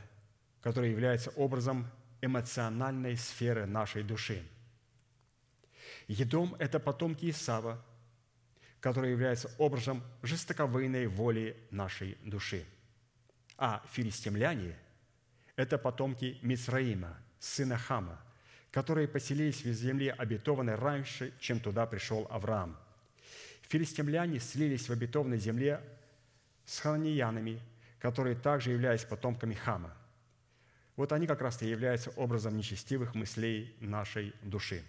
который 0.60 0.90
является 0.90 1.30
образом 1.36 1.90
эмоциональной 2.20 3.16
сферы 3.16 3.64
нашей 3.64 4.02
души. 4.02 4.42
Едом– 6.06 6.54
это 6.58 6.78
потомки 6.78 7.30
Исава, 7.30 7.82
который 8.78 9.12
является 9.12 9.50
образом 9.56 10.02
жестоковыйной 10.20 11.06
воли 11.06 11.56
нашей 11.70 12.18
души. 12.22 12.66
А 13.56 13.82
филистимляне– 13.90 14.76
это 15.56 15.78
потомки 15.78 16.38
Мицраима, 16.42 17.16
сына 17.38 17.78
Хама, 17.78 18.20
которые 18.70 19.08
поселились 19.08 19.64
в 19.64 19.72
земле 19.72 20.12
обетованной 20.12 20.74
раньше, 20.74 21.32
чем 21.40 21.58
туда 21.58 21.86
пришел 21.86 22.26
Авраам. 22.28 22.76
Филистимляне 23.62 24.40
слились 24.40 24.90
в 24.90 24.92
обетованной 24.92 25.38
земле 25.38 25.80
с 26.66 26.80
хананиянами, 26.80 27.62
которые 28.00 28.34
также 28.34 28.70
являются 28.70 29.06
потомками 29.06 29.54
Хама. 29.54 29.94
Вот 30.96 31.12
они 31.12 31.26
как 31.26 31.40
раз 31.40 31.62
и 31.62 31.68
являются 31.68 32.10
образом 32.10 32.56
нечестивых 32.56 33.14
мыслей 33.14 33.74
нашей 33.80 34.34
души. 34.42 34.82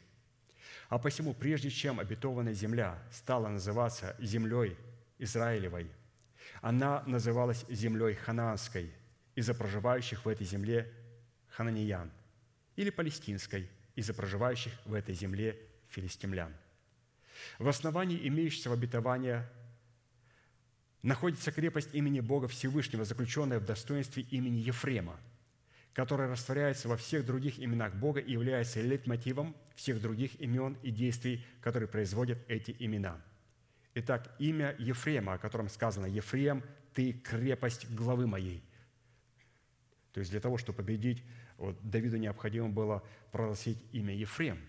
А 0.89 0.97
посему, 0.97 1.33
прежде 1.33 1.69
чем 1.69 1.99
обетованная 1.99 2.53
земля 2.53 2.97
стала 3.11 3.47
называться 3.47 4.15
землей 4.19 4.75
Израилевой, 5.19 5.89
она 6.61 7.03
называлась 7.05 7.65
землей 7.69 8.15
ханаанской 8.15 8.91
из-за 9.35 9.53
проживающих 9.53 10.25
в 10.25 10.27
этой 10.27 10.45
земле 10.45 10.91
хананиян– 11.47 12.11
или 12.75 12.89
палестинской 12.89 13.69
из-за 13.95 14.13
проживающих 14.13 14.73
в 14.85 14.93
этой 14.93 15.13
земле 15.13 15.57
филистимлян. 15.89 16.53
В 17.59 17.67
основании 17.67 18.27
имеющегося 18.27 18.73
обетования 18.73 19.49
находится 21.02 21.52
крепость 21.52 21.94
имени 21.94 22.19
Бога 22.19 22.48
Всевышнего, 22.48 23.06
заключенная 23.06 23.60
в 23.60 23.65
достоинстве 23.65 24.23
имени 24.23 24.60
Ефрема, 24.60 25.19
которая 25.94 26.30
растворяется 26.30 26.88
во 26.88 26.98
всех 26.98 27.26
других 27.26 27.60
именах 27.60 27.95
Бога 27.95 28.19
и 28.19 28.32
является 28.32 28.82
лейтмотивом 28.82 29.56
всех 29.76 30.02
других 30.02 30.40
имен 30.40 30.78
и 30.84 30.91
действий, 30.91 31.45
которые 31.61 31.90
производят 31.90 32.40
эти 32.48 32.76
имена. 32.80 33.22
Итак, 33.94 34.34
имя 34.40 34.76
Ефрема, 34.80 35.34
о 35.34 35.38
котором 35.38 35.68
сказано 35.69 36.06
«Ефрем, 36.06 36.64
ты 36.94 37.14
крепость 37.14 37.90
главы 37.90 38.28
моей». 38.28 38.64
То 40.14 40.19
есть 40.19 40.32
для 40.32 40.40
того, 40.40 40.57
чтобы 40.57 40.78
победить 40.78 41.23
вот 41.57 41.78
Давиду 41.82 42.18
необходимо 42.18 42.69
было 42.69 43.03
прогласить 43.32 43.78
имя 43.91 44.15
Ефрем, 44.15 44.60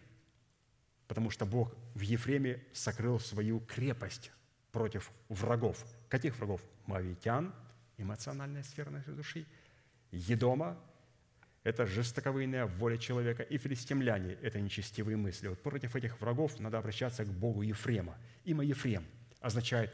потому 1.08 1.30
что 1.30 1.46
Бог 1.46 1.74
в 1.94 2.00
Ефреме 2.00 2.64
сокрыл 2.72 3.18
свою 3.20 3.60
крепость 3.60 4.32
против 4.72 5.10
врагов. 5.28 5.84
Каких 6.12 6.36
врагов? 6.36 6.60
Мавитян, 6.84 7.54
эмоциональная 7.96 8.62
сфера 8.64 8.90
нашей 8.90 9.14
души, 9.14 9.46
Едома, 10.10 10.78
это 11.62 11.86
жестоковыйная 11.86 12.66
воля 12.66 12.98
человека, 12.98 13.42
и 13.42 13.56
филистимляне– 13.56 14.36
это 14.42 14.60
нечестивые 14.60 15.16
мысли. 15.16 15.48
Вот 15.48 15.62
против 15.62 15.96
этих 15.96 16.20
врагов 16.20 16.60
надо 16.60 16.76
обращаться 16.76 17.24
к 17.24 17.28
Богу 17.28 17.62
Ефрема. 17.62 18.18
Имя 18.44 18.62
Ефрем 18.62 19.06
означает 19.40 19.90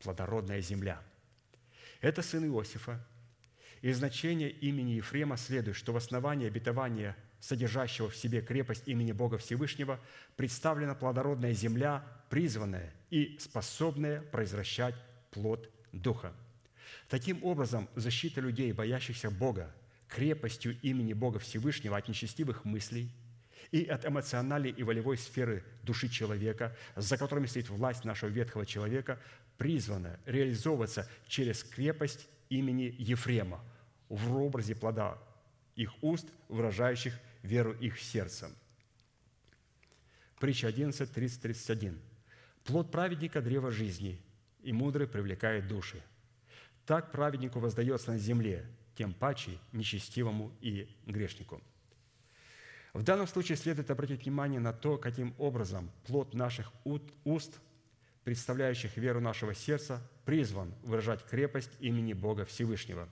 «плодородная 0.00 0.60
земля». 0.60 1.02
Это 2.02 2.20
сын 2.20 2.44
Иосифа, 2.44 3.02
Из 3.80 3.96
значения 3.96 4.50
имени 4.50 4.90
Ефрема 4.90 5.38
следует, 5.38 5.78
что 5.78 5.94
в 5.94 5.96
основании 5.96 6.48
обетования, 6.48 7.16
содержащего 7.40 8.10
в 8.10 8.16
себе 8.16 8.42
крепость 8.42 8.88
имени 8.88 9.12
Бога 9.12 9.38
Всевышнего, 9.38 10.00
представлена 10.36 10.94
плодородная 10.94 11.54
земля, 11.54 12.04
призванная 12.28 12.92
и 13.08 13.38
способная 13.38 14.20
произвращать 14.20 14.94
плод 15.36 15.70
Духа. 15.92 16.32
Таким 17.08 17.44
образом, 17.44 17.88
защита 17.94 18.40
людей, 18.40 18.72
боящихся 18.72 19.30
Бога, 19.30 19.74
крепостью 20.08 20.78
имени 20.80 21.12
Бога 21.12 21.38
Всевышнего 21.38 21.96
от 21.96 22.08
нечестивых 22.08 22.64
мыслей 22.64 23.10
и 23.70 23.84
от 23.84 24.06
эмоциональной 24.06 24.70
и 24.70 24.82
волевой 24.82 25.18
сферы 25.18 25.62
души 25.82 26.08
человека, 26.08 26.74
за 26.96 27.18
которыми 27.18 27.46
стоит 27.46 27.68
власть 27.68 28.04
нашего 28.04 28.30
ветхого 28.30 28.64
человека, 28.64 29.20
призвана 29.58 30.18
реализовываться 30.24 31.06
через 31.28 31.62
крепость 31.62 32.28
имени 32.48 32.94
Ефрема 32.98 33.62
в 34.08 34.36
образе 34.36 34.74
плода 34.74 35.18
их 35.74 35.92
уст, 36.02 36.28
выражающих 36.48 37.12
веру 37.42 37.72
их 37.72 38.00
сердцем. 38.00 38.54
Притча 40.40 40.68
11, 40.68 41.12
30, 41.12 41.42
31. 41.42 42.00
«Плод 42.64 42.90
праведника– 42.90 43.40
древо 43.42 43.70
жизни, 43.70 44.18
и 44.66 44.72
мудрый 44.72 45.06
привлекает 45.06 45.68
души. 45.68 46.02
Так 46.84 47.12
праведнику 47.12 47.60
воздается 47.60 48.12
на 48.12 48.18
земле, 48.18 48.66
тем 48.96 49.14
паче 49.14 49.58
нечестивому 49.72 50.52
и 50.60 50.88
грешнику». 51.06 51.62
В 52.96 53.02
данном 53.02 53.26
случае 53.26 53.56
следует 53.56 53.90
обратить 53.90 54.24
внимание 54.24 54.58
на 54.58 54.72
то, 54.72 54.96
каким 54.96 55.34
образом 55.36 55.90
плод 56.06 56.32
наших 56.32 56.72
уст, 57.24 57.52
представляющих 58.24 58.96
веру 58.96 59.20
нашего 59.20 59.54
сердца, 59.54 60.00
призван 60.24 60.74
выражать 60.82 61.22
крепость 61.26 61.72
имени 61.78 62.14
Бога 62.14 62.46
Всевышнего. 62.46 63.06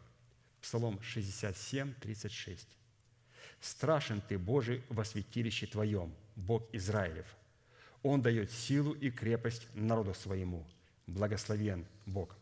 Псалом 0.63 1.03
67, 1.03 1.93
36. 2.01 2.67
«Страшен 3.61 4.23
Ты, 4.23 4.39
Божий, 4.39 4.83
во 4.89 5.05
святилище 5.05 5.67
Твоем, 5.67 6.15
Бог 6.35 6.67
Израилев. 6.73 7.27
Он 8.03 8.23
дает 8.23 8.51
силу 8.51 8.93
и 8.93 9.11
крепость 9.11 9.69
народу 9.75 10.15
своему. 10.15 10.67
Благословен 11.07 11.87
Бог». 12.07 12.37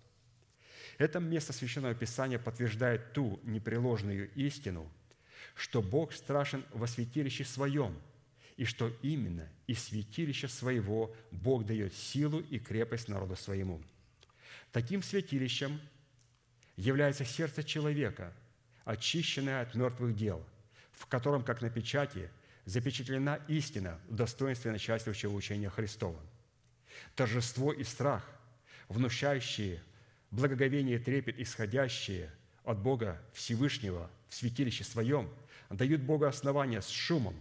Это 0.98 1.20
место 1.20 1.52
Священного 1.52 1.94
Писания 1.94 2.39
подтверждает 2.39 3.12
ту 3.12 3.40
непреложную 3.43 4.30
истину, 4.34 4.90
что 5.55 5.82
Бог 5.82 6.12
страшен 6.12 6.64
во 6.72 6.86
святилище 6.86 7.44
Своем, 7.44 7.97
и 8.56 8.64
что 8.64 8.93
именно 9.02 9.48
из 9.66 9.82
святилища 9.84 10.48
Своего 10.48 11.14
Бог 11.30 11.64
дает 11.64 11.94
силу 11.94 12.40
и 12.40 12.59
крепость 12.59 13.09
народу 13.09 13.36
Своему– 13.36 13.82
Таким 14.72 15.02
святилищем 15.02 15.80
является 16.76 17.26
сердце 17.26 17.62
человека, 17.62 18.32
очищенное 18.84 19.60
от 19.60 19.74
мертвых 19.74 20.16
дел, 20.16 20.43
в 20.93 21.06
котором, 21.06 21.44
как 21.44 21.60
на 21.60 21.68
печати, 21.68 22.30
запечатлена 22.64 23.39
истина 23.48 24.01
в 24.09 24.14
достоинстве 24.14 24.72
начальствующего 24.72 25.32
учения 25.32 25.68
Христова. 25.68 26.18
Торжество 27.14 27.72
и 27.72 27.84
страх, 27.84 28.26
внушающие 28.93 29.82
благоговение 30.31 30.98
трепет, 30.98 31.39
исходящие 31.40 32.31
от 32.64 32.78
Бога 32.78 33.20
Всевышнего 33.32 34.10
в 34.28 34.35
святилище 34.35 34.85
Своем, 34.85 35.28
дают 35.70 36.02
Богу 36.02 36.27
основания 36.27 36.81
с 36.81 36.89
шумом 36.89 37.35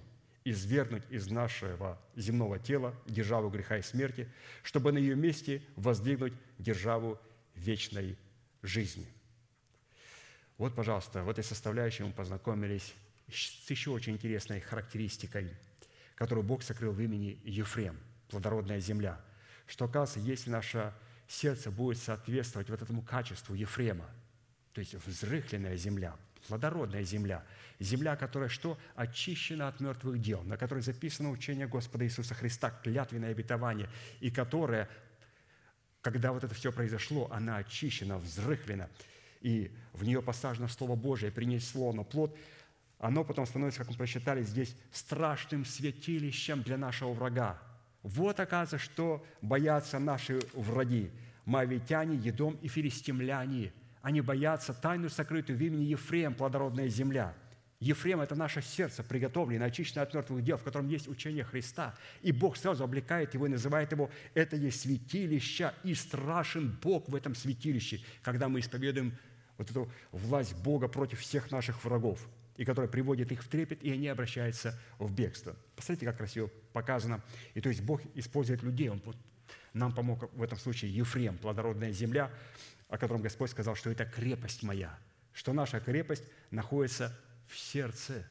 извергнуть 0.43 1.03
из 1.09 1.29
нашего 1.29 1.99
земного 2.15 2.57
тела 2.57 2.95
державу 3.05 3.49
греха 3.49 3.77
и 3.77 3.81
смерти, 3.81 4.27
чтобы 4.63 4.91
на 4.91 4.97
ее 4.97 5.15
месте 5.15 5.61
воздвигнуть 5.75 6.33
державу 6.57 7.19
вечной 7.55 8.17
жизни. 8.63 9.05
Вот, 10.57 10.73
пожалуйста, 10.73 11.23
в 11.23 11.29
этой 11.29 11.43
составляющей 11.43 12.03
мы 12.03 12.11
познакомились 12.11 12.93
с 13.29 13.69
еще 13.69 13.91
очень 13.91 14.13
интересной 14.13 14.61
характеристикой, 14.61 15.51
которую 16.15 16.45
Бог 16.45 16.63
сокрыл 16.63 16.91
в 16.91 17.01
имени 17.01 17.39
Ефрем, 17.43 17.97
плодородная 18.29 18.79
земля, 18.79 19.19
что, 19.67 19.85
оказывается, 19.85 20.19
если 20.19 20.49
наше 20.49 20.93
сердце 21.31 21.71
будет 21.71 21.97
соответствовать 21.97 22.69
вот 22.69 22.81
этому 22.81 23.01
качеству 23.01 23.55
Ефрема, 23.55 24.09
то 24.73 24.79
есть 24.79 24.93
взрыхленная 24.93 25.77
земля, 25.77 26.15
плодородная 26.47 27.03
земля, 27.03 27.43
земля, 27.79 28.15
которая 28.15 28.49
что? 28.49 28.77
Очищена 28.95 29.67
от 29.67 29.79
мертвых 29.79 30.19
дел, 30.19 30.43
на 30.43 30.57
которой 30.57 30.81
записано 30.81 31.29
учение 31.29 31.67
Господа 31.67 32.05
Иисуса 32.05 32.33
Христа, 32.33 32.69
клятвенное 32.69 33.31
обетование, 33.31 33.89
и 34.19 34.29
которая 34.31 34.89
когда 36.01 36.31
вот 36.31 36.43
это 36.43 36.53
все 36.55 36.71
произошло, 36.71 37.29
она 37.31 37.57
очищена, 37.57 38.17
взрыхлена, 38.17 38.89
и 39.41 39.71
в 39.93 40.03
нее 40.03 40.21
посажено 40.21 40.67
Слово 40.67 40.95
Божие, 40.95 41.31
принесло 41.31 41.93
на 41.93 42.03
плод, 42.03 42.35
оно 42.99 43.23
потом 43.23 43.45
становится, 43.45 43.79
как 43.79 43.89
мы 43.89 43.97
прочитали 43.97 44.43
здесь, 44.43 44.75
страшным 44.91 45.65
святилищем 45.65 46.61
для 46.61 46.77
нашего 46.77 47.13
врага. 47.13 47.59
Вот, 48.03 48.39
оказывается, 48.39 48.77
что 48.77 49.25
боятся 49.41 49.99
наши 49.99 50.39
враги. 50.53 51.11
Моавитяне, 51.45 52.15
Едом 52.15 52.57
и 52.61 52.67
филистимляне. 52.67 53.73
Они 54.01 54.21
боятся 54.21 54.73
тайну 54.73 55.09
сокрытую 55.09 55.57
в 55.57 55.61
имени 55.61 55.83
Ефрем, 55.83 56.33
плодородная 56.33 56.87
земля– 56.87 57.35
Ефрем– 57.81 58.21
это 58.21 58.35
наше 58.35 58.61
сердце, 58.61 59.01
приготовленное, 59.03 59.67
очищенное 59.67 60.03
от 60.03 60.13
мертвых 60.13 60.43
дел, 60.43 60.57
в 60.57 60.63
котором 60.63 60.87
есть 60.87 61.07
учение 61.07 61.43
Христа. 61.43 61.95
И 62.21 62.31
Бог 62.31 62.55
сразу 62.55 62.83
облекает 62.83 63.33
его 63.33 63.47
и 63.47 63.49
называет 63.49 63.91
его 63.91 64.11
«это 64.35 64.55
есть 64.55 64.81
святилище, 64.81 65.73
и 65.83 65.95
страшен 65.95 66.77
Бог 66.83 67.09
в 67.09 67.15
этом 67.15 67.33
святилище», 67.33 68.01
когда 68.21 68.49
мы 68.49 68.59
исповедуем 68.59 69.17
вот 69.57 69.71
эту 69.71 69.91
власть 70.11 70.55
Бога 70.61 70.87
против 70.87 71.21
всех 71.21 71.49
наших 71.49 71.83
врагов, 71.83 72.29
и 72.55 72.65
которая 72.65 72.89
приводит 72.89 73.31
их 73.31 73.43
в 73.43 73.47
трепет, 73.47 73.83
и 73.83 73.91
они 73.91 74.07
обращаются 74.09 74.79
в 74.99 75.11
бегство. 75.11 75.55
Посмотрите, 75.75 76.05
как 76.05 76.17
красиво 76.17 76.51
показано. 76.71 77.21
И 77.53 77.61
то 77.61 77.69
есть 77.69 77.81
Бог 77.81 78.01
использует 78.15 78.63
людей. 78.63 78.89
Он 78.89 79.01
нам 79.73 79.93
помог 79.93 80.31
в 80.33 80.41
этом 80.41 80.57
случае 80.57 80.93
Ефрем, 80.93 81.37
плодородная 81.37 81.91
земля, 81.91 82.31
о 82.89 82.97
котором 82.97 83.21
Господь 83.21 83.51
сказал, 83.51 83.75
что 83.75 83.89
это 83.89 84.05
крепость 84.05 84.63
моя, 84.63 84.97
что 85.33 85.53
наша 85.53 85.79
крепость 85.79 86.23
находится 86.51 87.17
в 87.47 87.57
сердце, 87.57 88.27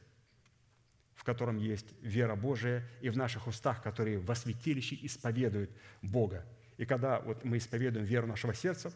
в 1.15 1.23
котором 1.23 1.57
есть 1.57 1.87
вера 2.01 2.35
Божия, 2.35 2.87
и 3.01 3.09
в 3.09 3.17
наших 3.17 3.47
устах, 3.47 3.81
которые 3.81 4.19
во 4.19 4.35
святилище 4.35 4.97
исповедуют 5.01 5.71
Бога. 6.01 6.45
И 6.77 6.85
когда 6.85 7.19
вот 7.19 7.43
мы 7.43 7.57
исповедуем 7.57 8.05
веру 8.05 8.27
нашего 8.27 8.53
сердца, 8.53 8.91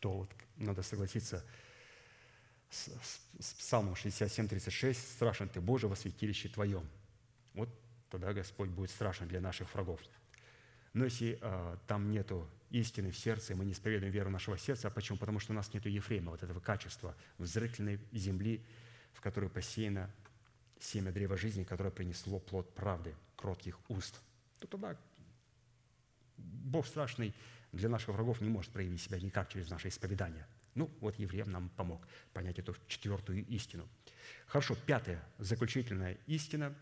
то 0.00 0.12
вот 0.12 0.30
надо 0.56 0.82
согласиться 0.82 1.44
с, 2.70 2.88
с, 2.88 3.20
с 3.38 3.54
Псалмом 3.54 3.96
67, 3.96 4.48
36, 4.48 5.12
«Страшен 5.12 5.48
ты, 5.48 5.60
Боже, 5.60 5.88
во 5.88 5.96
святилище 5.96 6.48
Твоем». 6.48 6.86
Вот 7.54 7.68
тогда 8.10 8.32
Господь 8.32 8.68
будет 8.70 8.90
страшен 8.90 9.28
для 9.28 9.40
наших 9.40 9.72
врагов. 9.74 10.00
Но 10.92 11.04
если 11.04 11.38
э, 11.40 11.76
там 11.86 12.10
нету 12.10 12.48
истины 12.70 13.10
в 13.10 13.18
сердце, 13.18 13.54
мы 13.54 13.64
не 13.64 13.72
исповедуем 13.72 14.12
веру 14.12 14.30
нашего 14.30 14.58
сердца, 14.58 14.88
а 14.88 14.90
почему? 14.90 15.18
Потому 15.18 15.38
что 15.38 15.52
у 15.52 15.56
нас 15.56 15.72
нет 15.72 15.86
Ефрема, 15.86 16.32
вот 16.32 16.42
этого 16.42 16.60
качества 16.60 17.16
взрыхленной 17.38 18.00
земли, 18.12 18.64
в 19.12 19.20
которой 19.20 19.48
посеяно 19.48 20.10
семя 20.80 21.12
древа 21.12 21.36
жизни, 21.36 21.64
которое 21.64 21.90
принесло 21.90 22.38
плод 22.38 22.74
правды, 22.74 23.14
кротких 23.36 23.78
уст, 23.88 24.20
то 24.58 24.66
тогда 24.66 24.96
Бог 26.36 26.86
страшный 26.86 27.34
для 27.72 27.88
наших 27.88 28.08
врагов 28.08 28.40
не 28.40 28.48
может 28.48 28.72
проявить 28.72 29.00
себя 29.00 29.20
никак 29.20 29.48
через 29.48 29.70
наше 29.70 29.88
исповедание. 29.88 30.46
Ну, 30.74 30.90
вот 31.00 31.18
евреям 31.18 31.50
нам 31.50 31.68
помог 31.70 32.06
понять 32.32 32.58
эту 32.58 32.76
четвертую 32.86 33.44
истину. 33.46 33.88
Хорошо, 34.46 34.76
пятая, 34.86 35.22
заключительная 35.38 36.16
истина, 36.26 36.74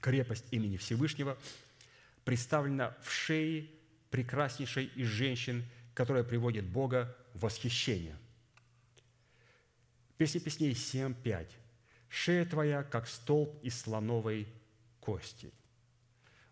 крепость 0.00 0.44
имени 0.50 0.76
Всевышнего, 0.76 1.36
представлена 2.24 2.96
в 3.02 3.10
шее 3.10 3.68
прекраснейшей 4.10 4.86
из 4.94 5.06
женщин, 5.06 5.64
которая 5.94 6.24
приводит 6.24 6.64
Бога 6.66 7.16
в 7.34 7.40
восхищение– 7.40 8.16
Песни 10.18 10.40
песней 10.40 10.72
7.5. 10.72 11.46
«Шея 12.08 12.44
твоя, 12.44 12.82
как 12.82 13.06
столб 13.06 13.56
из 13.62 13.80
слоновой 13.80 14.48
кости». 14.98 15.52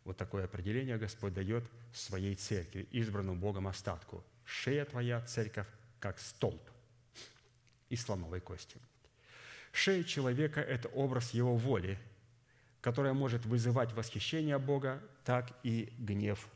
Вот 0.04 0.16
такое 0.16 0.44
определение 0.44 0.98
Господь 0.98 1.34
дает 1.34 1.64
своей 1.92 2.36
церкви, 2.36 2.86
избранному 2.92 3.40
Богом 3.40 3.66
остатку. 3.66 4.24
«Шея 4.44 4.84
твоя, 4.84 5.20
церковь, 5.22 5.66
как 5.98 6.20
столб 6.20 6.62
из 7.88 8.02
слоновой 8.02 8.40
кости». 8.40 8.78
Шея 9.72 10.04
человека– 10.04 10.60
это 10.62 10.86
образ 10.90 11.34
его 11.34 11.56
воли, 11.56 11.98
которая 12.86 13.14
может 13.14 13.44
вызывать 13.46 13.92
восхищение 13.94 14.58
Бога, 14.58 15.02
так 15.24 15.58
и 15.64 15.92
гнев 15.98 16.46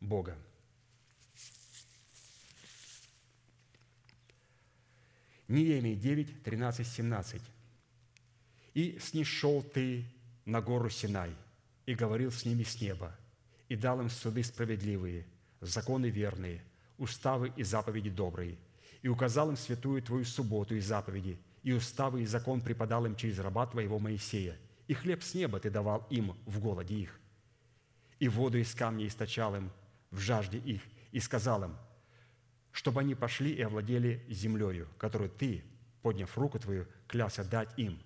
Бога. 0.00 0.34
Неемии 5.48 5.94
9, 5.94 6.42
13, 6.44 6.86
17. 6.86 7.42
«И 8.72 8.98
снишел 8.98 9.62
ты 9.62 10.06
на 10.46 10.62
гору 10.62 10.88
Синай, 10.88 11.36
и 11.84 11.94
говорил 11.94 12.32
с 12.32 12.46
ними 12.46 12.62
с 12.62 12.80
неба, 12.80 13.14
и 13.68 13.76
дал 13.76 14.00
им 14.00 14.08
суды 14.08 14.44
справедливые, 14.44 15.26
законы 15.60 16.06
верные, 16.06 16.64
уставы 16.96 17.52
и 17.54 17.62
заповеди 17.62 18.08
добрые, 18.08 18.52
и 18.52 18.58
и 19.02 19.08
указал 19.08 19.50
им 19.50 19.56
святую 19.56 20.02
Твою 20.02 20.24
субботу 20.24 20.74
и 20.74 20.80
заповеди, 20.80 21.38
и 21.62 21.72
уставы 21.72 22.22
и 22.22 22.26
закон 22.26 22.60
преподал 22.60 23.06
им 23.06 23.14
через 23.14 23.38
раба 23.38 23.66
Твоего 23.66 23.98
Моисея. 23.98 24.56
И 24.88 24.94
хлеб 24.94 25.22
с 25.22 25.34
неба 25.34 25.60
Ты 25.60 25.70
давал 25.70 26.06
им 26.10 26.36
в 26.46 26.60
голоде 26.60 26.94
их, 26.94 27.20
и 28.18 28.28
воду 28.28 28.58
из 28.58 28.74
камня 28.74 29.06
источал 29.06 29.54
им 29.56 29.70
в 30.10 30.18
жажде 30.18 30.58
их, 30.58 30.82
и 31.12 31.20
сказал 31.20 31.64
им, 31.64 31.76
чтобы 32.72 33.00
они 33.00 33.14
пошли 33.14 33.52
и 33.52 33.62
овладели 33.62 34.24
землею, 34.28 34.88
которую 34.98 35.30
Ты, 35.30 35.64
подняв 36.02 36.36
руку 36.36 36.58
Твою, 36.58 36.86
клялся 37.08 37.42
дать 37.42 37.70
им. 37.78 37.98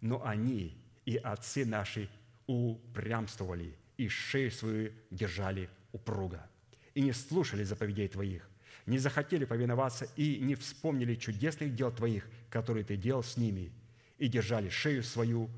Но 0.00 0.24
они 0.24 0.80
и 1.04 1.16
отцы 1.16 1.64
наши 1.64 2.08
упрямствовали, 2.46 3.76
и 3.96 4.08
шею 4.08 4.50
свою 4.50 4.92
держали 5.10 5.68
упруга, 5.92 6.48
и 6.94 7.02
не 7.02 7.12
слушали 7.12 7.64
заповедей 7.64 8.08
Твоих, 8.08 8.48
не 8.86 8.98
захотели 8.98 9.44
повиноваться 9.44 10.06
и 10.16 10.38
не 10.38 10.54
вспомнили 10.54 11.14
чудесных 11.14 11.74
дел 11.74 11.92
Твоих, 11.92 12.28
которые 12.48 12.84
Ты 12.84 12.96
делал 12.96 13.22
с 13.22 13.36
ними, 13.36 13.72
и 14.18 14.28
держали 14.28 14.68
шею 14.68 15.02
свою 15.02 15.50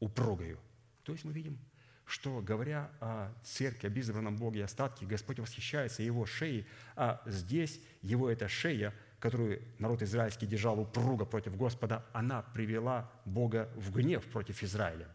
упругою. 0.00 0.58
То 1.02 1.12
есть 1.12 1.24
мы 1.24 1.32
видим, 1.32 1.58
что, 2.04 2.40
говоря 2.40 2.90
о 3.00 3.32
церкви, 3.42 3.88
об 3.88 3.96
избранном 3.96 4.36
Боге 4.36 4.60
и 4.60 4.62
остатке, 4.62 5.06
Господь 5.06 5.40
восхищается 5.40 6.02
его 6.02 6.24
шеей, 6.24 6.66
а 6.94 7.20
здесь 7.26 7.80
его 8.02 8.30
эта 8.30 8.48
шея, 8.48 8.94
которую 9.18 9.62
народ 9.78 10.02
израильский 10.02 10.46
держал 10.46 10.78
упруго 10.78 11.24
против 11.24 11.56
Господа, 11.56 12.04
она 12.12 12.42
привела 12.42 13.10
Бога 13.24 13.70
в 13.74 13.92
гнев 13.92 14.24
против 14.26 14.62
Израиля. 14.62 15.08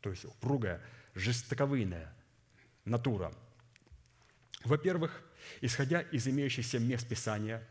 То 0.00 0.10
есть 0.10 0.24
упругая, 0.24 0.80
жестоковыйная 1.14 2.12
натура. 2.84 3.32
Во-первых, 4.64 5.22
исходя 5.60 6.00
из 6.00 6.26
имеющихся 6.26 6.78
мест 6.80 7.08
Писания, 7.08 7.66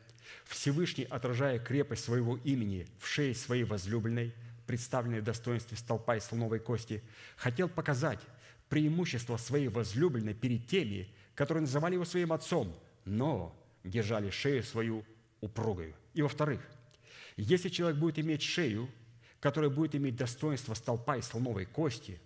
Всевышний, 0.46 1.04
отражая 1.04 1.60
крепость 1.60 2.06
своего 2.06 2.38
имени 2.38 2.88
в 3.00 3.08
шее 3.08 3.36
своей 3.36 3.64
возлюбленной, 3.66 4.34
представленной 4.72 5.20
в 5.20 5.26
достоинстве 5.26 5.76
столпа 5.76 6.16
из 6.16 6.24
слоновой 6.24 6.60
кости, 6.60 7.04
хотел 7.36 7.68
показать 7.68 8.22
преимущество 8.70 9.36
своей 9.36 9.68
возлюбленной 9.68 10.34
перед 10.34 10.66
теми, 10.66 11.10
которые 11.36 11.64
называли 11.64 11.96
его 11.96 12.06
своим 12.06 12.32
отцом, 12.32 12.74
но 13.04 13.54
держали 13.84 14.30
шею 14.30 14.64
свою 14.64 15.04
упругою. 15.42 15.94
И 16.14 16.22
во-вторых, 16.22 16.62
если 17.36 17.68
человек 17.68 18.00
будет 18.00 18.18
иметь 18.20 18.44
шею, 18.44 18.90
которая 19.42 19.70
будет 19.70 19.94
иметь 19.96 20.16
достоинство 20.16 20.74
столпа 20.74 21.18
из 21.18 21.26
слоновой 21.26 21.66
кости, 21.66 22.22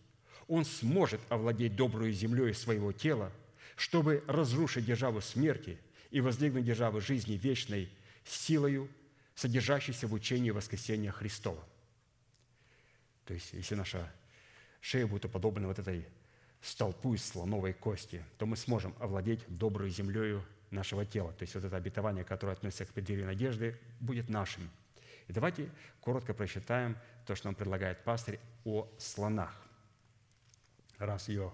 он 0.47 0.65
сможет 0.65 1.21
овладеть 1.29 1.75
добрую 1.75 2.13
землей 2.13 2.53
своего 2.53 2.91
тела, 2.91 3.31
чтобы 3.75 4.23
разрушить 4.27 4.85
державу 4.85 5.19
смерти 5.19 5.79
и 6.11 6.21
воздвигнуть 6.21 6.65
державу 6.65 7.01
жизни 7.01 7.33
вечной 7.33 7.89
силою, 8.23 8.87
содержащейся 9.33 10.05
в 10.05 10.13
учении 10.13 10.51
воскресения 10.51 11.11
Христова. 11.11 11.67
То 13.25 13.33
есть, 13.33 13.53
если 13.53 13.75
наша 13.75 14.11
шея 14.81 15.07
будет 15.07 15.25
уподоблена 15.25 15.67
вот 15.67 15.79
этой 15.79 16.07
столпу 16.61 17.13
из 17.13 17.25
слоновой 17.25 17.73
кости, 17.73 18.23
то 18.37 18.45
мы 18.45 18.55
сможем 18.55 18.95
овладеть 18.99 19.43
добрую 19.47 19.89
землею 19.89 20.43
нашего 20.71 21.05
тела. 21.05 21.31
То 21.33 21.43
есть 21.43 21.55
вот 21.55 21.63
это 21.63 21.75
обетование, 21.75 22.23
которое 22.23 22.53
относится 22.53 22.85
к 22.85 22.89
преддверию 22.89 23.25
надежды, 23.25 23.79
будет 23.99 24.29
нашим. 24.29 24.69
И 25.27 25.33
давайте 25.33 25.69
коротко 26.01 26.33
прочитаем 26.33 26.97
то, 27.25 27.35
что 27.35 27.47
нам 27.47 27.55
предлагает 27.55 28.03
пастырь 28.03 28.39
о 28.63 28.87
слонах. 28.97 29.55
Раз 30.97 31.27
ее 31.29 31.51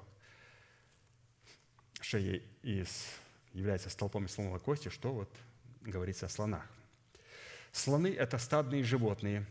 шея 2.01 2.41
из, 2.63 3.05
является 3.53 3.89
столпом 3.89 4.25
из 4.25 4.33
слоновой 4.33 4.59
кости, 4.59 4.89
что 4.89 5.13
вот 5.13 5.33
говорится 5.81 6.25
о 6.25 6.29
слонах. 6.29 6.65
Слоны– 7.71 8.07
это 8.17 8.37
стадные 8.37 8.83
животные 8.83 9.45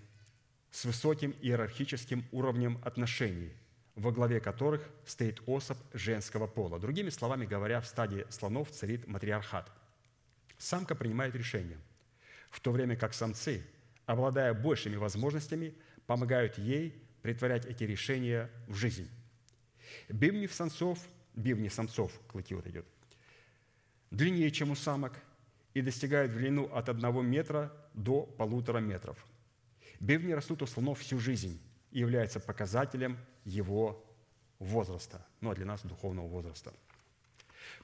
с 0.70 0.84
высоким 0.84 1.34
иерархическим 1.40 2.24
уровнем 2.32 2.80
отношений, 2.84 3.52
во 3.94 4.12
главе 4.12 4.40
которых 4.40 4.88
стоит 5.04 5.42
особь 5.46 5.78
женского 5.92 6.46
пола. 6.46 6.78
Другими 6.78 7.10
словами 7.10 7.46
говоря, 7.46 7.80
в 7.80 7.86
стадии 7.86 8.26
слонов 8.30 8.70
царит 8.70 9.06
матриархат. 9.06 9.70
Самка 10.58 10.94
принимает 10.94 11.34
решение, 11.34 11.78
в 12.50 12.60
то 12.60 12.70
время 12.70 12.96
как 12.96 13.14
самцы, 13.14 13.64
обладая 14.06 14.54
большими 14.54 14.96
возможностями, 14.96 15.74
помогают 16.06 16.58
ей 16.58 17.02
притворять 17.22 17.66
эти 17.66 17.84
решения 17.84 18.50
в 18.66 18.74
жизнь. 18.74 19.08
Бивни 20.08 20.46
самцов, 20.46 20.98
бивни 21.34 21.68
самцов, 21.68 22.12
клыки 22.28 22.54
вот 22.54 22.66
идет, 22.66 22.86
длиннее, 24.10 24.50
чем 24.50 24.70
у 24.70 24.74
самок, 24.74 25.18
и 25.74 25.82
достигают 25.82 26.32
в 26.32 26.36
длину 26.36 26.66
от 26.66 26.88
одного 26.88 27.22
метра 27.22 27.72
до 27.94 28.22
полутора 28.22 28.78
метров. 28.78 29.24
Бивни 30.00 30.32
растут 30.32 30.62
у 30.62 30.66
слонов 30.66 31.00
всю 31.00 31.18
жизнь 31.20 31.60
и 31.90 32.00
являются 32.00 32.40
показателем 32.40 33.18
его 33.44 34.04
возраста, 34.58 35.26
ну 35.40 35.50
а 35.50 35.54
для 35.54 35.66
нас 35.66 35.82
духовного 35.82 36.26
возраста. 36.26 36.72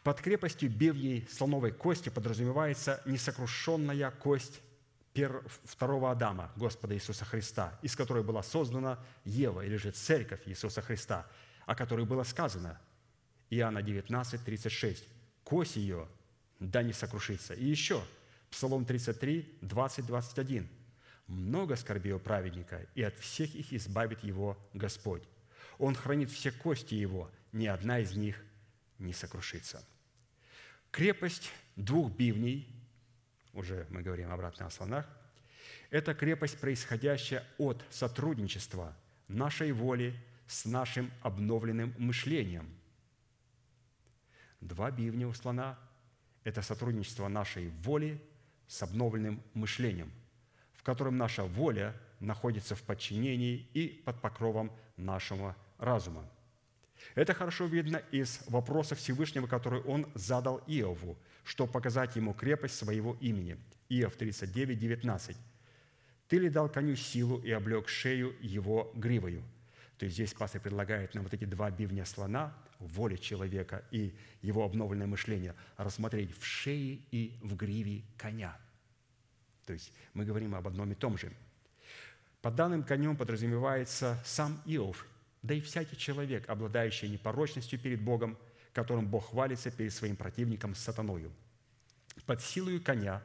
Под 0.03 0.21
крепостью 0.21 0.71
бивней 0.71 1.29
слоновой 1.31 1.73
кости 1.73 2.09
подразумевается 2.09 3.03
несокрушенная 3.05 4.11
кость 4.11 4.61
второго 5.65 6.11
Адама, 6.11 6.53
Господа 6.57 6.95
Иисуса 6.95 7.25
Христа, 7.25 7.79
из 7.83 7.97
которой 7.97 8.23
была 8.23 8.43
создана 8.43 8.99
Ева, 9.25 9.65
или 9.65 9.77
же 9.77 9.91
Церковь 9.91 10.43
Иисуса 10.47 10.83
Христа, 10.83 11.27
о 11.65 11.75
которой 11.75 12.05
было 12.05 12.23
сказано, 12.23 12.79
Иоанна 13.49 13.83
19, 13.83 14.45
36, 14.45 15.05
«Кость 15.45 15.77
ее 15.77 16.09
да 16.59 16.83
не 16.83 16.93
сокрушится». 16.93 17.55
И 17.55 17.65
еще, 17.65 18.03
Псалом 18.51 18.85
33, 18.85 19.59
20, 19.63 20.07
21, 20.07 20.69
«Много 21.27 21.77
скорби 21.77 22.13
у 22.13 22.19
праведника, 22.19 22.87
и 22.95 23.03
от 23.03 23.19
всех 23.19 23.55
их 23.55 23.73
избавит 23.73 24.23
его 24.23 24.57
Господь. 24.75 25.25
Он 25.79 25.95
хранит 25.95 26.31
все 26.31 26.53
кости 26.53 26.95
его, 26.95 27.31
ни 27.53 27.67
одна 27.67 27.99
из 27.99 28.17
них 28.17 28.43
не 28.99 29.13
сокрушится. 29.13 29.85
Крепость 30.91 31.51
двух 31.75 32.13
бивней, 32.13 32.69
уже 33.53 33.87
мы 33.91 34.03
говорим 34.03 34.31
обратно 34.31 34.67
о 34.67 34.71
слонах, 34.71 35.07
это 35.91 36.15
крепость, 36.15 36.59
происходящая 36.59 37.45
от 37.59 37.85
сотрудничества 37.91 38.97
нашей 39.29 39.73
воли 39.73 40.15
с 40.47 40.65
нашим 40.65 41.11
обновленным 41.23 41.95
мышлением. 41.99 42.69
Два 44.61 44.91
бивня 44.91 45.29
у 45.29 45.33
слона– 45.33 45.79
это 46.45 46.63
сотрудничество 46.63 47.29
нашей 47.29 47.69
воли 47.83 48.21
с 48.67 48.83
обновленным 48.83 49.43
мышлением, 49.55 50.13
котором 50.87 51.19
наша 51.19 51.43
воля 51.43 51.95
находится 52.21 52.77
в 52.77 52.83
подчинении 52.83 53.69
и 53.75 53.89
под 54.05 54.21
покровом 54.21 54.71
нашего 54.97 55.57
разума. 55.79 56.25
Это 57.17 57.35
хорошо 57.35 57.67
видно 57.67 57.97
из 58.13 58.41
вопроса 58.47 58.95
Всевышнего, 58.95 59.49
который 59.49 59.81
он 59.81 60.07
задал 60.15 60.63
Иову, 60.69 61.19
чтобы 61.43 61.73
показать 61.73 62.15
ему 62.15 62.35
крепость 62.35 62.77
своего 62.77 63.17
имени. 63.21 63.59
Иов 63.89 64.15
39, 64.15 64.79
19. 64.79 65.37
«Ты 66.29 66.39
ли 66.39 66.49
дал 66.49 66.69
коню 66.69 66.95
силу 66.95 67.39
и 67.39 67.51
облег 67.51 67.89
шею 67.89 68.37
его 68.41 68.93
гривою?» 68.95 69.43
То 69.99 70.05
есть 70.05 70.15
здесь 70.15 70.35
пастор 70.35 70.61
предлагает 70.61 71.15
нам 71.15 71.25
вот 71.25 71.35
эти 71.35 71.47
два 71.47 71.71
бивня 71.71 72.05
слона, 72.05 72.55
воли 72.79 73.17
человека 73.17 73.83
и 73.91 74.15
его 74.41 74.65
обновленное 74.65 75.07
мышление, 75.09 75.55
рассмотреть 75.79 76.39
в 76.39 76.45
шее 76.45 77.01
и 77.11 77.39
в 77.43 77.57
гриве 77.57 78.03
коня. 78.17 78.57
То 79.67 79.73
есть 79.73 79.93
мы 80.15 80.25
говорим 80.25 80.55
об 80.55 80.67
одном 80.67 80.93
и 80.93 80.95
том 80.95 81.19
же. 81.19 81.31
Под 82.41 82.55
данным 82.55 82.85
конем 82.85 83.17
подразумевается 83.17 84.23
сам 84.25 84.63
Иов, 84.65 85.05
да 85.43 85.55
и 85.55 85.61
всякий 85.61 85.97
человек, 85.97 86.49
обладающий 86.49 87.09
непорочностью 87.09 87.79
перед 87.79 88.01
Богом, 88.01 88.39
которым 88.73 89.09
Бог 89.09 89.31
хвалится 89.31 89.71
перед 89.71 89.93
своим 89.93 90.17
противником 90.17 90.75
сатаною. 90.75 91.33
Под 92.25 92.41
силою 92.41 92.81
коня, 92.81 93.23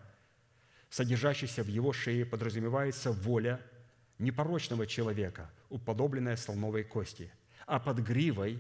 содержащейся 0.90 1.64
в 1.64 1.68
его 1.68 1.94
шее, 1.94 2.26
подразумевается 2.26 3.12
воля 3.12 3.62
непорочного 4.18 4.88
человека, 4.88 5.52
уподобленная 5.70 6.36
слоновой 6.36 6.84
кости, 6.84 7.32
а 7.68 7.80
под 7.80 8.00
гривой, 8.00 8.60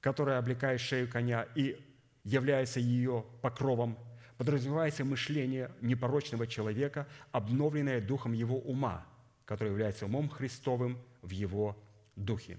которая 0.00 0.38
облекает 0.38 0.80
шею 0.80 1.08
коня 1.08 1.46
и 1.54 1.80
является 2.24 2.80
ее 2.80 3.24
покровом, 3.42 3.98
подразумевается 4.38 5.04
мышление 5.04 5.70
непорочного 5.80 6.46
человека, 6.46 7.06
обновленное 7.32 8.00
духом 8.00 8.32
его 8.32 8.58
ума, 8.58 9.04
который 9.44 9.70
является 9.70 10.06
умом 10.06 10.28
Христовым 10.28 10.96
в 11.22 11.30
его 11.30 11.76
духе. 12.14 12.56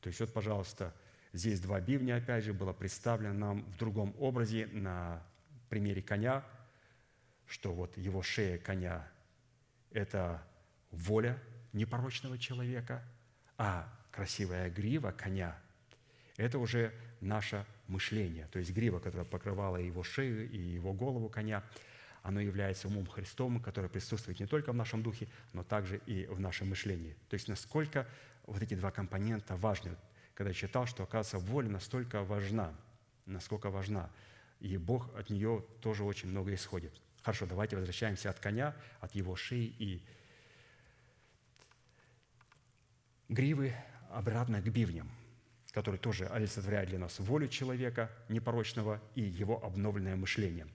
То 0.00 0.08
есть 0.08 0.20
вот, 0.20 0.32
пожалуйста, 0.32 0.94
здесь 1.32 1.60
два 1.60 1.80
бивня, 1.80 2.16
опять 2.16 2.44
же, 2.44 2.52
было 2.52 2.72
представлено 2.72 3.32
нам 3.32 3.64
в 3.64 3.78
другом 3.78 4.14
образе 4.18 4.68
на 4.70 5.22
примере 5.70 6.02
коня, 6.02 6.44
что 7.46 7.72
вот 7.72 7.96
его 7.96 8.22
шея 8.22 8.58
коня– 8.58 9.08
это 9.90 10.42
воля 10.90 11.38
непорочного 11.72 12.38
человека, 12.38 13.02
а 13.56 13.90
красивая 14.10 14.68
грива 14.68 15.12
коня– 15.12 15.58
это 16.36 16.58
уже 16.58 16.92
наше 17.20 17.64
мышление, 17.88 18.46
то 18.52 18.58
есть 18.58 18.72
грива, 18.72 18.98
которая 18.98 19.26
покрывала 19.26 19.76
его 19.76 20.02
шею 20.02 20.50
и 20.50 20.58
его 20.58 20.92
голову 20.92 21.28
коня, 21.28 21.64
оно 22.22 22.40
является 22.40 22.88
умом 22.88 23.06
Христовым, 23.06 23.60
который 23.60 23.88
присутствует 23.88 24.40
не 24.40 24.46
только 24.46 24.72
в 24.72 24.74
нашем 24.74 25.02
духе, 25.02 25.28
но 25.52 25.62
также 25.62 26.00
и 26.06 26.26
в 26.26 26.40
нашем 26.40 26.68
мышлении. 26.68 27.16
То 27.28 27.34
есть 27.34 27.48
насколько 27.48 28.06
вот 28.48 28.62
эти 28.62 28.74
два 28.74 28.90
компонента 28.90 29.56
важны. 29.56 29.94
Когда 30.34 30.50
я 30.50 30.54
читал, 30.54 30.86
что, 30.86 31.02
оказывается, 31.02 31.38
воля 31.38 31.68
настолько 31.68 32.22
важна, 32.22 32.74
насколько 33.26 33.70
важна, 33.70 34.10
и 34.60 34.76
Бог 34.76 35.14
от 35.16 35.30
нее 35.30 35.64
тоже 35.80 36.04
очень 36.04 36.28
много 36.28 36.54
исходит. 36.54 36.92
Хорошо, 37.22 37.46
давайте 37.46 37.76
возвращаемся 37.76 38.30
от 38.30 38.38
коня, 38.38 38.74
от 39.00 39.14
его 39.14 39.36
шеи 39.36 39.74
и 39.78 40.02
гривы 43.28 43.74
обратно 44.10 44.62
к 44.62 44.68
бивням, 44.68 45.10
которые 45.78 46.00
тоже 46.00 46.26
олицетворяют 46.26 46.90
для 46.90 46.98
нас 46.98 47.20
волю 47.20 47.46
человека 47.46 48.10
непорочного 48.28 49.00
и 49.14 49.22
его 49.22 49.64
обновленное 49.64 50.16
мышление. 50.16 50.66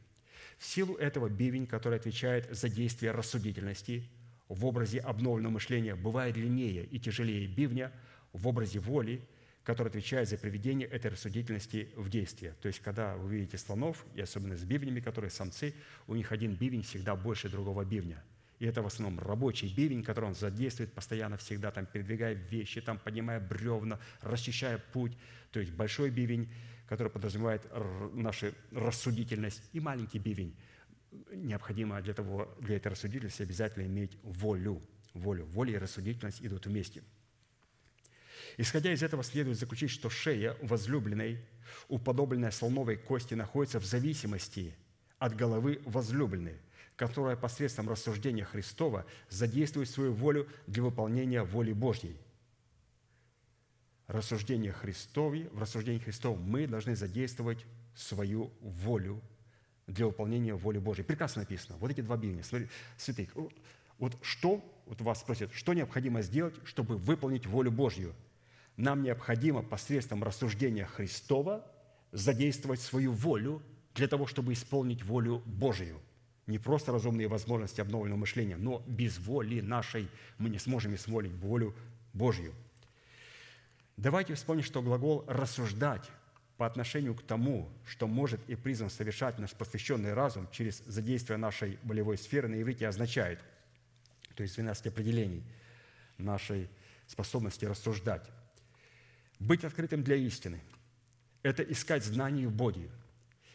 В 0.57 0.65
силу 0.65 0.95
этого 0.95 1.27
бивень, 1.27 1.67
который 1.67 1.99
отвечает 1.99 2.47
за 2.55 2.69
действие 2.69 3.11
рассудительности 3.11 4.09
в 4.47 4.65
образе 4.65 4.99
обновленного 4.99 5.55
мышления, 5.55 5.95
бывает 5.95 6.35
длиннее 6.35 6.85
и 6.85 6.99
тяжелее 6.99 7.47
бивня 7.47 7.91
в 8.31 8.47
образе 8.47 8.79
воли, 8.79 9.19
который 9.65 9.89
отвечает 9.89 10.29
за 10.29 10.37
приведение 10.37 10.87
этой 10.87 11.11
рассудительности 11.11 11.89
в 11.97 12.09
действие. 12.09 12.55
То 12.61 12.69
есть, 12.69 12.79
когда 12.79 13.17
вы 13.17 13.35
видите 13.35 13.57
слонов, 13.57 14.05
и 14.15 14.21
особенно 14.21 14.55
с 14.55 14.63
бивнями, 14.63 15.01
которые 15.01 15.31
самцы, 15.31 15.73
у 16.07 16.15
них 16.15 16.31
один 16.31 16.55
бивень 16.55 16.83
всегда 16.83 17.17
больше 17.17 17.49
другого 17.49 17.83
бивня– 17.83 18.23
и 18.59 18.65
это 18.65 18.81
в 18.81 18.87
основном 18.87 19.19
рабочий 19.19 19.73
бивень, 19.73 20.03
который 20.03 20.25
он 20.25 20.35
задействует 20.35 20.93
постоянно, 20.93 21.37
всегда 21.37 21.71
там 21.71 21.85
передвигая 21.85 22.33
вещи, 22.33 22.81
там 22.81 22.99
поднимая 22.99 23.39
бревна, 23.39 23.99
расчищая 24.21 24.77
путь. 24.77 25.17
То 25.51 25.59
есть 25.59 25.71
большой 25.73 26.09
бивень, 26.09 26.51
который 26.87 27.09
подразумевает 27.09 27.67
нашу 28.13 28.53
рассудительность, 28.71 29.61
и 29.73 29.79
маленький 29.79 30.19
бивень. 30.19 30.55
Необходимо 31.31 32.01
для, 32.01 32.13
того, 32.13 32.55
для 32.59 32.77
этой 32.77 32.89
рассудительности 32.89 33.43
обязательно 33.43 33.85
иметь 33.85 34.17
волю. 34.23 34.81
Волю. 35.13 35.45
Воля 35.45 35.73
и 35.73 35.77
рассудительность 35.77 36.41
идут 36.41 36.65
вместе. 36.65 37.03
Исходя 38.57 38.93
из 38.93 39.01
этого 39.01 39.23
следует 39.23 39.57
заключить, 39.57 39.91
что 39.91 40.09
шея 40.09 40.55
возлюбленной, 40.61 41.43
уподобленная 41.87 42.51
слоновой 42.51 42.97
кости, 42.97 43.33
находится 43.33 43.79
в 43.79 43.85
зависимости 43.85 44.75
от 45.17 45.35
головы 45.35 45.81
возлюбленной– 45.85 46.57
которая 46.95 47.35
посредством 47.35 47.89
рассуждения 47.89 48.45
Христова 48.45 49.05
задействует 49.29 49.89
свою 49.89 50.13
волю 50.13 50.47
для 50.67 50.83
выполнения 50.83 51.43
воли 51.43 51.73
Божьей. 51.73 52.17
Рассуждение 54.07 54.71
Христове, 54.71 55.49
в 55.51 55.59
рассуждении 55.59 55.99
Христовом 55.99 56.41
мы 56.43 56.67
должны 56.67 56.95
задействовать 56.95 57.65
свою 57.95 58.51
волю 58.59 59.21
для 59.87 60.05
выполнения 60.05 60.53
воли 60.53 60.77
Божьей. 60.77 61.03
Прекрасно 61.03 61.41
написано. 61.41 61.77
Вот 61.77 61.89
эти 61.89 62.01
два 62.01 62.17
бивня. 62.17 62.43
Смотри, 62.43 62.67
святых. 62.97 63.29
Вот 63.97 64.17
что, 64.21 64.63
вот 64.85 65.01
вас 65.01 65.21
спросят, 65.21 65.51
что 65.53 65.73
необходимо 65.73 66.21
сделать, 66.21 66.55
чтобы 66.63 66.97
выполнить 66.97 67.45
волю 67.45 67.71
Божью? 67.71 68.13
Нам 68.75 69.03
необходимо 69.03 69.61
посредством 69.61 70.23
рассуждения 70.23 70.85
Христова 70.85 71.65
задействовать 72.11 72.81
свою 72.81 73.11
волю 73.11 73.61
для 73.93 74.07
того, 74.07 74.27
чтобы 74.27 74.53
исполнить 74.53 75.03
волю 75.03 75.41
Божию– 75.45 75.99
не 76.47 76.59
просто 76.59 76.91
разумные 76.91 77.27
возможности 77.27 77.81
обновленного 77.81 78.19
мышления, 78.19 78.57
но 78.57 78.83
без 78.87 79.17
воли 79.19 79.61
нашей 79.61 80.09
мы 80.37 80.49
не 80.49 80.59
сможем 80.59 80.93
исполнить 80.95 81.31
волю 81.33 81.73
Божью. 82.13 82.53
Давайте 83.95 84.33
вспомним, 84.33 84.63
что 84.63 84.81
глагол 84.81 85.23
«рассуждать» 85.27 86.09
по 86.57 86.65
отношению 86.65 87.15
к 87.15 87.23
тому, 87.23 87.69
что 87.87 88.07
может 88.07 88.39
и 88.47 88.55
призван 88.55 88.89
совершать 88.89 89.39
наш 89.39 89.51
посвященный 89.51 90.13
разум 90.13 90.47
через 90.51 90.79
задействие 90.85 91.37
нашей 91.37 91.79
волевой 91.83 92.17
сферы 92.17 92.47
на 92.47 92.61
иврите 92.61 92.87
означает, 92.87 93.39
то 94.35 94.43
есть 94.43 94.55
12 94.55 94.87
определений 94.87 95.43
нашей 96.17 96.69
способности 97.07 97.65
рассуждать. 97.65 98.29
Быть 99.39 99.63
открытым 99.63 100.03
для 100.03 100.15
истины– 100.15 100.59
это 101.43 101.63
искать 101.63 102.03
знаний 102.03 102.45
в 102.45 102.51
Боге, 102.51 102.89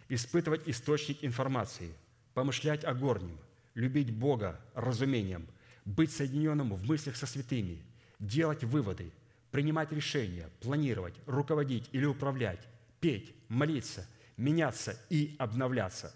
испытывать 0.08 0.66
источник 0.66 1.22
информации– 1.22 1.92
помышлять 2.38 2.84
о 2.84 2.94
горнем, 2.94 3.36
любить 3.74 4.12
Бога 4.12 4.60
разумением, 4.74 5.48
быть 5.84 6.12
соединенным 6.12 6.72
в 6.72 6.84
мыслях 6.86 7.16
со 7.16 7.26
святыми, 7.26 7.82
делать 8.20 8.62
выводы, 8.62 9.10
принимать 9.50 9.90
решения, 9.90 10.48
планировать, 10.60 11.16
руководить 11.26 11.88
или 11.90 12.04
управлять, 12.04 12.60
петь, 13.00 13.34
молиться, 13.48 14.06
меняться 14.36 14.96
и 15.10 15.34
обновляться. 15.40 16.14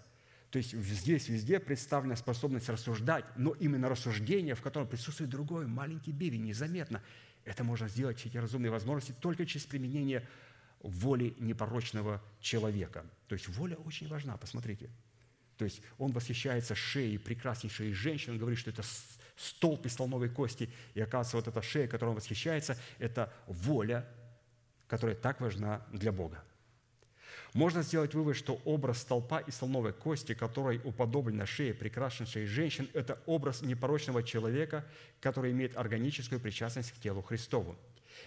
То 0.49 0.59
есть 0.59 0.71
здесь 0.71 1.27
везде 1.27 1.59
представлена 1.59 2.15
способность 2.15 2.69
рассуждать, 2.69 3.25
но 3.35 3.51
именно 3.51 3.89
рассуждение, 3.89 4.55
в 4.55 4.61
котором 4.61 4.87
присутствует 4.87 5.29
другой 5.29 5.67
маленький 5.67 6.13
бивень, 6.13 6.45
незаметно. 6.45 7.03
Это 7.43 7.65
можно 7.65 7.89
сделать 7.89 8.17
через 8.17 8.35
разумные 8.35 8.71
возможности 8.71 9.13
только 9.19 9.45
через 9.45 9.65
применение 9.65 10.25
воли 10.79 11.35
непорочного 11.37 12.23
человека. 12.39 13.03
То 13.27 13.33
есть 13.33 13.49
воля 13.49 13.75
очень 13.75 14.07
важна, 14.07 14.37
посмотрите– 14.37 14.89
то 15.57 15.65
есть 15.65 15.81
он 15.97 16.11
восхищается 16.11 16.75
шеей 16.75 17.19
прекраснейшей 17.19 17.93
женщины, 17.93 18.33
он 18.33 18.39
говорит, 18.39 18.59
что 18.59 18.71
это 18.71 18.83
столб 19.35 19.85
из 19.85 19.93
слоновой 19.93 20.29
кости. 20.29 20.69
И 20.93 21.01
оказывается, 21.01 21.37
вот 21.37 21.47
эта 21.47 21.61
шея, 21.61 21.87
которой 21.87 22.09
он 22.09 22.15
восхищается, 22.15 22.77
это 22.99 23.31
воля, 23.47 24.07
которая 24.87 25.15
так 25.15 25.41
важна 25.41 25.85
для 25.91 26.11
Бога. 26.11 26.43
Можно 27.53 27.83
сделать 27.83 28.15
вывод, 28.15 28.35
что 28.35 28.59
образ 28.65 28.99
столпа 28.99 29.39
из 29.39 29.55
слоновой 29.55 29.93
кости, 29.93 30.33
которой 30.33 30.81
уподоблена 30.83 31.45
шея 31.45 31.75
прекраснейшей 31.75 32.47
женщин, 32.47 32.89
это 32.93 33.21
образ 33.27 33.61
непорочного 33.61 34.23
человека, 34.23 34.85
который 35.19 35.51
имеет 35.51 35.77
органическую 35.77 36.41
причастность 36.41 36.91
к 36.91 36.99
телу 36.99 37.21
Христову. 37.21 37.77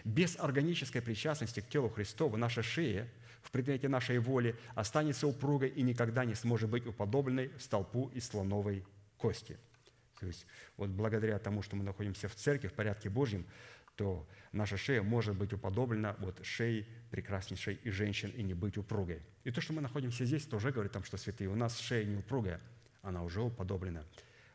Без 0.05 0.37
органической 0.39 1.01
причастности 1.01 1.61
к 1.61 1.69
телу 1.69 1.89
Христову 1.89 2.37
наша 2.37 2.63
шея– 2.63 3.09
в 3.47 3.53
предмете 3.53 3.89
нашей 3.89 4.19
воли 4.19 4.57
останется 4.75 5.29
упругой 5.29 5.69
и 5.69 5.83
никогда 5.83 6.25
не 6.25 6.35
сможет 6.35 6.69
быть 6.69 6.85
уподобленной 6.85 7.53
столпу 7.61 8.11
из 8.13 8.27
слоновой 8.27 8.85
кости. 9.19 9.57
То 10.19 10.27
есть 10.27 10.47
вот 10.77 10.91
благодаря 10.91 11.39
тому, 11.39 11.63
что 11.63 11.77
мы 11.77 11.85
находимся 11.85 12.27
в 12.27 12.35
церкви, 12.35 12.67
в 12.67 12.73
порядке 12.73 13.09
Божьем, 13.09 13.47
то 13.95 14.29
наша 14.51 14.77
шея 14.77 15.01
может 15.03 15.37
быть 15.37 15.53
уподоблена 15.53 16.17
вот 16.19 16.45
шее 16.45 16.89
прекраснейшей 17.13 17.77
и 17.85 17.91
женщин 17.91 18.31
и 18.31 18.43
не 18.43 18.55
быть 18.55 18.77
упругой. 18.79 19.23
И 19.45 19.53
то, 19.53 19.61
что 19.61 19.73
мы 19.73 19.81
находимся 19.81 20.25
здесь, 20.25 20.45
тоже 20.45 20.73
говорит 20.73 20.91
там, 20.91 21.05
что 21.05 21.17
святые, 21.17 21.49
у 21.49 21.55
нас 21.55 21.79
шея 21.79 22.05
не 22.05 22.17
упругая, 22.17 22.61
она 23.03 23.23
уже 23.23 23.43
уподоблена 23.43 24.05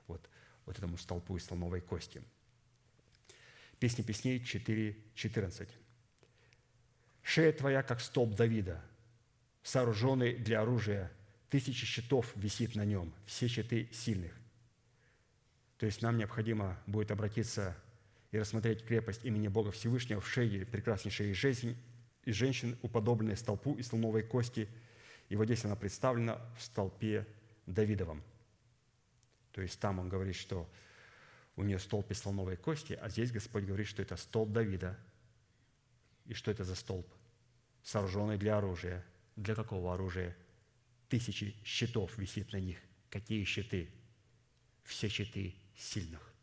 вот, 0.07 0.29
вот 0.65 0.77
этому 0.77 0.97
столпу 0.97 1.37
из 1.37 1.45
слоновой 1.45 1.79
кости. 1.79 2.21
Песни 3.79 4.01
песней 4.01 4.37
4.14. 4.37 5.69
Шея 7.23 7.53
твоя, 7.53 7.83
как 7.83 8.01
столб 8.01 8.35
Давида, 8.35 8.81
сооруженный 9.63 10.35
для 10.35 10.61
оружия. 10.61 11.11
Тысячи 11.49 11.85
щитов 11.85 12.31
висит 12.35 12.75
на 12.75 12.85
нем, 12.85 13.13
все 13.25 13.47
щиты 13.47 13.89
сильных. 13.91 14.33
То 15.77 15.85
есть 15.85 16.01
нам 16.01 16.17
необходимо 16.17 16.79
будет 16.87 17.11
обратиться 17.11 17.75
и 18.31 18.39
рассмотреть 18.39 18.85
крепость 18.85 19.25
имени 19.25 19.49
Бога 19.49 19.71
Всевышнего 19.71 20.21
в 20.21 20.27
шее 20.27 20.65
прекраснейшей 20.65 21.33
жизни 21.33 21.75
и 22.23 22.31
женщин, 22.31 22.77
уподобленной 22.81 23.35
столпу 23.35 23.75
из 23.75 23.87
слоновой 23.87 24.23
кости. 24.23 24.69
И 25.27 25.35
вот 25.35 25.45
здесь 25.45 25.65
она 25.65 25.75
представлена 25.75 26.39
в 26.57 26.63
столпе 26.63 27.27
Давидовом. 27.65 28.23
То 29.51 29.61
есть 29.61 29.79
там 29.79 29.99
он 29.99 30.07
говорит, 30.07 30.35
что 30.35 30.69
у 31.57 31.63
нее 31.63 31.79
столб 31.79 32.09
из 32.11 32.19
слоновой 32.19 32.55
кости, 32.55 32.93
а 32.93 33.09
здесь 33.09 33.31
Господь 33.31 33.65
говорит, 33.65 33.87
что 33.87 34.01
это 34.01 34.15
столб 34.15 34.51
Давида– 34.51 34.97
и 36.25 36.33
что 36.33 36.51
это 36.51 36.63
за 36.63 36.75
столб? 36.75 37.07
Сооруженный 37.83 38.37
для 38.37 38.57
оружия. 38.57 39.03
Для 39.35 39.55
какого 39.55 39.93
оружия? 39.93 40.35
Тысячи 41.09 41.55
щитов 41.63 42.17
висит 42.17 42.51
на 42.53 42.57
них. 42.57 42.77
Какие 43.09 43.43
щиты? 43.43 43.89
Все 44.83 45.09
щиты 45.09 45.55
сильных. 45.75 46.33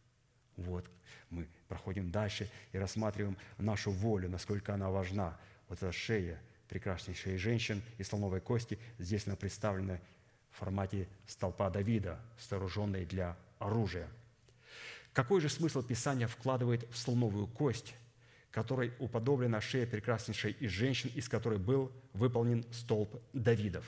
Вот 0.57 0.91
мы 1.31 1.49
проходим 1.69 2.11
дальше 2.11 2.51
и 2.73 2.79
рассматриваем 2.79 3.37
нашу 3.59 3.91
волю, 3.91 4.29
насколько 4.29 4.75
она 4.75 4.91
важна. 4.91 5.39
Вот 5.69 5.79
эта 5.79 5.93
шея 5.93 6.41
прекраснейшей 6.69 7.39
женщин 7.39 7.83
из 7.99 8.09
слоновой 8.09 8.41
кости, 8.41 8.79
здесь 8.99 9.27
она 9.27 9.37
представлена 9.37 10.01
в 10.51 10.57
формате 10.57 11.09
столпа 11.27 11.71
Давида, 11.71 12.21
сооруженной 12.39 13.07
для 13.07 13.37
оружия. 13.59 14.09
Какой 15.13 15.41
же 15.41 15.49
смысл 15.49 15.83
Писания 15.83 16.27
вкладывает 16.27 16.89
в 16.91 16.99
слоновую 16.99 17.47
кость– 17.47 17.95
которой 18.51 18.93
уподоблена 18.99 19.61
шея 19.61 19.87
прекраснейшей 19.87 20.53
из 20.53 20.71
женщин, 20.71 21.11
из 21.15 21.29
которой 21.29 21.59
был 21.59 21.93
выполнен 22.13 22.65
столб 22.73 23.21
Давидов. 23.33 23.85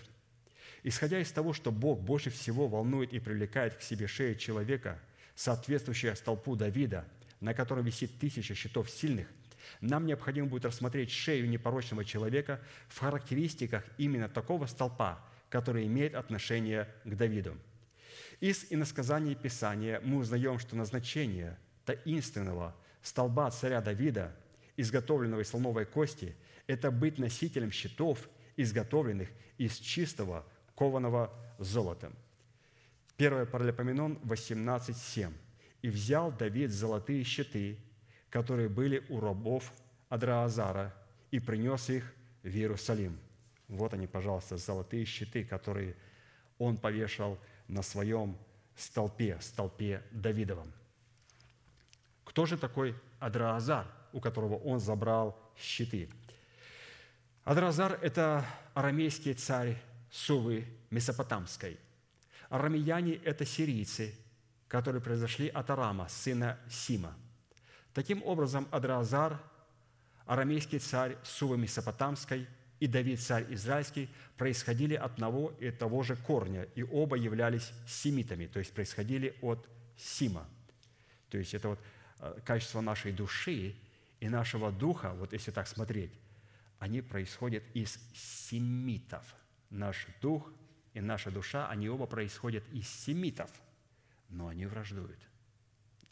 Исходя 0.83 1.21
из 1.21 1.31
того, 1.31 1.53
что 1.53 1.73
Бог 1.73 2.01
больше 2.01 2.31
всего 2.31 2.69
волнует 2.69 3.13
и 3.13 3.19
привлекает 3.19 3.75
к 3.75 3.83
себе 3.83 4.07
шею 4.07 4.37
человека, 4.37 4.99
соответствующая 5.35 6.15
столпу 6.15 6.57
Давида, 6.57 7.07
на 7.41 7.55
котором 7.55 7.85
висит 7.85 8.19
тысяча 8.19 8.55
щитов 8.55 8.91
сильных, 8.91 9.29
нам 9.81 10.07
необходимо 10.07 10.49
будет 10.49 10.65
рассмотреть 10.65 11.11
шею 11.11 11.49
непорочного 11.49 12.05
человека 12.05 12.61
в 12.89 12.99
характеристиках 12.99 13.85
именно 13.99 14.29
такого 14.29 14.67
столпа, 14.67 15.23
который 15.49 15.87
имеет 15.87 16.15
отношение 16.15 16.89
к 17.05 17.15
Давиду. 17.15 17.57
Из 18.41 18.67
иносказаний 18.71 19.35
Писания 19.35 20.01
мы 20.03 20.19
узнаем, 20.19 20.59
что 20.59 20.77
назначение 20.77 21.59
таинственного 21.85 22.75
столба 23.03 23.51
царя 23.51 23.81
Давида, 23.81 24.35
изготовленного 24.81 25.41
из 25.41 25.49
слоновой 25.49 25.85
кости, 25.85 26.35
это 26.67 26.91
быть 26.91 27.19
носителем 27.19 27.71
щитов, 27.71 28.29
изготовленных 28.57 29.29
из 29.59 29.77
чистого 29.77 30.47
кованого 30.75 31.33
золотом. 31.59 32.15
1 33.19 33.47
Паралипоменон 33.47 34.19
18.7. 34.25 35.33
«И 35.83 35.89
взял 35.89 36.33
Давид 36.33 36.71
золотые 36.71 37.25
щиты, 37.25 37.79
которые 38.31 38.69
были 38.69 39.05
у 39.09 39.21
рабов 39.21 39.73
Адраазара, 40.09 40.95
и 41.31 41.41
принес 41.41 41.91
их 41.91 42.13
в 42.43 42.49
Иерусалим». 42.49 43.19
Вот 43.69 43.95
они, 43.95 44.07
пожалуйста, 44.07 44.57
золотые 44.57 45.05
щиты, 45.05 45.45
которые 45.45 45.95
он 46.59 46.77
повешал 46.77 47.39
на 47.69 47.83
своем 47.83 48.37
столпе, 48.77 49.39
столпе 49.41 50.03
Давидовом. 50.11 50.73
Кто 52.25 52.47
же 52.47 52.57
такой 52.59 52.95
Адраазар, 53.19 53.87
у 54.13 54.21
которого 54.21 54.57
он 54.57 54.81
забрал 54.81 55.39
щиты? 55.57 56.09
Адраазар– 57.45 57.99
это 58.03 58.45
арамейский 58.75 59.35
царь 59.35 59.77
Сувы 60.11 60.67
Месопотамской. 60.91 61.79
Арамеяне– 62.49 63.15
это 63.25 63.45
сирийцы, 63.45 64.15
которые 64.69 65.01
произошли 65.01 65.49
от 65.49 65.71
Арама, 65.71 66.09
сына 66.09 66.59
Сима. 66.69 67.17
Таким 67.93 68.23
образом, 68.23 68.69
Адраазар, 68.71 69.41
арамейский 70.27 70.79
царь 70.79 71.17
Сувы 71.25 71.59
Месопотамской 71.59 72.47
и 72.79 72.87
Давид, 72.87 73.21
царь 73.21 73.47
израильский, 73.51 74.09
происходили 74.37 74.95
от 74.95 75.13
одного 75.13 75.53
и 75.59 75.71
того 75.71 76.03
же 76.03 76.17
корня, 76.17 76.69
и 76.75 76.83
оба 76.83 77.17
являлись 77.17 77.73
семитами, 77.87 78.47
то 78.47 78.59
есть 78.59 78.73
происходили 78.73 79.35
от 79.43 79.69
Сима. 79.97 80.47
То 81.31 81.39
есть 81.39 81.53
это 81.53 81.71
вот 81.71 81.81
э, 82.21 82.39
качество 82.45 82.81
нашей 82.81 83.13
души 83.13 83.75
и 84.21 84.29
нашего 84.29 84.71
духа, 84.71 85.13
вот 85.15 85.33
если 85.33 85.51
так 85.51 85.67
смотреть, 85.67 86.13
они 86.79 87.01
происходят 87.01 87.65
из 87.75 87.99
семитов. 88.15 89.25
Наш 89.71 90.07
дух 90.21 90.53
и 90.93 91.01
наша 91.01 91.31
душа, 91.31 91.69
они 91.69 91.89
оба 91.89 92.07
происходят 92.07 92.65
из 92.73 92.89
семитов, 92.89 93.51
но 94.29 94.49
они 94.49 94.67
враждуют. 94.67 95.21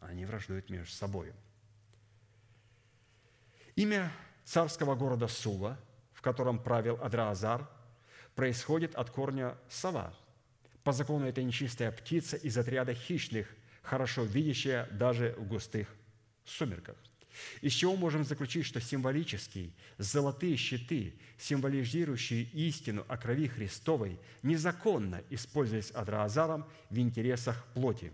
Они 0.01 0.25
враждуют 0.25 0.71
между 0.71 0.93
собой. 0.93 1.33
Имя 3.77 4.11
царского 4.45 4.95
города 4.95 5.29
Сува, 5.29 5.79
в 6.13 6.23
котором 6.23 6.59
правил 6.63 6.99
Адраазар, 7.03 7.69
происходит 8.35 8.95
от 8.95 9.11
корня 9.11 9.57
сова. 9.69 10.15
По 10.83 10.93
закону 10.93 11.27
это 11.27 11.43
нечистая 11.43 11.93
птица 11.93 12.37
из 12.37 12.57
отряда 12.57 12.95
хищных, 12.95 13.49
хорошо 13.83 14.23
видящая 14.23 14.87
даже 14.91 15.35
в 15.39 15.47
густых 15.47 15.95
сумерках. 16.45 16.97
Из 17.61 17.73
чего 17.73 17.97
можем 17.97 18.25
заключить, 18.25 18.67
что 18.67 18.81
символические 18.81 19.71
золотые 19.99 20.57
щиты, 20.57 21.15
символизирующие 21.39 22.43
истину 22.43 23.05
о 23.09 23.17
крови 23.17 23.49
Христовой, 23.49 24.19
незаконно 24.43 25.23
использовались 25.31 25.91
Адраазаром 25.91 26.67
в 26.91 26.99
интересах 26.99 27.67
плоти. 27.75 28.13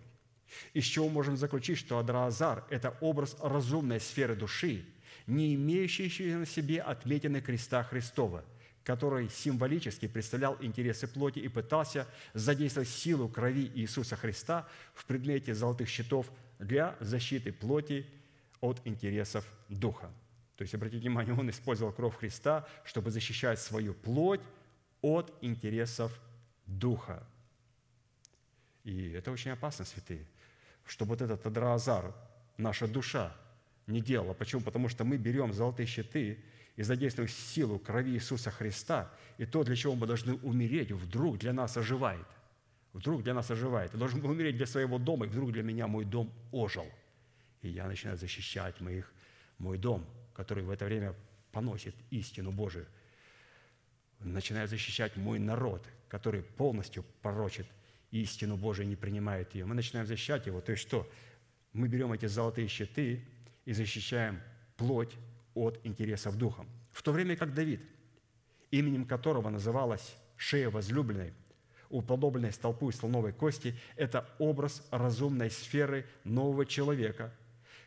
Из 0.73 0.85
чего 0.85 1.09
можем 1.09 1.37
заключить, 1.37 1.79
что 1.79 1.99
Адраазар– 1.99 2.65
это 2.71 2.97
образ 3.01 3.37
разумной 3.41 4.01
сферы 4.01 4.37
души, 4.37 4.85
не 5.27 5.55
имеющий 5.55 6.35
на 6.35 6.47
себе 6.47 6.81
отметины 6.81 7.41
креста 7.41 7.83
Христова, 7.83 8.45
который 8.85 9.31
символически 9.31 10.07
представлял 10.07 10.57
интересы 10.61 11.07
плоти 11.07 11.39
и 11.39 11.49
пытался 11.49 12.07
задействовать 12.35 12.89
силу 12.89 13.29
крови 13.29 13.71
Иисуса 13.75 14.17
Христа 14.17 14.69
в 14.95 15.07
предмете 15.07 15.55
золотых 15.55 15.89
щитов 15.89 16.31
для 16.59 16.97
защиты 17.01 17.53
плоти 17.53 18.07
от 18.65 18.81
интересов 18.87 19.45
духа. 19.69 20.11
То 20.57 20.63
есть, 20.63 20.75
обратите 20.75 21.03
внимание, 21.03 21.35
он 21.35 21.51
использовал 21.51 21.93
кровь 21.93 22.17
Христа, 22.17 22.67
чтобы 22.85 23.11
защищать 23.11 23.59
свою 23.59 23.93
плоть 23.93 24.41
от 25.03 25.33
интересов 25.43 26.19
духа. 26.67 27.23
И 28.85 29.11
это 29.11 29.31
очень 29.33 29.51
опасно, 29.51 29.85
святые, 29.85 30.27
чтобы 30.87 31.11
вот 31.11 31.23
этот 31.23 31.47
Адраазар, 31.47 32.15
наша 32.57 32.89
душа, 32.89 33.37
не 33.87 34.01
делала. 34.01 34.33
Почему? 34.33 34.63
Потому 34.63 34.89
что 34.89 35.05
мы 35.05 35.19
берем 35.19 35.53
золотые 35.53 35.87
щиты 35.87 36.39
и 36.77 36.83
задействуем 36.83 37.29
силу 37.29 37.79
крови 37.79 38.13
Иисуса 38.13 38.51
Христа, 38.51 39.11
и 39.37 39.45
то, 39.45 39.63
для 39.63 39.77
чего 39.77 39.95
мы 39.95 40.07
должны 40.07 40.35
умереть, 40.37 40.91
вдруг 40.93 41.39
для 41.39 41.53
нас 41.53 41.77
оживает. 41.77 42.27
Вдруг 42.95 43.23
для 43.25 43.35
нас 43.35 43.51
оживает. 43.51 43.93
Я 43.93 43.99
должен 43.99 44.21
был 44.21 44.31
умереть 44.31 44.57
для 44.57 44.67
своего 44.67 44.99
дома, 44.99 45.27
и 45.27 45.29
вдруг 45.29 45.53
для 45.53 45.63
меня 45.63 45.87
мой 45.87 46.05
дом 46.05 46.33
ожил– 46.51 46.87
и 47.65 47.71
я 47.71 47.87
начинаю 47.87 48.19
защищать 48.19 48.81
моих, 48.81 49.11
мой 49.59 49.79
дом, 49.79 50.07
который 50.35 50.65
в 50.65 50.71
это 50.71 50.85
время 50.85 51.15
поносит 51.53 51.95
истину 52.11 52.53
Божию. 52.53 52.87
Начинаю 54.21 54.69
защищать 54.69 55.17
мой 55.17 55.39
народ, 55.39 55.87
который 56.09 56.43
полностью 56.43 57.05
порочит 57.23 57.67
истину 58.11 58.57
Божию 58.57 58.87
и 58.87 58.91
не 58.91 58.97
принимает 58.97 59.55
ее. 59.55 59.65
Мы 59.65 59.75
начинаем 59.75 60.07
защищать 60.07 60.47
его. 60.47 60.61
То 60.61 60.73
есть 60.73 60.83
что? 60.83 61.11
Мы 61.73 61.89
берем 61.89 62.13
эти 62.13 62.27
золотые 62.27 62.69
щиты 62.69 63.25
и 63.65 63.73
защищаем 63.73 64.41
плоть 64.77 65.15
от 65.55 65.81
интересов 65.85 66.37
духом. 66.37 66.69
В 66.93 67.03
то 67.03 67.13
время 67.13 67.37
как 67.37 67.55
Давид, 67.55 67.81
именем 68.71 69.05
которого 69.05 69.51
называлась 69.51 70.15
шея 70.37 70.71
возлюбленной, 70.71 71.33
уподобленной 71.91 72.53
столпу 72.53 72.91
из 72.91 72.97
слоновой 72.97 73.33
кости, 73.33 73.75
это 73.97 74.29
образ 74.39 74.87
разумной 74.91 75.51
сферы 75.51 76.07
нового 76.25 76.67
человека– 76.67 77.33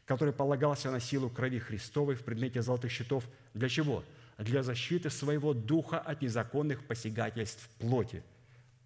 который 0.08 0.34
полагался 0.34 0.90
на 0.90 1.02
силу 1.02 1.30
крови 1.30 1.60
Христовой 1.60 2.16
в 2.16 2.24
предмете 2.24 2.62
золотых 2.62 2.92
щитов. 2.92 3.26
Для 3.54 3.68
чего? 3.68 4.06
Для 4.38 4.64
защиты 4.64 5.10
своего 5.10 5.54
духа 5.54 6.00
от 6.00 6.22
незаконных 6.22 6.88
посягательств 6.88 7.68
плоти. 7.78 8.24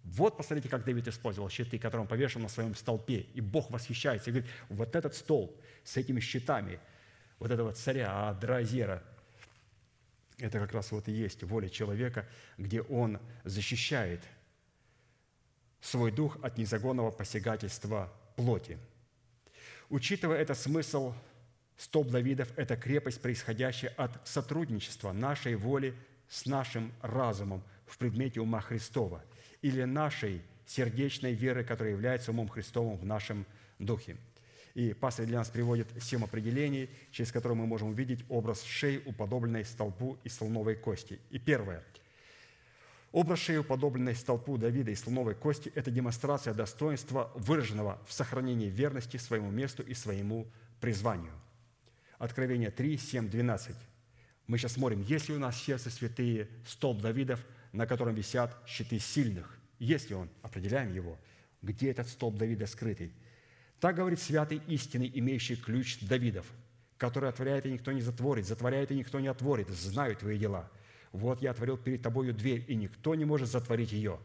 Вот 0.02 0.36
посмотрите, 0.36 0.68
как 0.68 0.84
Давид 0.84 1.06
использовал 1.06 1.48
щиты, 1.48 1.78
которые 1.78 2.02
он 2.02 2.08
повешал 2.08 2.42
на 2.42 2.48
своем 2.48 2.74
столпе. 2.74 3.26
И 3.34 3.40
Бог 3.40 3.70
восхищается 3.70 4.30
и 4.30 4.32
говорит, 4.32 4.50
вот 4.68 4.96
этот 4.96 5.14
стол 5.14 5.56
с 5.84 5.96
этими 5.96 6.18
щитами, 6.18 6.80
вот 7.38 7.52
этого 7.52 7.72
царя 7.72 8.28
Адразера, 8.28 9.00
это 10.38 10.58
как 10.58 10.72
раз 10.72 10.90
вот 10.90 11.06
и 11.06 11.12
есть 11.12 11.44
воля 11.44 11.68
человека, 11.68 12.26
где 12.58 12.82
он 12.82 13.20
защищает 13.44 14.20
свой 15.80 16.10
дух 16.10 16.36
от 16.42 16.58
незаконного 16.58 17.12
посягательства 17.12 18.12
плоти– 18.34 18.76
Учитывая 19.92 20.38
этот 20.38 20.56
смысл, 20.56 21.12
стоп 21.76 22.08
Давидов– 22.08 22.48
это 22.56 22.78
крепость, 22.78 23.20
происходящая 23.20 23.92
от 23.98 24.26
сотрудничества 24.26 25.12
нашей 25.12 25.54
воли 25.54 25.94
с 26.30 26.46
нашим 26.46 26.90
разумом 27.02 27.62
в 27.84 27.98
предмете 27.98 28.40
ума 28.40 28.62
Христова 28.62 29.22
или 29.60 29.84
нашей 29.84 30.40
сердечной 30.64 31.34
веры, 31.34 31.62
которая 31.62 31.92
является 31.92 32.30
умом 32.30 32.48
Христовым 32.48 32.96
в 32.96 33.04
нашем 33.04 33.44
духе. 33.78 34.16
И 34.72 34.94
пастор 34.94 35.26
для 35.26 35.36
нас 35.36 35.50
приводит 35.50 35.88
семь 36.00 36.24
определений, 36.24 36.88
через 37.10 37.30
которые 37.30 37.58
мы 37.58 37.66
можем 37.66 37.88
увидеть 37.88 38.24
образ 38.30 38.62
шеи, 38.62 39.02
уподобленной 39.04 39.66
столбу 39.66 40.16
из 40.24 40.34
слоновой 40.34 40.74
кости. 40.74 41.18
И 41.28 41.38
первое– 41.38 41.84
Образ 43.12 43.40
шеи, 43.40 43.58
уподобленной 43.58 44.14
столпу 44.14 44.56
Давида 44.56 44.90
и 44.90 44.94
слоновой 44.94 45.34
кости– 45.34 45.70
это 45.74 45.90
демонстрация 45.90 46.54
достоинства, 46.54 47.30
выраженного 47.34 48.00
в 48.06 48.12
сохранении 48.14 48.70
верности 48.70 49.18
своему 49.18 49.50
месту 49.50 49.82
и 49.82 49.92
своему 49.92 50.50
призванию. 50.80 51.34
Откровение 52.16 52.70
3, 52.70 52.96
7, 52.96 53.28
12. 53.28 53.76
Мы 54.46 54.56
сейчас 54.56 54.72
смотрим, 54.72 55.02
есть 55.02 55.28
ли 55.28 55.34
у 55.34 55.38
нас 55.38 55.56
в 55.56 55.62
сердце 55.62 55.90
святые 55.90 56.48
столб 56.66 57.02
Давидов, 57.02 57.44
на 57.72 57.86
котором 57.86 58.14
висят 58.14 58.56
щиты 58.66 58.98
сильных? 58.98 59.58
Есть 59.78 60.08
ли 60.08 60.16
он? 60.16 60.30
Определяем 60.40 60.94
его. 60.94 61.18
Где 61.60 61.90
этот 61.90 62.08
столб 62.08 62.38
Давида 62.38 62.66
скрытый? 62.66 63.12
Так 63.78 63.96
говорит 63.96 64.20
святый 64.20 64.62
истинный, 64.68 65.10
имеющий 65.14 65.56
ключ 65.56 65.98
Давидов, 66.00 66.46
который 66.96 67.28
отворяет, 67.28 67.66
и 67.66 67.72
никто 67.72 67.92
не 67.92 68.00
затворит, 68.00 68.46
затворяет, 68.46 68.90
и 68.90 68.94
никто 68.94 69.20
не 69.20 69.28
отворит, 69.28 69.68
знаю 69.68 70.16
твои 70.16 70.38
дела– 70.38 70.70
вот 71.12 71.42
я 71.42 71.50
отворил 71.50 71.76
перед 71.76 72.02
тобою 72.02 72.32
дверь, 72.32 72.64
и 72.68 72.74
никто 72.74 73.14
не 73.14 73.24
может 73.24 73.48
затворить 73.48 73.92
ее. 73.92 74.18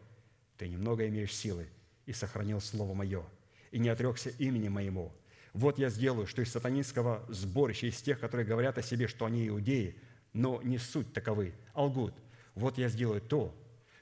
Ты 0.57 0.67
немного 0.67 1.07
имеешь 1.07 1.35
силы 1.35 1.67
и 2.05 2.13
сохранил 2.13 2.61
слово 2.61 2.93
мое, 2.93 3.23
и 3.71 3.79
не 3.79 3.89
отрекся 3.89 4.29
имени 4.29 4.69
моему. 4.69 5.13
Вот 5.53 5.77
я 5.79 5.89
сделаю, 5.89 6.27
что 6.27 6.41
из 6.41 6.51
сатанинского 6.51 7.25
сборища, 7.29 7.87
из 7.87 8.01
тех, 8.01 8.19
которые 8.19 8.45
говорят 8.45 8.77
о 8.77 8.81
себе, 8.81 9.07
что 9.07 9.25
они 9.25 9.47
иудеи, 9.47 9.95
но 10.33 10.61
не 10.61 10.77
суть 10.77 11.11
таковы, 11.13 11.53
а 11.73 11.85
лгут. 11.85 12.13
Вот 12.55 12.77
я 12.77 12.89
сделаю 12.89 13.21
то, 13.21 13.53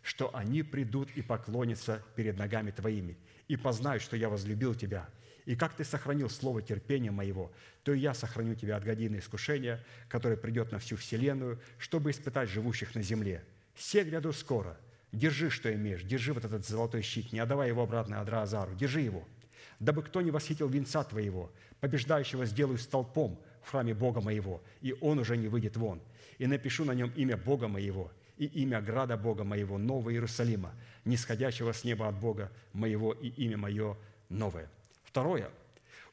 что 0.01 0.33
они 0.35 0.61
придут 0.61 1.09
и 1.15 1.21
поклонятся 1.21 2.03
перед 2.15 2.37
ногами 2.37 2.71
твоими, 2.71 3.17
и 3.47 3.57
познают, 3.57 4.03
что 4.03 4.15
я 4.15 4.29
возлюбил 4.29 4.75
тебя, 4.75 5.09
и 5.45 5.55
как 5.55 5.73
ты 5.73 5.83
сохранил 5.83 6.29
слово 6.29 6.61
терпения 6.61 7.11
моего, 7.11 7.51
то 7.83 7.93
и 7.93 7.99
я 7.99 8.13
сохраню 8.13 8.55
тебя 8.55 8.77
от 8.77 8.83
годины 8.83 9.17
искушения, 9.17 9.83
которое 10.09 10.37
придет 10.37 10.71
на 10.71 10.79
всю 10.79 10.95
вселенную, 10.95 11.59
чтобы 11.77 12.11
испытать 12.11 12.49
живущих 12.49 12.95
на 12.95 13.01
земле. 13.01 13.43
Все 13.75 14.03
гряду 14.03 14.33
скоро, 14.33 14.77
Держи, 15.15 15.49
что 15.49 15.73
имеешь, 15.73 16.03
держи 16.03 16.33
вот 16.33 16.43
этот 16.43 16.67
золотой 16.67 17.01
щит, 17.01 17.31
не 17.31 17.39
отдавай 17.39 17.69
его 17.69 17.83
обратно 17.83 18.19
Адраазару, 18.19 18.75
держи 18.75 18.99
его, 18.99 19.25
дабы 19.79 20.03
кто 20.03 20.21
не 20.21 20.29
восхитил 20.29 20.67
венца 20.67 21.05
твоего, 21.05 21.53
побеждающего 21.79 22.45
сделаю 22.45 22.77
столпом 22.77 23.39
в 23.63 23.69
храме 23.69 23.93
Бога 23.93 24.19
моего, 24.19 24.61
и 24.81 24.93
он 24.99 25.19
уже 25.19 25.37
не 25.37 25.47
выйдет 25.47 25.77
вон. 25.77 26.01
И 26.37 26.47
напишу 26.47 26.83
на 26.83 26.93
нем 26.93 27.13
имя 27.15 27.37
Бога 27.37 27.69
моего 27.69 28.11
и 28.37 28.45
имя 28.45 28.81
града 28.81 29.15
Бога 29.15 29.45
моего, 29.45 29.77
Нового 29.77 30.11
Иерусалима, 30.11 30.73
нисходящего 31.05 31.71
с 31.71 31.85
неба 31.85 32.09
от 32.09 32.19
Бога 32.19 32.51
моего 32.73 33.13
и 33.13 33.29
имя 33.29 33.55
мое 33.55 33.97
новое». 34.27 34.69
Второе. 35.15 35.49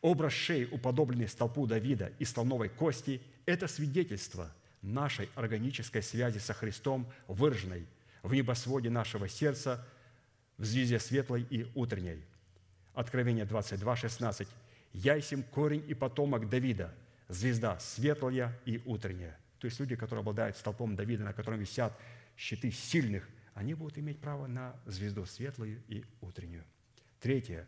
Образ 0.01 0.33
шеи, 0.33 0.69
уподобленный 0.71 1.27
столпу 1.27 1.67
Давида 1.67 2.13
и 2.21 2.25
слоновой 2.25 2.69
кости– 2.69 3.21
это 3.47 3.67
свидетельство 3.67 4.49
нашей 4.81 5.29
органической 5.35 6.05
связи 6.05 6.39
со 6.39 6.55
Христом, 6.55 7.11
выраженной 7.27 7.85
в 8.23 8.33
небосводе 8.33 8.91
нашего 8.91 9.29
сердца, 9.29 9.85
в 10.57 10.65
звезде 10.65 11.01
светлой 11.01 11.45
и 11.51 11.67
утренней. 11.75 12.23
Откровение 12.95 13.45
22, 13.45 13.97
16. 13.97 14.47
«Я 14.93 15.21
сим 15.21 15.43
корень 15.43 15.85
и 15.89 15.95
потомок 15.95 16.49
Давида, 16.49 16.95
звезда 17.29 17.81
светлая 17.81 18.57
и 18.65 18.81
утренняя». 18.85 19.37
То 19.59 19.65
есть 19.67 19.81
люди, 19.81 19.97
которые 19.97 20.21
обладают 20.21 20.57
столпом 20.57 20.95
Давида, 20.95 21.25
на 21.25 21.33
котором 21.33 21.59
висят 21.59 21.93
щиты 22.37 22.71
сильных, 22.71 23.29
они 23.55 23.75
будут 23.75 23.99
иметь 23.99 24.21
право 24.21 24.47
на 24.47 24.77
звезду 24.87 25.27
светлую 25.27 25.83
и 25.89 26.05
утреннюю. 26.21 26.63
Третье. 27.19 27.67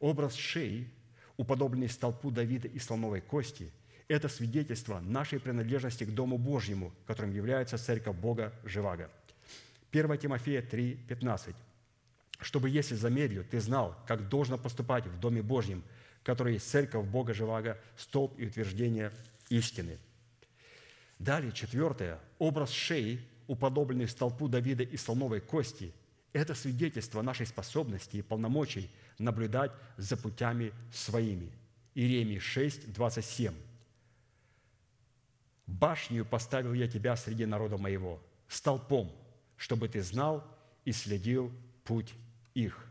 Образ 0.00 0.34
шеи, 0.34 0.88
уподобленный 1.36 1.88
столпу 1.88 2.30
Давида 2.30 2.68
и 2.68 2.78
слоновой 2.78 3.20
кости, 3.20 3.70
это 4.08 4.28
свидетельство 4.28 5.00
нашей 5.00 5.40
принадлежности 5.40 6.04
к 6.04 6.14
Дому 6.14 6.38
Божьему, 6.38 6.92
которым 7.06 7.32
является 7.32 7.78
Церковь 7.78 8.16
Бога 8.16 8.52
Живаго– 8.64 9.10
1 9.92 10.18
Тимофея 10.18 10.62
3, 10.62 10.94
15. 11.08 11.54
«Чтобы, 12.40 12.68
если 12.68 12.94
замедлю, 12.94 13.44
ты 13.44 13.60
знал, 13.60 13.96
как 14.06 14.28
должно 14.28 14.58
поступать 14.58 15.06
в 15.06 15.18
Доме 15.18 15.42
Божьем, 15.42 15.82
который 16.22 16.54
есть 16.54 16.68
церковь 16.68 17.06
Бога 17.06 17.32
Живаго, 17.32 17.78
столб 17.96 18.38
и 18.38 18.46
утверждение 18.46 19.12
истины». 19.48 19.98
Далее, 21.18 21.50
четвертое. 21.52 22.20
Образ 22.38 22.70
шеи, 22.70 23.20
уподобленный 23.46 24.06
столпу 24.06 24.48
Давида 24.48 24.82
и 24.82 24.98
слоновой 24.98 25.40
кости, 25.40 25.94
это 26.34 26.54
свидетельство 26.54 27.22
нашей 27.22 27.46
способности 27.46 28.18
и 28.18 28.22
полномочий 28.22 28.90
наблюдать 29.18 29.72
за 29.96 30.16
путями 30.16 30.72
своими. 30.92 31.52
Иеремии 31.94 32.38
6, 32.38 32.92
27. 32.92 33.54
«Башню 35.66 36.24
поставил 36.24 36.74
я 36.74 36.86
тебя 36.86 37.16
среди 37.16 37.44
народа 37.46 37.76
моего, 37.76 38.22
столпом, 38.48 39.12
чтобы 39.56 39.88
ты 39.88 40.02
знал 40.02 40.44
и 40.84 40.92
следил 40.92 41.52
путь 41.84 42.14
их». 42.54 42.86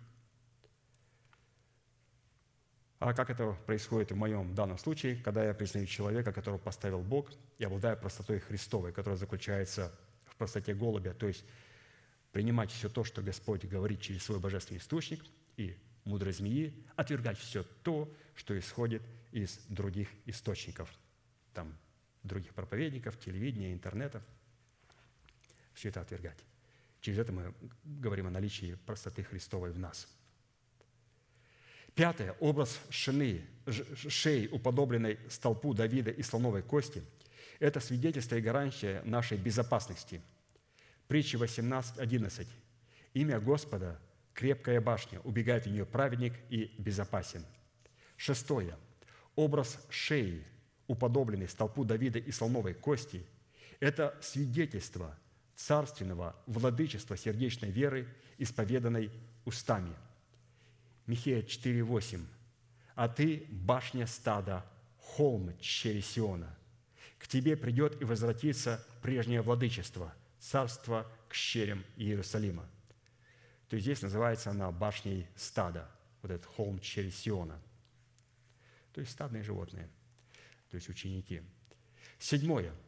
А 2.99 3.13
как 3.13 3.29
это 3.29 3.51
происходит 3.65 4.11
в 4.11 4.15
моем 4.15 4.55
данном 4.55 4.77
случае, 4.77 5.17
когда 5.17 5.45
я 5.45 5.53
признаю 5.53 5.85
человека, 5.85 6.33
которого 6.33 6.57
поставил 6.57 7.01
Бог, 7.01 7.31
и 7.59 7.63
обладаю 7.63 7.97
простотой 7.97 8.39
Христовой, 8.39 8.91
которая 8.91 9.17
заключается 9.17 9.93
в 10.25 10.35
простоте 10.35 10.73
голубя, 10.73 11.13
то 11.13 11.27
есть 11.27 11.45
принимать 12.31 12.71
все 12.71 12.89
то, 12.89 13.03
что 13.03 13.21
Господь 13.21 13.63
говорит 13.65 14.01
через 14.01 14.23
свой 14.23 14.39
божественный 14.39 14.79
источник, 14.79 15.23
и 15.55 15.77
мудрой 16.05 16.33
змеи, 16.33 16.73
отвергать 16.95 17.37
все 17.37 17.63
то, 17.83 18.11
что 18.35 18.57
исходит 18.57 19.01
из 19.31 19.59
других 19.67 20.09
источников, 20.25 20.89
там, 21.53 21.75
других 22.23 22.53
проповедников, 22.53 23.19
телевидения, 23.19 23.73
интернета. 23.73 24.23
Все 25.73 25.89
это 25.89 26.01
отвергать. 26.01 26.37
Через 27.01 27.19
это 27.19 27.33
мы 27.33 27.53
говорим 27.83 28.27
о 28.27 28.31
наличии 28.31 28.77
простоты 28.85 29.23
Христовой 29.23 29.71
в 29.71 29.77
нас. 29.77 30.07
Пятое. 31.93 32.33
Образ 32.39 32.79
шины, 32.89 33.45
шеи, 34.09 34.47
уподобленной 34.47 35.19
столпу 35.29 35.73
Давида 35.73 36.11
и 36.11 36.21
слоновой 36.23 36.61
кости– 36.61 37.03
это 37.59 37.79
свидетельство 37.79 38.35
и 38.35 38.41
гарантия 38.41 39.01
нашей 39.05 39.37
безопасности. 39.37 40.21
Притча 41.07 41.37
18.11. 41.37 42.47
«Имя 43.13 43.39
Господа– 43.39 43.99
крепкая 44.35 44.79
башня, 44.79 45.19
убегает 45.21 45.65
в 45.65 45.71
нее 45.71 45.85
праведник 45.85 46.33
и 46.49 46.75
безопасен». 46.77 47.43
Шестое. 48.17 48.77
Образ 49.35 49.83
шеи, 49.89 50.45
уподобленный 50.87 51.49
столпу 51.49 51.83
Давида 51.83 52.19
и 52.19 52.31
слоновой 52.31 52.75
кости– 52.75 53.25
это 53.79 54.15
свидетельство– 54.21 55.17
царственного 55.55 56.35
владычества 56.45 57.17
сердечной 57.17 57.71
веры, 57.71 58.07
исповеданной 58.37 59.11
устами. 59.45 59.95
Михея 61.07 61.41
4,8. 61.41 62.21
«А 62.95 63.07
ты, 63.07 63.45
башня 63.49 64.07
стада, 64.07 64.65
холм 64.97 65.53
Сиона. 65.61 66.57
К 67.17 67.27
тебе 67.27 67.55
придет 67.55 68.01
и 68.01 68.05
возвратится 68.05 68.85
прежнее 69.01 69.41
владычество, 69.41 70.13
царство 70.39 71.05
к 71.29 71.33
щерям 71.33 71.83
Иерусалима». 71.95 72.67
То 73.69 73.79
здесь 73.79 74.01
называется 74.01 74.51
она 74.51 74.71
башней 74.71 75.27
стада, 75.35 75.89
вот 76.21 76.31
этот 76.31 76.45
холм 76.45 76.79
через. 76.79 77.23
То 77.23 79.01
есть 79.01 79.11
стадные 79.11 79.43
животные, 79.43 79.89
то 80.69 80.75
есть 80.75 80.89
ученики. 80.89 81.41
Седьмое– 82.19 82.73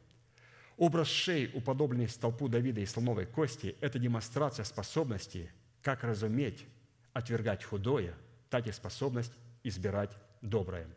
Образ 0.77 1.07
шеи, 1.07 1.49
уподобленный 1.55 2.07
столпу 2.07 2.47
Давида 2.47 2.81
и 2.81 2.85
слоновой 2.85 3.25
кости, 3.25 3.75
это 3.81 3.97
демонстрация 3.97 4.63
способности, 4.63 5.51
как 5.81 6.03
разуметь, 6.03 6.67
отвергать 7.13 7.63
худое, 7.63 8.13
так 8.51 8.67
и 8.67 8.71
способность 8.71 9.33
избирать 9.63 10.15
доброе. 10.41 10.87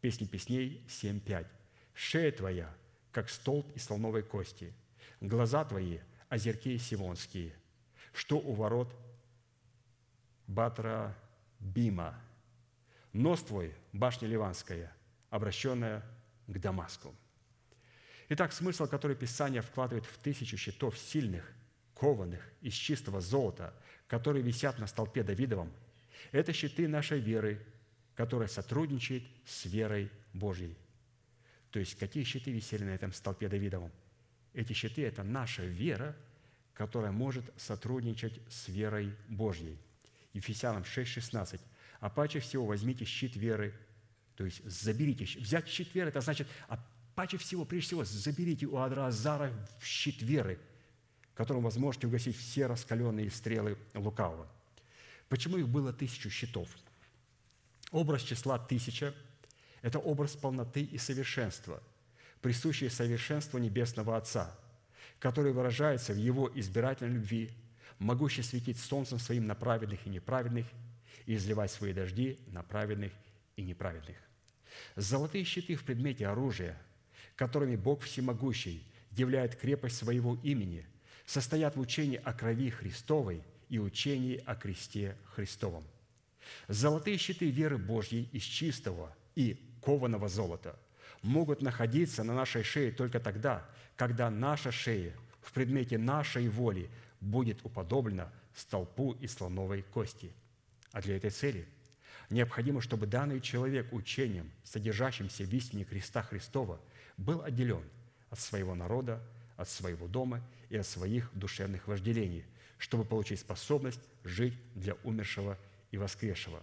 Песни 0.00 0.26
песней 0.26 0.84
7.5. 0.88 1.46
«Шея 1.94 2.32
твоя, 2.32 2.74
как 3.12 3.30
столб 3.30 3.70
из 3.76 3.84
слоновой 3.84 4.24
кости, 4.24 4.74
глаза 5.20 5.64
твои– 5.64 6.00
озерки 6.28 6.76
сивонские, 6.78 7.54
что 8.12 8.38
у 8.38 8.54
ворот 8.54 8.92
Батра 10.46 11.16
Бима, 11.58 12.20
нос 13.12 13.42
твой– 13.42 13.74
башня 13.92 14.28
ливанская, 14.28 14.92
обращенная 15.30 16.04
к 16.46 16.58
Дамаску». 16.58 17.14
Итак, 18.28 18.52
смысл, 18.52 18.86
который 18.86 19.16
Писание 19.16 19.62
вкладывает 19.62 20.06
в 20.06 20.16
тысячу 20.18 20.56
щитов 20.56 20.98
сильных, 20.98 21.52
кованых 21.94 22.40
из 22.60 22.72
чистого 22.72 23.20
золота, 23.20 23.74
которые 24.06 24.42
висят 24.42 24.78
на 24.78 24.86
столпе 24.86 25.22
Давидовом, 25.22 25.70
это 26.30 26.52
щиты 26.52 26.88
нашей 26.88 27.20
веры, 27.20 27.64
которая 28.14 28.48
сотрудничает 28.48 29.24
с 29.44 29.66
верой 29.66 30.10
Божьей. 30.32 30.76
То 31.70 31.78
есть, 31.78 31.98
какие 31.98 32.24
щиты 32.24 32.52
висели 32.52 32.84
на 32.84 32.90
этом 32.90 33.12
столпе 33.12 33.48
Давидовом? 33.48 33.92
Эти 34.52 34.72
щиты– 34.72 35.02
это 35.06 35.22
наша 35.22 35.64
вера, 35.64 36.16
которая 36.74 37.12
может 37.12 37.44
сотрудничать 37.56 38.40
с 38.50 38.68
верой 38.68 39.14
Божьей. 39.28 39.78
Ефесянам 40.32 40.82
6,16. 40.82 41.60
«А 42.00 42.10
паче 42.10 42.40
всего 42.40 42.66
возьмите 42.66 43.04
щит 43.04 43.36
веры, 43.36 43.74
то 44.36 44.44
есть 44.44 44.64
заберите. 44.64 45.24
Взять 45.38 45.68
щит 45.68 45.94
веры– 45.94 46.08
это 46.10 46.20
значит 46.20 46.48
Паче 47.14 47.36
всего, 47.36 47.64
прежде 47.64 47.88
всего, 47.88 48.04
заберите 48.04 48.66
у 48.66 48.78
Адразара 48.78 49.52
щит 49.82 50.22
веры, 50.22 50.58
которым 51.34 51.62
вы 51.62 51.70
сможете 51.70 52.06
угасить 52.06 52.36
все 52.36 52.66
раскаленные 52.66 53.30
стрелы 53.30 53.76
лукавого. 53.94 54.50
Почему 55.28 55.58
их 55.58 55.68
было 55.68 55.92
тысячу 55.92 56.30
щитов? 56.30 56.68
Образ 57.90 58.22
числа 58.22 58.58
тысяча– 58.58 59.14
это 59.82 59.98
образ 59.98 60.36
полноты 60.36 60.82
и 60.82 60.96
совершенства, 60.96 61.82
присущий 62.40 62.88
совершенству 62.88 63.58
Небесного 63.58 64.16
Отца, 64.16 64.58
который 65.18 65.52
выражается 65.52 66.14
в 66.14 66.16
Его 66.16 66.50
избирательной 66.54 67.12
любви, 67.12 67.50
могущий 68.02 68.42
светить 68.42 68.78
солнцем 68.78 69.18
своим 69.18 69.46
на 69.46 69.54
праведных 69.54 70.06
и 70.06 70.10
неправедных 70.10 70.66
и 71.26 71.34
изливать 71.34 71.70
свои 71.70 71.92
дожди 71.92 72.38
на 72.48 72.62
праведных 72.62 73.12
и 73.56 73.62
неправедных. 73.62 74.16
Золотые 74.96 75.44
щиты 75.44 75.76
в 75.76 75.84
предмете 75.84 76.26
оружия– 76.26 76.80
которыми 77.36 77.76
Бог 77.76 78.02
Всемогущий 78.02 78.84
являет 79.12 79.56
крепость 79.56 79.96
своего 79.96 80.38
имени, 80.42 80.86
состоят 81.26 81.76
в 81.76 81.80
учении 81.80 82.20
о 82.22 82.32
крови 82.32 82.70
Христовой 82.70 83.42
и 83.68 83.78
учении 83.78 84.42
о 84.46 84.54
кресте 84.54 85.16
Христовом. 85.34 85.84
Золотые 86.68 87.16
щиты 87.18 87.50
веры 87.50 87.78
Божьей 87.78 88.28
из 88.32 88.42
чистого 88.42 89.14
и 89.34 89.60
кованого 89.82 90.28
золота 90.28 90.78
могут 91.22 91.62
находиться 91.62 92.24
на 92.24 92.34
нашей 92.34 92.62
шее 92.62 92.90
только 92.90 93.20
тогда, 93.20 93.68
когда 93.96 94.28
наша 94.30 94.72
шея 94.72 95.14
в 95.40 95.52
предмете 95.52 95.98
нашей 95.98 96.48
воли 96.48 96.90
будет 97.22 97.64
уподоблена 97.64 98.30
столпу 98.54 99.12
из 99.14 99.32
слоновой 99.32 99.82
кости. 99.82 100.30
А 100.92 101.00
для 101.00 101.16
этой 101.16 101.30
цели 101.30 101.66
необходимо, 102.28 102.82
чтобы 102.82 103.06
данный 103.06 103.40
человек 103.40 103.90
учением, 103.94 104.52
содержащимся 104.62 105.44
в 105.44 105.52
истине 105.54 105.84
креста 105.84 106.22
Христова– 106.22 106.78
был 107.16 107.42
отделен 107.42 107.84
от 108.30 108.38
своего 108.38 108.74
народа, 108.74 109.22
от 109.56 109.68
своего 109.68 110.08
дома 110.08 110.42
и 110.68 110.76
от 110.76 110.86
своих 110.86 111.30
душевных 111.34 111.86
вожделений, 111.86 112.44
чтобы 112.78 113.04
получить 113.04 113.40
способность 113.40 114.00
жить 114.24 114.54
для 114.74 114.94
умершего 115.04 115.58
и 115.90 115.98
воскресшего. 115.98 116.62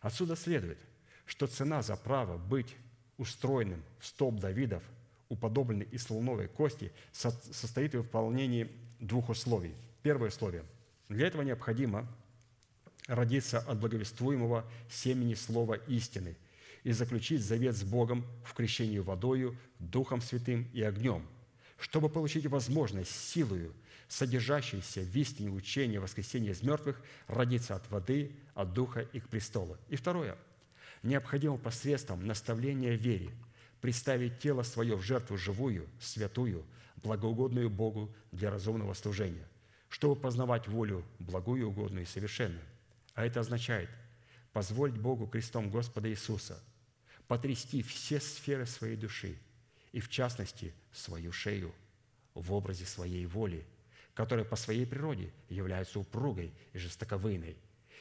Отсюда 0.00 0.36
следует, 0.36 0.78
что 1.26 1.46
цена 1.46 1.82
за 1.82 1.96
право 1.96 2.38
быть 2.38 2.76
устроенным 3.18 3.82
в 3.98 4.06
столб 4.06 4.40
Давидов, 4.40 4.82
уподобленный 5.28 5.86
из 5.86 6.04
слоновой 6.04 6.48
кости, 6.48 6.92
состоит 7.12 7.94
в 7.94 7.98
выполнении 7.98 8.70
двух 9.02 9.28
условий. 9.28 9.74
Первое 10.02 10.28
условие. 10.28 10.64
Для 11.08 11.26
этого 11.26 11.42
необходимо 11.42 12.06
родиться 13.06 13.58
от 13.58 13.78
благовествуемого 13.78 14.64
семени 14.88 15.34
слова 15.34 15.74
истины 15.88 16.36
и 16.84 16.92
заключить 16.92 17.42
завет 17.42 17.76
с 17.76 17.82
Богом 17.82 18.24
в 18.44 18.54
крещении 18.54 18.98
водою, 18.98 19.56
Духом 19.78 20.20
Святым 20.20 20.68
и 20.72 20.82
огнем, 20.82 21.26
чтобы 21.78 22.08
получить 22.08 22.46
возможность 22.46 23.10
силою, 23.10 23.74
содержащейся 24.08 25.00
в 25.00 25.16
истине 25.16 25.50
учения 25.50 26.00
воскресения 26.00 26.52
из 26.52 26.62
мертвых, 26.62 27.00
родиться 27.26 27.74
от 27.74 27.90
воды, 27.90 28.32
от 28.54 28.72
Духа 28.72 29.00
и 29.00 29.20
к 29.20 29.28
престолу. 29.28 29.76
И 29.88 29.96
второе. 29.96 30.36
Необходимо 31.02 31.56
посредством 31.56 32.26
наставления 32.26 32.94
вере 32.94 33.30
представить 33.80 34.38
тело 34.38 34.62
свое 34.62 34.94
в 34.94 35.02
жертву 35.02 35.36
живую, 35.36 35.88
святую, 36.00 36.64
благоугодную 37.02 37.70
Богу 37.70 38.14
для 38.30 38.50
разумного 38.50 38.94
служения, 38.94 39.48
чтобы 39.88 40.20
познавать 40.20 40.68
волю 40.68 41.04
благую, 41.18 41.68
угодную 41.68 42.04
и 42.04 42.08
совершенную. 42.08 42.64
А 43.14 43.26
это 43.26 43.40
означает 43.40 43.90
позволить 44.52 44.98
Богу 44.98 45.26
крестом 45.26 45.70
Господа 45.70 46.08
Иисуса 46.10 46.62
потрясти 47.26 47.82
все 47.82 48.20
сферы 48.20 48.66
своей 48.66 48.96
души 48.96 49.38
и, 49.92 50.00
в 50.00 50.08
частности, 50.08 50.74
свою 50.92 51.32
шею 51.32 51.74
в 52.34 52.52
образе 52.52 52.84
своей 52.84 53.26
воли, 53.26 53.66
которая 54.14 54.44
по 54.44 54.56
своей 54.56 54.86
природе 54.86 55.32
является 55.48 55.98
упругой 55.98 56.52
и 56.72 56.78
жестоковыйной. 56.78 57.56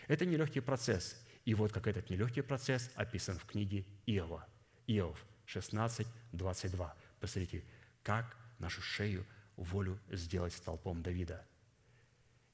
Это 0.08 0.26
нелегкий 0.26 0.60
процесс, 0.60 1.22
и 1.46 1.54
вот 1.54 1.72
как 1.72 1.88
этот 1.88 2.10
нелегкий 2.10 2.42
процесс 2.42 2.92
описан 2.96 3.38
в 3.38 3.46
книге 3.46 3.86
Иова. 4.06 4.46
Иов 4.88 5.18
16, 5.46 6.08
22. 6.34 6.96
Посмотрите, 7.20 7.64
как 8.04 8.36
нашу 8.62 8.82
шею, 8.82 9.26
волю 9.58 10.00
сделать 10.10 10.54
столпом 10.54 11.04
Давида. 11.04 11.46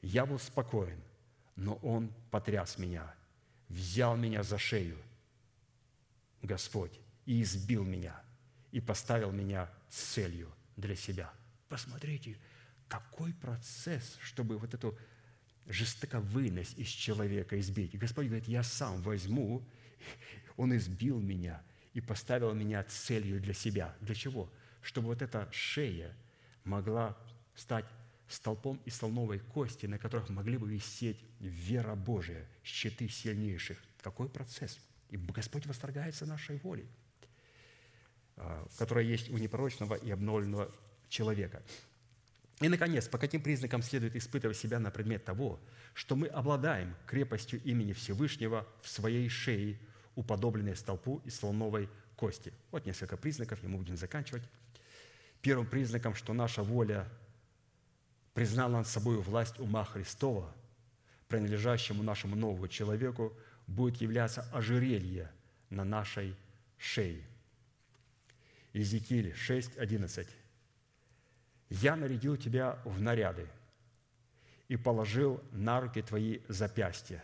«Я 0.01 0.25
был 0.25 0.39
спокоен, 0.39 1.01
но 1.55 1.75
он 1.75 2.11
потряс 2.31 2.77
меня, 2.77 3.13
взял 3.69 4.15
меня 4.17 4.43
за 4.43 4.57
шею, 4.57 4.97
Господь, 6.41 6.99
и 7.25 7.41
избил 7.41 7.84
меня, 7.84 8.19
и 8.71 8.81
поставил 8.81 9.31
меня 9.31 9.69
целью 9.89 10.51
для 10.75 10.95
себя». 10.95 11.31
Посмотрите, 11.69 12.38
какой 12.88 13.34
процесс, 13.34 14.17
чтобы 14.21 14.57
вот 14.57 14.73
эту 14.73 14.97
жестоковыйность 15.65 16.77
из 16.77 16.88
человека 16.88 17.59
избить. 17.59 17.97
Господь 17.97 18.27
говорит, 18.27 18.47
я 18.47 18.63
сам 18.63 19.01
возьму, 19.01 19.67
Он 20.55 20.75
избил 20.75 21.19
меня 21.19 21.61
и 21.93 22.01
поставил 22.01 22.53
меня 22.53 22.84
целью 22.84 23.41
для 23.41 23.53
себя. 23.53 23.95
Для 23.99 24.15
чего? 24.15 24.49
Чтобы 24.81 25.07
вот 25.07 25.21
эта 25.21 25.47
шея 25.51 26.15
могла 26.63 27.17
стать 27.55 27.85
столпом 28.27 28.81
из 28.85 28.95
слоновой 28.95 29.39
кости, 29.39 29.85
на 29.85 29.97
которых 29.97 30.29
могли 30.29 30.57
бы 30.57 30.69
висеть 30.69 31.23
вера 31.39 31.95
Божия, 31.95 32.45
щиты 32.63 33.07
сильнейших. 33.07 33.77
Какой 34.01 34.29
процесс? 34.29 34.79
И 35.09 35.17
Господь 35.17 35.65
восторгается 35.65 36.25
нашей 36.25 36.57
волей, 36.57 36.87
а, 38.35 38.67
которая 38.77 39.05
есть 39.05 39.29
у 39.29 39.37
непорочного 39.37 39.95
и 39.95 40.11
обновленного 40.11 40.73
человека. 41.09 41.63
И, 42.59 42.69
наконец, 42.69 43.07
по 43.07 43.17
каким 43.17 43.41
признакам 43.41 43.81
следует 43.81 44.15
испытывать 44.15 44.57
себя 44.57 44.79
на 44.79 44.89
предмет 44.89 45.23
того, 45.23 45.59
что 45.93 46.15
мы 46.15 46.27
обладаем 46.27 46.95
крепостью 47.05 47.61
имени 47.63 47.93
Всевышнего 47.93 48.67
в 48.81 48.89
своей 48.89 49.29
шее, 49.29 49.79
уподобленной 50.15 50.75
столпу 50.75 51.21
из 51.23 51.35
слоновой 51.35 51.87
кости. 52.15 52.51
Вот 52.71 52.85
несколько 52.85 53.15
признаков, 53.15 53.63
и 53.63 53.67
мы 53.67 53.77
будем 53.77 53.95
заканчивать. 53.95 54.41
Первым 55.41 55.65
признаком, 55.65 56.15
что 56.15 56.34
наша 56.34 56.64
воля 56.64 57.07
признала 58.34 58.77
над 58.77 58.88
собой 58.88 59.18
власть 59.18 59.59
ума 59.59 59.84
Христова, 59.84 60.53
принадлежащему 61.27 62.03
нашему 62.03 62.35
новому 62.35 62.68
человеку, 62.68 63.34
будет 63.68 64.01
являться 64.01 64.41
ожерелье 64.53 65.31
на 65.69 65.84
нашей 65.84 66.35
шее. 66.77 67.23
Иезекииль 68.73 69.35
6, 69.35 69.77
11. 69.77 70.27
«Я 71.69 71.95
нарядил 71.95 72.38
тебя 72.38 72.80
в 72.85 73.01
наряды 73.01 73.47
и 74.68 74.77
положил 74.77 75.41
на 75.51 75.81
руки 75.81 76.01
твои 76.01 76.39
запястья 76.47 77.23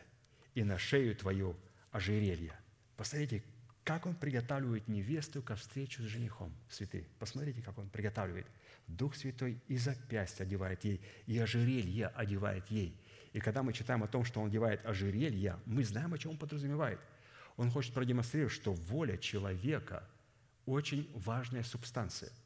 и 0.53 0.63
на 0.63 0.77
шею 0.77 1.15
твою 1.15 1.55
ожерелье». 1.91 2.57
Посмотрите, 2.97 3.43
как 3.83 4.05
он 4.05 4.15
приготавливает 4.15 4.87
невесту 4.87 5.41
ко 5.41 5.55
встрече 5.55 6.01
с 6.01 6.05
женихом, 6.05 6.53
святые. 6.69 7.05
Посмотрите, 7.19 7.61
как 7.61 7.77
он 7.77 7.89
приготавливает. 7.89 8.47
Дух 8.87 9.15
Святой 9.15 9.61
и 9.67 9.77
запястье 9.77 10.43
одевает 10.43 10.83
ей, 10.83 11.01
и 11.25 11.37
ожерелье 11.37 12.07
одевает 12.07 12.67
ей. 12.67 12.97
И 13.33 13.39
когда 13.39 13.63
мы 13.63 13.73
читаем 13.73 14.03
о 14.03 14.07
том, 14.07 14.25
что 14.25 14.41
он 14.41 14.47
одевает 14.47 14.85
ожерелье, 14.85 15.59
мы 15.65 15.83
знаем, 15.83 16.13
о 16.13 16.17
чем 16.17 16.31
он 16.31 16.37
подразумевает. 16.37 16.99
Он 17.57 17.71
хочет 17.71 17.93
продемонстрировать, 17.93 18.53
что 18.53 18.73
воля 18.73 19.17
человека– 19.17 20.07
очень 20.65 21.09
важная 21.13 21.63
субстанция– 21.63 22.31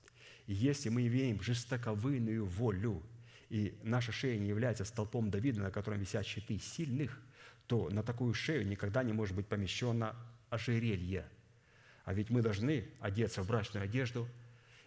если 0.47 0.88
мы 0.88 1.05
имеем 1.07 1.41
жестоковыйную 1.41 2.45
волю, 2.45 3.03
и 3.49 3.77
наша 3.84 4.14
шея 4.14 4.39
не 4.39 4.47
является 4.47 4.85
столпом 4.85 5.30
Давида, 5.30 5.61
на 5.61 5.72
котором 5.72 5.99
висят 5.99 6.26
щиты 6.26 6.57
сильных, 6.57 7.19
то 7.68 7.89
на 7.89 8.01
такую 8.01 8.34
шею 8.34 8.65
никогда 8.65 9.03
не 9.03 9.11
может 9.11 9.35
быть 9.35 9.47
помещено 9.47 10.15
ожерелье. 10.49 11.26
А 12.06 12.14
ведь 12.14 12.30
мы 12.30 12.41
должны 12.41 12.88
одеться 12.99 13.44
в 13.44 13.48
брачную 13.48 13.84
одежду, 13.84 14.28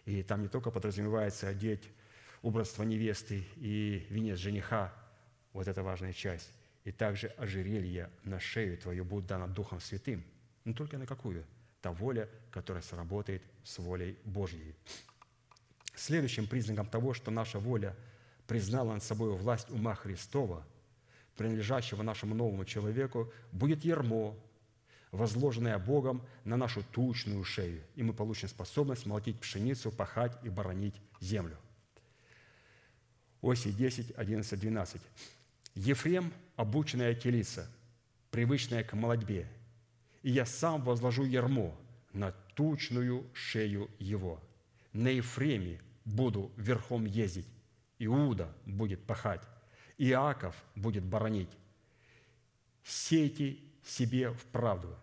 и 0.06 0.22
там 0.22 0.42
не 0.42 0.48
только 0.48 0.70
подразумевается 0.70 1.48
одеть 1.48 1.88
убранство 2.42 2.82
невесты 2.82 3.44
и 3.56 4.06
венец 4.08 4.38
жениха, 4.38 4.94
вот 5.52 5.68
это 5.68 5.82
важная 5.82 6.12
часть, 6.12 6.50
и 6.84 6.92
также 6.92 7.28
ожерелье 7.28 8.10
на 8.24 8.40
шею 8.40 8.78
твою 8.78 9.04
будет 9.04 9.26
дано 9.26 9.48
Духом 9.48 9.80
Святым. 9.80 10.24
Но 10.64 10.72
только 10.72 10.98
на 10.98 11.06
какую? 11.06 11.44
Та 11.82 11.92
воля, 11.92 12.28
которая 12.50 12.82
сработает 12.82 13.42
с 13.64 13.78
волей 13.78 14.18
Божьей. 14.24 14.74
Следующим 15.94 16.46
признаком 16.46 16.86
того, 16.86 17.14
что 17.14 17.30
наша 17.30 17.58
воля 17.58 17.94
признала 18.46 18.94
над 18.94 19.02
собой 19.02 19.36
власть 19.36 19.70
ума 19.70 19.94
Христова, 19.94 20.66
принадлежащего 21.36 22.02
нашему 22.02 22.34
новому 22.34 22.64
человеку, 22.64 23.32
будет 23.52 23.84
ярмо, 23.84 24.36
возложенное 25.12 25.78
Богом 25.78 26.22
на 26.44 26.56
нашу 26.56 26.82
тучную 26.82 27.44
шею, 27.44 27.82
и 27.96 28.02
мы 28.02 28.12
получим 28.12 28.48
способность 28.48 29.06
молотить 29.06 29.40
пшеницу, 29.40 29.90
пахать 29.90 30.36
и 30.42 30.48
боронить 30.48 30.94
землю. 31.20 31.56
Оси 33.42 33.72
10, 33.72 34.12
11, 34.16 34.60
12. 34.60 35.00
«Ефрем– 35.74 36.32
обученная 36.56 37.14
телица, 37.14 37.70
привычная 38.30 38.84
к 38.84 38.92
молодьбе, 38.92 39.48
и 40.22 40.30
я 40.30 40.44
сам 40.44 40.82
возложу 40.82 41.24
ярмо 41.24 41.74
на 42.12 42.32
тучную 42.54 43.26
шею 43.32 43.90
его. 43.98 44.42
На 44.92 45.08
Ефреме 45.08 45.80
буду 46.04 46.50
верхом 46.56 47.06
ездить, 47.06 47.46
Иуда 47.98 48.52
будет 48.66 49.02
пахать, 49.04 49.42
Иаков 49.98 50.54
будет 50.74 51.04
боронить. 51.04 51.50
Сейте 52.82 53.58
себе 53.84 54.30
в 54.30 54.44
правду 54.46 54.96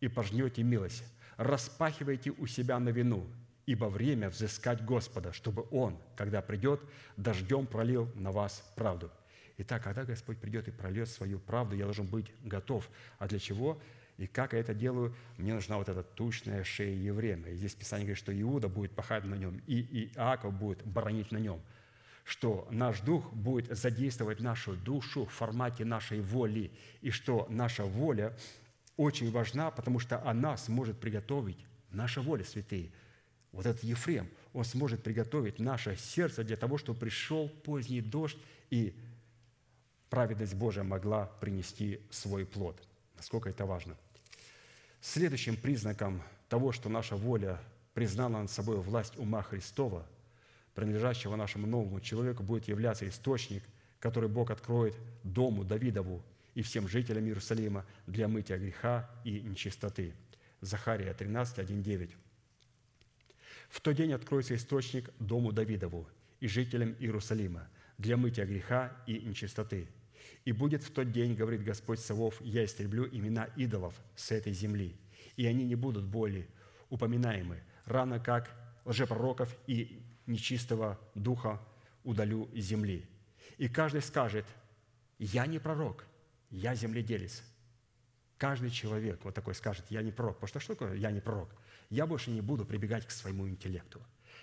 и 0.00 0.08
пожнете 0.08 0.62
милость. 0.62 1.04
Распахивайте 1.36 2.30
у 2.30 2.46
себя 2.46 2.78
на 2.78 2.88
вину, 2.88 3.26
ибо 3.66 3.86
время 3.86 4.28
взыскать 4.28 4.84
Господа, 4.84 5.32
чтобы 5.32 5.66
Он, 5.70 5.98
когда 6.16 6.42
придет, 6.42 6.80
дождем 7.16 7.66
пролил 7.66 8.10
на 8.14 8.32
вас 8.32 8.64
правду. 8.76 9.10
Итак, 9.58 9.82
когда 9.82 10.04
Господь 10.04 10.38
придет 10.38 10.68
и 10.68 10.70
прольет 10.70 11.08
свою 11.08 11.38
правду, 11.40 11.74
я 11.74 11.84
должен 11.84 12.06
быть 12.06 12.32
готов. 12.44 12.88
А 13.18 13.26
для 13.26 13.38
чего? 13.38 13.80
И 14.16 14.26
как 14.26 14.52
я 14.52 14.60
это 14.60 14.74
делаю? 14.74 15.14
Мне 15.36 15.54
нужна 15.54 15.78
вот 15.78 15.88
эта 15.88 16.02
тучная 16.02 16.64
шея 16.64 16.94
Еврема. 16.94 17.48
И 17.48 17.56
здесь 17.56 17.74
Писание 17.74 18.06
говорит, 18.06 18.18
что 18.18 18.40
Иуда 18.40 18.68
будет 18.68 18.92
пахать 18.92 19.24
на 19.24 19.34
нем, 19.34 19.60
и 19.66 20.10
Иаков 20.14 20.54
будет 20.54 20.84
боронить 20.84 21.32
на 21.32 21.38
нем. 21.38 21.60
Что 22.28 22.68
наш 22.70 23.00
дух 23.00 23.32
будет 23.32 23.74
задействовать 23.76 24.40
нашу 24.40 24.74
душу 24.76 25.24
в 25.24 25.32
формате 25.32 25.84
нашей 25.84 26.20
воли. 26.20 26.70
И 27.00 27.10
что 27.10 27.46
наша 27.48 27.84
воля 27.84 28.36
очень 28.96 29.30
важна, 29.30 29.70
потому 29.70 29.98
что 29.98 30.22
она 30.22 30.56
сможет 30.56 31.00
приготовить, 31.00 31.58
наша 31.90 32.20
воля, 32.20 32.44
святые, 32.44 32.90
вот 33.52 33.64
этот 33.64 33.82
Ефрем, 33.82 34.28
он 34.52 34.64
сможет 34.64 35.02
приготовить 35.02 35.58
наше 35.58 35.96
сердце 35.96 36.44
для 36.44 36.56
того, 36.56 36.76
чтобы 36.76 37.00
пришел 37.00 37.48
поздний 37.48 38.02
дождь, 38.02 38.38
и 38.68 38.94
праведность 40.10 40.54
Божия 40.54 40.84
могла 40.84 41.26
принести 41.40 42.00
свой 42.10 42.44
плод. 42.44 42.80
Насколько 43.16 43.48
это 43.48 43.64
важно– 43.64 43.96
Следующим 45.00 45.56
признаком 45.56 46.22
того, 46.48 46.72
что 46.72 46.88
наша 46.88 47.14
воля 47.14 47.60
признала 47.94 48.40
над 48.40 48.50
собой 48.50 48.78
власть 48.78 49.16
ума 49.16 49.42
Христова, 49.42 50.04
принадлежащего 50.78 51.34
нашему 51.34 51.66
новому 51.66 52.00
человеку, 52.00 52.44
будет 52.44 52.68
являться 52.68 53.08
источник, 53.08 53.64
который 53.98 54.28
Бог 54.28 54.52
откроет 54.52 54.94
дому 55.24 55.64
Давидову 55.64 56.22
и 56.54 56.62
всем 56.62 56.86
жителям 56.86 57.24
Иерусалима 57.24 57.84
для 58.06 58.28
мытия 58.28 58.58
греха 58.58 59.10
и 59.24 59.40
нечистоты». 59.40 60.14
Захария 60.60 61.12
13, 61.14 61.58
1, 61.58 61.82
9. 61.82 62.16
«В 63.68 63.80
тот 63.80 63.96
день 63.96 64.12
откроется 64.12 64.54
источник 64.54 65.10
дому 65.18 65.50
Давидову 65.50 66.08
и 66.38 66.46
жителям 66.46 66.94
Иерусалима 67.00 67.66
для 67.98 68.16
мытия 68.16 68.46
греха 68.46 68.96
и 69.08 69.18
нечистоты. 69.18 69.88
И 70.44 70.52
будет 70.52 70.84
в 70.84 70.92
тот 70.92 71.10
день, 71.10 71.34
говорит 71.34 71.64
Господь 71.64 71.98
Савов, 71.98 72.40
я 72.40 72.64
истреблю 72.64 73.08
имена 73.10 73.46
идолов 73.56 73.96
с 74.14 74.30
этой 74.30 74.52
земли, 74.52 74.94
и 75.34 75.44
они 75.44 75.64
не 75.64 75.74
будут 75.74 76.04
более 76.04 76.46
упоминаемы, 76.88 77.64
равно 77.84 78.22
как 78.22 78.48
лжепророков 78.84 79.52
и 79.66 80.00
нечистого 80.28 80.98
духа 81.14 81.60
удалю 82.04 82.48
земли. 82.54 83.08
И 83.56 83.68
каждый 83.68 84.02
скажет, 84.02 84.46
я 85.18 85.46
не 85.46 85.58
пророк, 85.58 86.04
я 86.50 86.74
земледелец. 86.74 87.42
Каждый 88.36 88.70
человек 88.70 89.24
вот 89.24 89.34
такой 89.34 89.54
скажет, 89.54 89.84
я 89.90 90.00
не 90.02 90.12
пророк. 90.12 90.36
Потому 90.36 90.48
что 90.48 90.60
что 90.60 90.74
такое 90.74 90.94
я 90.94 91.10
не 91.10 91.20
пророк? 91.20 91.50
Я 91.90 92.06
больше 92.06 92.30
не 92.30 92.40
буду 92.40 92.64
прибегать 92.64 93.04
к 93.06 93.10
своему 93.10 93.48
интеллекту. 93.48 94.00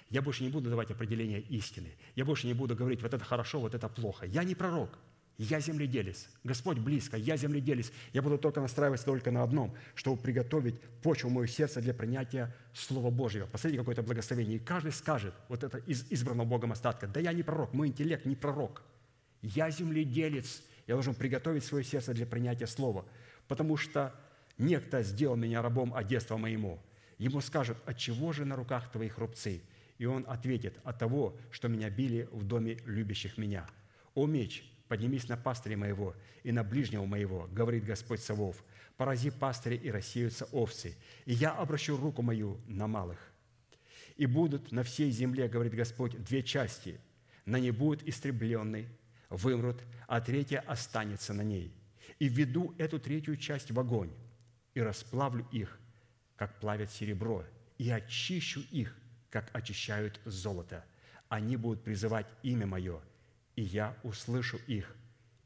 Я 0.09 0.21
больше 0.21 0.43
не 0.43 0.49
буду 0.49 0.69
давать 0.69 0.91
определение 0.91 1.39
истины. 1.39 1.93
Я 2.15 2.25
больше 2.25 2.47
не 2.47 2.53
буду 2.53 2.75
говорить, 2.75 3.01
вот 3.01 3.13
это 3.13 3.23
хорошо, 3.23 3.59
вот 3.59 3.73
это 3.73 3.87
плохо. 3.87 4.25
Я 4.25 4.43
не 4.43 4.53
пророк. 4.53 4.99
Я 5.37 5.59
земледелец. 5.59 6.29
Господь 6.45 6.77
близко, 6.79 7.17
я 7.17 7.35
земледелец. 7.35 7.91
Я 8.13 8.21
буду 8.21 8.37
только 8.37 8.61
настраиваться 8.61 9.05
только 9.05 9.31
на 9.31 9.43
одном, 9.43 9.75
чтобы 9.93 10.21
приготовить 10.21 10.79
почву 11.01 11.29
мое 11.29 11.47
сердце 11.47 11.81
для 11.81 11.93
принятия 11.93 12.55
Слова 12.73 13.09
Божьего. 13.09 13.45
Посмотрите, 13.45 13.79
какое-то 13.79 14.01
благословение. 14.01 14.57
И 14.57 14.59
каждый 14.59 14.93
скажет, 14.93 15.33
вот 15.49 15.63
это 15.63 15.79
из 15.79 16.05
избранного 16.09 16.47
Богом 16.47 16.71
остатка, 16.71 17.07
да 17.07 17.19
я 17.19 17.33
не 17.33 17.43
пророк, 17.43 17.73
мой 17.73 17.89
интеллект 17.89 18.25
не 18.25 18.35
пророк. 18.35 18.81
Я 19.41 19.69
земледелец. 19.71 20.63
Я 20.87 20.93
должен 20.93 21.15
приготовить 21.15 21.65
свое 21.65 21.83
сердце 21.83 22.13
для 22.13 22.25
принятия 22.25 22.67
Слова. 22.67 23.05
Потому 23.49 23.75
что 23.75 24.15
некто 24.57 25.03
сделал 25.03 25.35
меня 25.35 25.61
рабом 25.61 25.93
от 25.93 26.07
детства 26.07 26.37
моему. 26.37 26.79
Ему 27.17 27.41
скажут, 27.41 27.77
от 27.85 27.97
чего 27.97 28.31
же 28.31 28.45
на 28.45 28.55
руках 28.55 28.91
твоих 28.91 29.17
рубцы? 29.17 29.61
И 29.97 30.05
он 30.05 30.25
ответит, 30.27 30.77
от 30.83 30.99
того, 30.99 31.37
что 31.51 31.67
меня 31.67 31.89
били 31.89 32.27
в 32.31 32.43
доме 32.43 32.77
любящих 32.85 33.37
меня. 33.37 33.67
О 34.13 34.27
меч, 34.27 34.63
поднимись 34.87 35.27
на 35.27 35.37
пастыря 35.37 35.77
моего 35.77 36.15
и 36.43 36.51
на 36.51 36.63
ближнего 36.63 37.05
моего, 37.05 37.47
говорит 37.51 37.85
Господь 37.85 38.21
Савов, 38.21 38.63
порази 38.97 39.31
пастыря 39.31 39.75
и 39.75 39.89
рассеются 39.89 40.45
овцы, 40.51 40.95
и 41.25 41.33
я 41.33 41.51
обращу 41.51 41.97
руку 41.97 42.21
мою 42.21 42.59
на 42.67 42.87
малых. 42.87 43.19
И 44.15 44.25
будут 44.25 44.71
на 44.71 44.83
всей 44.83 45.11
земле, 45.11 45.47
говорит 45.47 45.73
Господь, 45.73 46.23
две 46.23 46.41
части. 46.41 46.99
На 47.45 47.59
ней 47.59 47.71
будут 47.71 48.07
истреблены, 48.07 48.87
вымрут, 49.29 49.81
а 50.07 50.21
третья 50.21 50.59
останется 50.61 51.33
на 51.33 51.41
ней. 51.41 51.73
И 52.19 52.29
введу 52.29 52.73
эту 52.77 52.99
третью 52.99 53.35
часть 53.35 53.71
в 53.71 53.79
огонь, 53.79 54.11
и 54.73 54.81
расплавлю 54.81 55.45
их, 55.51 55.77
как 56.37 56.59
плавят 56.59 56.91
серебро, 56.91 57.43
и 57.77 57.89
очищу 57.89 58.61
их, 58.71 58.95
как 59.29 59.49
очищают 59.53 60.21
золото. 60.23 60.85
Они 61.27 61.57
будут 61.57 61.83
призывать 61.83 62.27
имя 62.43 62.67
Мое– 62.67 63.01
и 63.55 63.61
я 63.61 63.97
услышу 64.03 64.57
их 64.67 64.95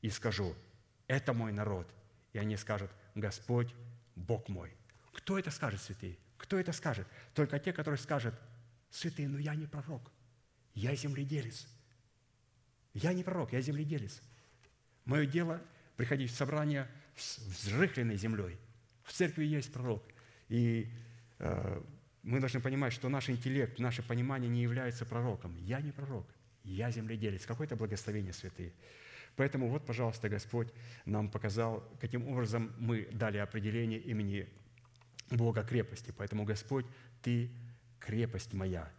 и 0.01 0.09
скажу, 0.09 0.55
это 1.07 1.33
мой 1.33 1.51
народ. 1.51 1.87
И 2.33 2.37
они 2.37 2.57
скажут, 2.57 2.91
Господь, 3.15 3.73
Бог 4.15 4.47
мой. 4.49 4.71
Кто 5.13 5.37
это 5.37 5.51
скажет, 5.51 5.81
святые? 5.81 6.17
Кто 6.37 6.57
это 6.57 6.71
скажет? 6.71 7.07
Только 7.33 7.59
те, 7.59 7.73
которые 7.73 7.97
скажут, 7.97 8.35
святые, 8.89 9.27
но 9.27 9.37
я 9.37 9.55
не 9.55 9.65
пророк, 9.65 10.11
я 10.73 10.95
земледелец. 10.95 11.67
Я 12.93 13.13
не 13.13 13.23
пророк, 13.23 13.53
я 13.53 13.61
земледелец. 13.61 14.21
Мое 15.05 15.25
дело– 15.25 15.61
приходить 15.99 16.31
в 16.31 16.35
собрание 16.35 16.87
взрыхленной 17.17 18.15
землей. 18.15 18.57
В 19.03 19.11
церкви 19.11 19.43
есть 19.43 19.73
пророк. 19.73 20.01
И 20.47 20.89
э, 21.39 21.83
мы 22.23 22.39
должны 22.39 22.61
понимать, 22.61 22.93
что 22.93 23.09
наш 23.09 23.29
интеллект, 23.29 23.79
наше 23.79 24.01
понимание 24.01 24.49
не 24.49 24.61
является 24.61 25.05
пророком. 25.05 25.57
Я 25.57 25.81
не 25.81 25.91
пророк. 25.91 26.25
Я 26.69 26.91
земледелец. 26.91 27.45
Какое-то 27.45 27.75
благословение, 27.75 28.33
святые. 28.33 28.73
Поэтому 29.35 29.69
вот, 29.69 29.85
пожалуйста, 29.85 30.29
Господь 30.29 30.67
нам 31.05 31.29
показал, 31.29 31.83
каким 31.99 32.27
образом 32.27 32.73
мы 32.77 33.07
дали 33.11 33.37
определение 33.37 33.99
имени 33.99 34.47
Бога 35.31 35.63
крепости. 35.63 36.13
Поэтому, 36.17 36.43
Господь, 36.43 36.85
Ты 37.21 37.49
крепость 37.99 38.53
моя. 38.53 38.91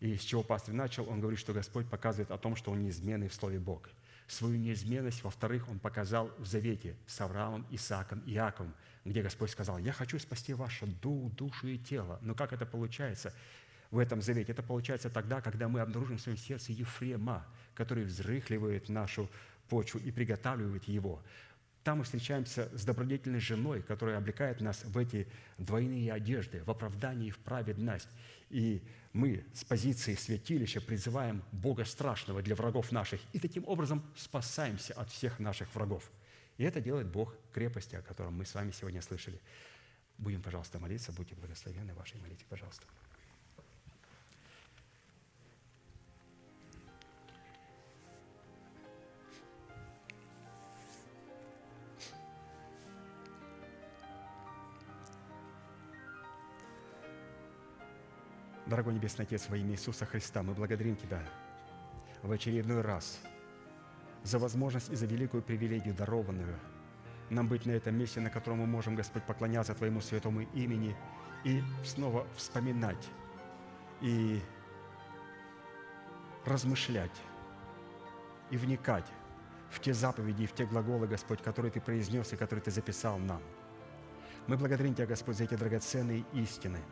И 0.00 0.16
с 0.16 0.22
чего 0.22 0.42
пастор 0.42 0.74
начал, 0.74 1.08
он 1.08 1.20
говорит, 1.20 1.38
что 1.38 1.52
Господь 1.52 1.88
показывает 1.88 2.30
о 2.30 2.38
том, 2.38 2.56
что 2.56 2.70
Он 2.70 2.82
неизменный 2.82 3.28
в 3.28 3.34
Слове 3.34 3.58
Бог. 3.58 3.90
Свою 4.26 4.56
неизменность, 4.56 5.22
во-вторых, 5.22 5.68
Он 5.68 5.78
показал 5.78 6.30
в 6.38 6.46
Завете 6.46 6.96
с 7.06 7.20
Авраамом, 7.20 7.66
Исааком 7.70 8.20
и 8.20 8.32
Иаковом, 8.32 8.74
где 9.04 9.22
Господь 9.22 9.50
сказал, 9.50 9.78
«Я 9.78 9.92
хочу 9.92 10.18
спасти 10.18 10.54
ваше 10.54 10.86
дух, 10.86 11.32
душу 11.32 11.66
и 11.66 11.78
тело». 11.78 12.18
Но 12.22 12.34
как 12.34 12.52
это 12.52 12.64
получается? 12.64 13.34
В 13.90 13.98
этом 13.98 14.22
завете. 14.22 14.52
Это 14.52 14.62
получается 14.62 15.10
тогда, 15.10 15.40
когда 15.40 15.68
мы 15.68 15.80
обнаружим 15.80 16.18
в 16.18 16.20
своем 16.20 16.38
сердце 16.38 16.72
Ефрема, 16.72 17.46
который 17.74 18.04
взрыхливает 18.04 18.88
нашу 18.88 19.28
почву 19.68 20.00
и 20.00 20.10
приготавливает 20.10 20.84
его. 20.84 21.22
Там 21.82 21.98
мы 21.98 22.04
встречаемся 22.04 22.68
с 22.76 22.84
добродетельной 22.84 23.40
женой, 23.40 23.82
которая 23.82 24.18
облекает 24.18 24.60
нас 24.60 24.84
в 24.84 24.98
эти 24.98 25.26
двойные 25.56 26.12
одежды, 26.12 26.62
в 26.64 26.70
оправдании 26.70 27.28
и 27.28 27.30
в 27.30 27.38
праведность. 27.38 28.08
И 28.50 28.82
мы 29.12 29.44
с 29.54 29.64
позиции 29.64 30.14
святилища 30.14 30.80
призываем 30.80 31.42
Бога 31.52 31.84
страшного 31.84 32.42
для 32.42 32.54
врагов 32.54 32.92
наших 32.92 33.20
и 33.32 33.38
таким 33.38 33.66
образом 33.66 34.04
спасаемся 34.14 34.92
от 34.94 35.08
всех 35.10 35.38
наших 35.38 35.74
врагов. 35.74 36.10
И 36.58 36.64
это 36.64 36.80
делает 36.82 37.06
Бог 37.06 37.34
крепости, 37.54 37.96
о 37.96 38.02
котором 38.02 38.34
мы 38.34 38.44
с 38.44 38.54
вами 38.54 38.72
сегодня 38.72 39.00
слышали. 39.00 39.40
Будем, 40.18 40.42
пожалуйста, 40.42 40.78
молиться, 40.78 41.12
будьте 41.12 41.34
благословенны 41.34 41.94
в 41.94 41.96
вашей 41.96 42.20
молитве, 42.20 42.44
пожалуйста. 42.50 42.84
Дорогой 58.70 58.94
Небесный 58.94 59.24
Отец, 59.24 59.48
во 59.48 59.56
имя 59.56 59.72
Иисуса 59.72 60.06
Христа, 60.06 60.44
мы 60.44 60.54
благодарим 60.54 60.94
Тебя 60.94 61.20
в 62.22 62.30
очередной 62.30 62.82
раз 62.82 63.20
за 64.22 64.38
возможность 64.38 64.90
и 64.90 64.94
за 64.94 65.06
великую 65.06 65.42
привилегию, 65.42 65.92
дарованную 65.92 66.56
нам 67.30 67.48
быть 67.48 67.66
на 67.66 67.72
этом 67.72 67.98
месте, 67.98 68.20
на 68.20 68.30
котором 68.30 68.58
мы 68.58 68.66
можем, 68.66 68.94
Господь, 68.94 69.24
поклоняться 69.24 69.74
Твоему 69.74 70.00
святому 70.00 70.42
имени 70.54 70.94
и 71.42 71.64
снова 71.84 72.24
вспоминать 72.36 73.08
и 74.02 74.40
размышлять 76.46 77.20
и 78.52 78.56
вникать 78.56 79.06
в 79.68 79.80
те 79.80 79.92
заповеди 79.92 80.44
и 80.44 80.46
в 80.46 80.52
те 80.52 80.64
глаголы, 80.64 81.08
Господь, 81.08 81.42
которые 81.42 81.72
Ты 81.72 81.80
произнес 81.80 82.32
и 82.32 82.36
которые 82.36 82.62
Ты 82.62 82.70
записал 82.70 83.18
нам. 83.18 83.42
Мы 84.46 84.56
благодарим 84.56 84.94
Тебя, 84.94 85.06
Господь, 85.06 85.38
за 85.38 85.42
эти 85.42 85.56
драгоценные 85.56 86.24
истины– 86.34 86.78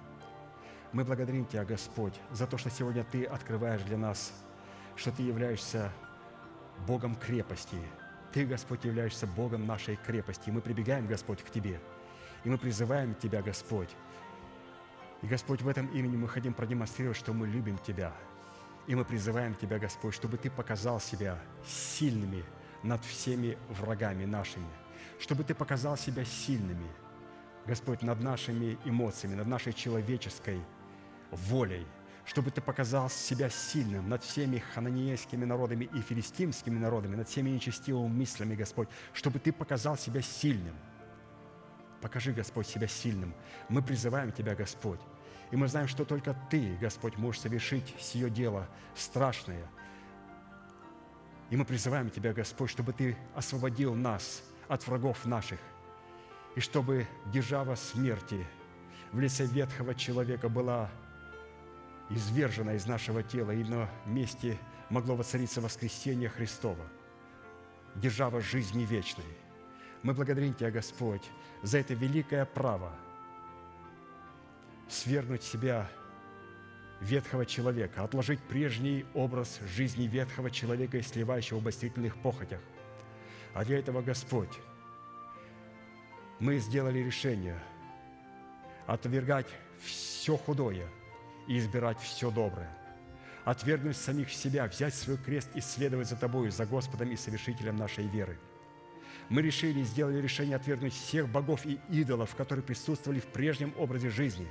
мы 0.93 1.05
благодарим 1.05 1.45
Тебя, 1.45 1.65
Господь, 1.65 2.15
за 2.33 2.47
то, 2.47 2.57
что 2.57 2.71
сегодня 2.71 3.05
Ты 3.05 3.25
открываешь 3.25 3.83
для 3.83 3.99
нас, 3.99 4.33
что 4.97 5.13
Ты 5.13 5.23
являешься 5.23 5.93
Богом 6.87 7.15
крепости. 7.15 7.77
Ты, 8.33 8.47
Господь, 8.47 8.85
являешься 8.85 9.27
Богом 9.27 9.67
нашей 9.67 9.97
крепости. 9.97 10.51
Мы 10.51 10.61
прибегаем, 10.61 11.07
Господь, 11.07 11.43
к 11.43 11.51
Тебе. 11.51 11.81
И 12.45 12.49
мы 12.49 12.59
призываем 12.59 13.15
Тебя, 13.15 13.43
Господь. 13.43 13.91
И, 15.23 15.27
Господь, 15.27 15.63
в 15.63 15.69
этом 15.69 15.87
имени 15.89 16.17
мы 16.17 16.29
хотим 16.29 16.55
продемонстрировать, 16.55 17.19
что 17.19 17.33
мы 17.33 17.47
любим 17.47 17.79
Тебя. 17.79 18.13
И 18.87 18.95
мы 18.95 19.05
призываем 19.05 19.55
Тебя, 19.55 19.79
Господь, 19.79 20.15
чтобы 20.15 20.39
Ты 20.39 20.51
показал 20.51 21.01
себя 21.01 21.39
сильными 21.67 22.45
над 22.83 23.05
всеми 23.05 23.59
врагами 23.69 24.25
нашими, 24.25 24.69
чтобы 25.19 25.45
Ты 25.45 25.55
показал 25.55 25.97
себя 25.97 26.25
сильными, 26.25 26.87
Господь, 27.67 28.03
над 28.03 28.21
нашими 28.23 28.79
эмоциями, 28.85 29.35
над 29.35 29.47
нашей 29.47 29.75
человеческой 29.75 30.63
волей, 31.31 31.87
чтобы 32.25 32.51
Ты 32.51 32.61
показал 32.61 33.09
себя 33.09 33.49
сильным 33.49 34.09
над 34.09 34.23
всеми 34.23 34.59
хананиейскими 34.59 35.45
народами 35.45 35.89
и 35.95 36.01
филистимскими 36.01 36.79
народами, 36.79 37.17
над 37.17 37.29
всеми 37.29 37.51
нечестивыми 37.51 38.09
мыслями, 38.09 38.55
Господь, 38.55 38.89
чтобы 39.13 39.39
Ты 39.39 39.53
показал 39.53 39.97
себя 39.97 40.21
сильным. 40.21 40.77
Покажи, 42.01 42.33
Господь, 42.33 42.67
себя 42.67 42.87
сильным. 42.87 43.35
Мы 43.69 43.83
призываем 43.83 44.31
Тебя, 44.31 44.55
Господь. 44.55 45.01
И 45.51 45.57
мы 45.57 45.69
знаем, 45.69 45.89
что 45.89 46.05
только 46.05 46.37
Ты, 46.51 46.77
Господь, 46.77 47.17
можешь 47.17 47.41
совершить 47.41 47.95
сие 47.99 48.29
дело 48.29 48.69
страшное. 48.95 49.67
И 51.51 51.57
мы 51.57 51.65
призываем 51.65 52.11
Тебя, 52.11 52.35
Господь, 52.35 52.71
чтобы 52.71 52.93
Ты 52.93 53.17
освободил 53.35 53.95
нас 53.95 54.43
от 54.69 54.87
врагов 54.87 55.25
наших, 55.25 55.59
и 56.57 56.61
чтобы 56.61 57.07
держава 57.33 57.75
смерти 57.75 58.47
в 59.13 59.19
лице 59.19 59.47
ветхого 59.47 59.95
человека 59.95 60.51
была 60.51 60.91
извержена 62.11 62.75
из 62.75 62.87
нашего 62.87 63.23
тела, 63.23 63.53
и 63.53 63.65
на 63.65 63.89
месте 64.07 64.59
могло 64.91 65.15
воцариться 65.17 65.61
воскресение 65.61 66.29
Христова. 66.29 66.87
держава 67.95 68.41
жизни 68.41 68.85
вечной. 68.85 69.25
Мы 70.03 70.15
благодарим 70.15 70.55
Тебя, 70.55 70.71
Господь, 70.71 71.23
за 71.63 71.79
это 71.79 71.95
великое 71.95 72.45
право 72.45 72.93
свергнуть 74.89 75.43
себя 75.43 75.91
ветхого 77.01 77.45
человека, 77.45 78.05
отложить 78.05 78.41
прежний 78.41 79.05
образ 79.15 79.61
жизни 79.67 80.07
ветхого 80.07 80.51
человека 80.51 80.99
и 80.99 81.03
сливающего 81.03 81.59
в 81.59 81.63
обострительных 81.63 82.17
похотях. 82.17 82.61
А 83.55 83.65
для 83.65 83.79
этого, 83.79 84.03
Господь, 84.03 84.61
мы 86.39 86.59
сделали 86.59 87.01
решение 87.01 87.59
отвергать 88.87 89.49
все 89.81 90.37
худое 90.37 90.89
и 91.49 91.59
избирать 91.59 91.99
все 91.99 92.31
доброе. 92.31 92.71
Отвергнуть 93.45 93.97
самих 93.97 94.31
себя, 94.31 94.67
взять 94.67 94.95
свой 94.95 95.17
крест 95.17 95.49
и 95.55 95.61
следовать 95.61 96.09
за 96.09 96.17
Тобою, 96.17 96.53
за 96.53 96.67
Господом 96.67 97.11
и 97.11 97.17
совершителем 97.17 97.77
нашей 97.77 98.07
веры. 98.07 98.39
Мы 99.31 99.43
решили 99.43 99.83
сделали 99.83 100.21
решение 100.21 100.57
отвергнуть 100.57 100.93
всех 100.93 101.29
богов 101.29 101.65
и 101.67 101.81
идолов, 101.89 102.35
которые 102.35 102.63
присутствовали 102.63 103.21
в 103.21 103.27
прежнем 103.27 103.75
образе 103.79 104.11
жизни, 104.11 104.47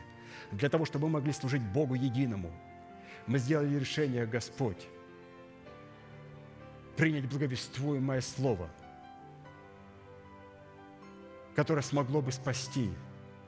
для 0.51 0.69
того, 0.69 0.85
чтобы 0.85 1.07
мы 1.07 1.13
могли 1.13 1.33
служить 1.33 1.61
Богу 1.61 1.93
единому. 1.93 2.51
Мы 3.27 3.37
сделали 3.37 3.75
решение, 3.75 4.25
Господь, 4.25 4.87
принять 6.95 7.29
благовествуемое 7.29 8.21
Слово, 8.21 8.69
которое 11.55 11.81
смогло 11.81 12.21
бы 12.21 12.31
спасти 12.31 12.89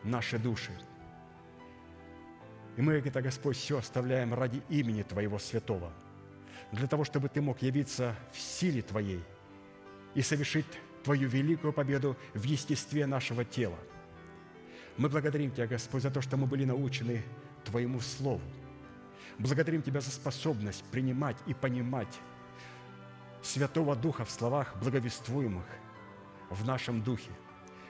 наши 0.04 0.38
души– 0.38 0.72
и 2.80 2.82
мы 2.82 2.94
это, 2.94 3.22
Господь, 3.22 3.58
все 3.58 3.78
оставляем 3.78 4.34
ради 4.34 4.62
имени 4.70 5.04
Твоего 5.04 5.38
святого, 5.38 5.92
для 6.72 6.88
того, 6.88 7.04
чтобы 7.04 7.28
Ты 7.28 7.42
мог 7.42 7.62
явиться 7.62 8.16
в 8.32 8.40
силе 8.40 8.82
Твоей 8.82 9.22
и 10.14 10.22
совершить 10.22 10.66
Твою 11.04 11.28
великую 11.28 11.74
победу 11.74 12.16
в 12.34 12.42
естестве 12.44 13.06
нашего 13.06 13.44
тела. 13.44 13.78
Мы 14.96 15.10
благодарим 15.10 15.52
Тебя, 15.52 15.68
Господь, 15.68 16.04
за 16.04 16.10
то, 16.10 16.22
что 16.22 16.38
мы 16.38 16.48
были 16.48 16.64
научены 16.64 17.22
Твоему 17.66 18.00
Слову. 18.00 18.42
Благодарим 19.40 19.82
Тебя 19.82 20.00
за 20.00 20.12
способность 20.12 20.86
принимать 20.90 21.36
и 21.48 21.54
понимать 21.54 22.18
Святого 23.42 23.94
Духа 23.94 24.24
в 24.24 24.32
словах 24.32 24.78
благовествуемых 24.82 25.66
в 26.50 26.66
нашем 26.66 27.04
духе. 27.04 27.32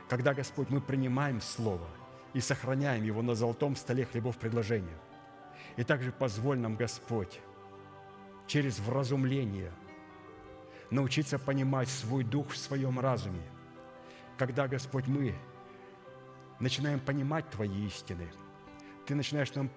Когда, 0.10 0.34
Господь, 0.34 0.72
мы 0.72 0.82
принимаем 0.82 1.42
Слово– 1.42 1.88
и 2.34 2.40
сохраняем 2.40 3.04
его 3.04 3.22
на 3.22 3.36
золотом 3.36 3.76
столе 3.76 4.06
хлебов 4.06 4.38
предложения. 4.38 4.98
И 5.78 5.84
также 5.84 6.12
позволь 6.12 6.60
нам, 6.60 6.76
Господь, 6.76 7.40
через 8.48 8.80
вразумление 8.80 9.72
научиться 10.90 11.38
понимать 11.38 11.90
свой 11.90 12.24
дух 12.24 12.52
в 12.52 12.58
своем 12.58 13.00
разуме. 13.00 13.44
Когда, 14.38 14.68
Господь, 14.68 15.08
мы 15.08 15.36
начинаем 16.60 17.00
понимать 17.00 17.50
Твои 17.50 17.86
истины, 17.88 18.28
Ты 19.06 19.16
начинаешь 19.16 19.54
нам 19.54 19.70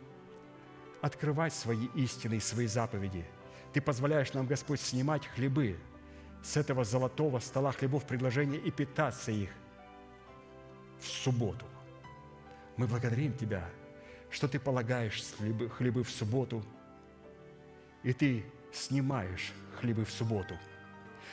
открывать 1.01 1.53
свои 1.53 1.87
истины 1.95 2.35
и 2.35 2.41
свои 2.41 2.67
заповеди. 2.67 3.27
Ты 3.73 3.81
позволяешь 3.81 4.33
нам, 4.33 4.47
Господь, 4.47 4.81
снимать 4.81 5.27
хлебы 5.27 5.79
с 6.43 6.57
этого 6.57 6.85
золотого 6.85 7.39
стола 7.41 7.73
хлебов 7.73 8.07
предложения 8.07 8.59
и 8.59 8.71
питаться 8.71 9.31
их 9.31 9.51
в 11.01 11.07
субботу. 11.07 11.67
Мы 12.77 12.87
благодарим 12.87 13.35
Тебя, 13.37 13.69
что 14.31 14.49
Ты 14.49 14.59
полагаешь 14.59 15.23
хлебы, 15.77 16.05
в 16.05 16.11
субботу, 16.11 16.65
и 18.03 18.13
Ты 18.13 18.45
снимаешь 18.73 19.53
хлебы 19.79 20.05
в 20.05 20.11
субботу. 20.11 20.57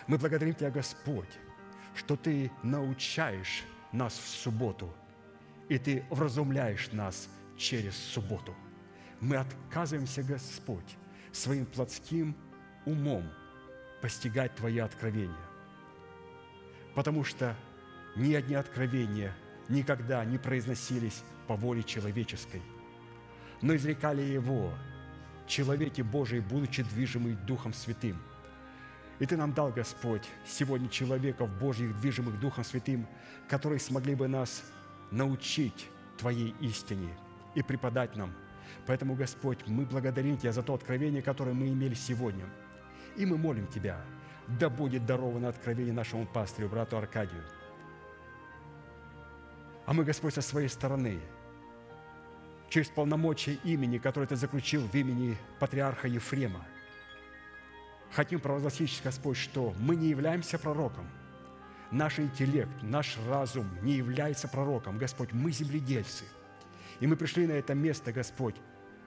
Мы 0.07 0.17
благодарим 0.17 0.53
Тебя, 0.53 0.69
Господь, 0.69 1.29
что 1.95 2.17
Ты 2.17 2.51
научаешь 2.61 3.63
нас 3.91 4.17
в 4.17 4.27
субботу, 4.27 4.93
и 5.69 5.77
Ты 5.77 6.03
вразумляешь 6.09 6.91
нас 6.91 7.29
через 7.57 7.95
субботу. 7.95 8.53
Мы 9.21 9.37
отказываемся, 9.37 10.23
Господь, 10.23 10.97
своим 11.31 11.65
плотским 11.65 12.35
умом 12.85 13.29
постигать 14.01 14.55
Твои 14.55 14.79
откровения, 14.79 15.35
потому 16.95 17.23
что 17.23 17.55
ни 18.15 18.33
одни 18.33 18.55
откровения– 18.55 19.33
никогда 19.69 20.25
не 20.25 20.37
произносились 20.37 21.23
по 21.47 21.55
воле 21.55 21.83
человеческой, 21.83 22.61
но 23.61 23.75
изрекали 23.75 24.21
его 24.21 24.73
человеки 25.47 26.01
Божии, 26.01 26.39
будучи 26.39 26.83
движимы 26.83 27.33
Духом 27.47 27.73
Святым. 27.73 28.17
И 29.19 29.25
Ты 29.25 29.35
нам 29.37 29.53
дал, 29.53 29.71
Господь, 29.71 30.27
сегодня 30.45 30.89
человеков 30.89 31.49
Божьих, 31.59 31.99
движимых 31.99 32.39
Духом 32.39 32.63
Святым, 32.63 33.07
которые 33.49 33.79
смогли 33.79 34.15
бы 34.15 34.27
нас 34.27 34.63
научить 35.11 35.87
Твоей 36.17 36.55
истине 36.61 37.09
и 37.55 37.61
преподать 37.61 38.15
нам. 38.15 38.33
Поэтому, 38.85 39.15
Господь, 39.15 39.59
мы 39.67 39.85
благодарим 39.85 40.37
Тебя 40.37 40.51
за 40.51 40.63
то 40.63 40.73
откровение, 40.73 41.21
которое 41.21 41.53
мы 41.53 41.67
имели 41.67 41.95
сегодня. 41.95 42.45
И 43.17 43.25
мы 43.25 43.37
молим 43.37 43.67
Тебя, 43.67 44.01
да 44.47 44.69
будет 44.69 45.05
даровано 45.05 45.49
откровение 45.49 45.93
нашему 45.93 46.25
пастырю, 46.25 46.69
брату 46.69 46.97
Аркадию– 46.97 47.43
а 49.89 49.93
мы, 49.93 50.03
Господь, 50.03 50.35
со 50.35 50.41
своей 50.41 50.67
стороны, 50.67 51.19
через 52.69 52.89
полномочия 52.89 53.57
имени, 53.63 53.97
которое 53.97 54.27
Ты 54.27 54.35
заключил 54.35 54.83
в 54.83 54.93
имени 54.93 55.35
патриарха 55.59 56.07
Ефрема, 56.07 56.63
хотим 58.11 58.39
провозгласить, 58.39 59.01
Господь, 59.03 59.37
что 59.37 59.73
мы 59.79 59.95
не 59.95 60.09
являемся 60.09 60.59
пророком. 60.59 61.09
Наш 61.89 62.19
интеллект, 62.19 62.69
наш 62.83 63.17
разум 63.27 63.67
не 63.81 63.93
является 63.93 64.47
пророком. 64.47 64.99
Господь, 64.99 65.33
мы 65.33 65.51
земледельцы. 65.51 66.25
И 66.99 67.07
мы 67.07 67.15
пришли 67.15 67.47
на 67.47 67.53
это 67.53 67.73
место, 67.73 68.11
Господь, 68.11 68.57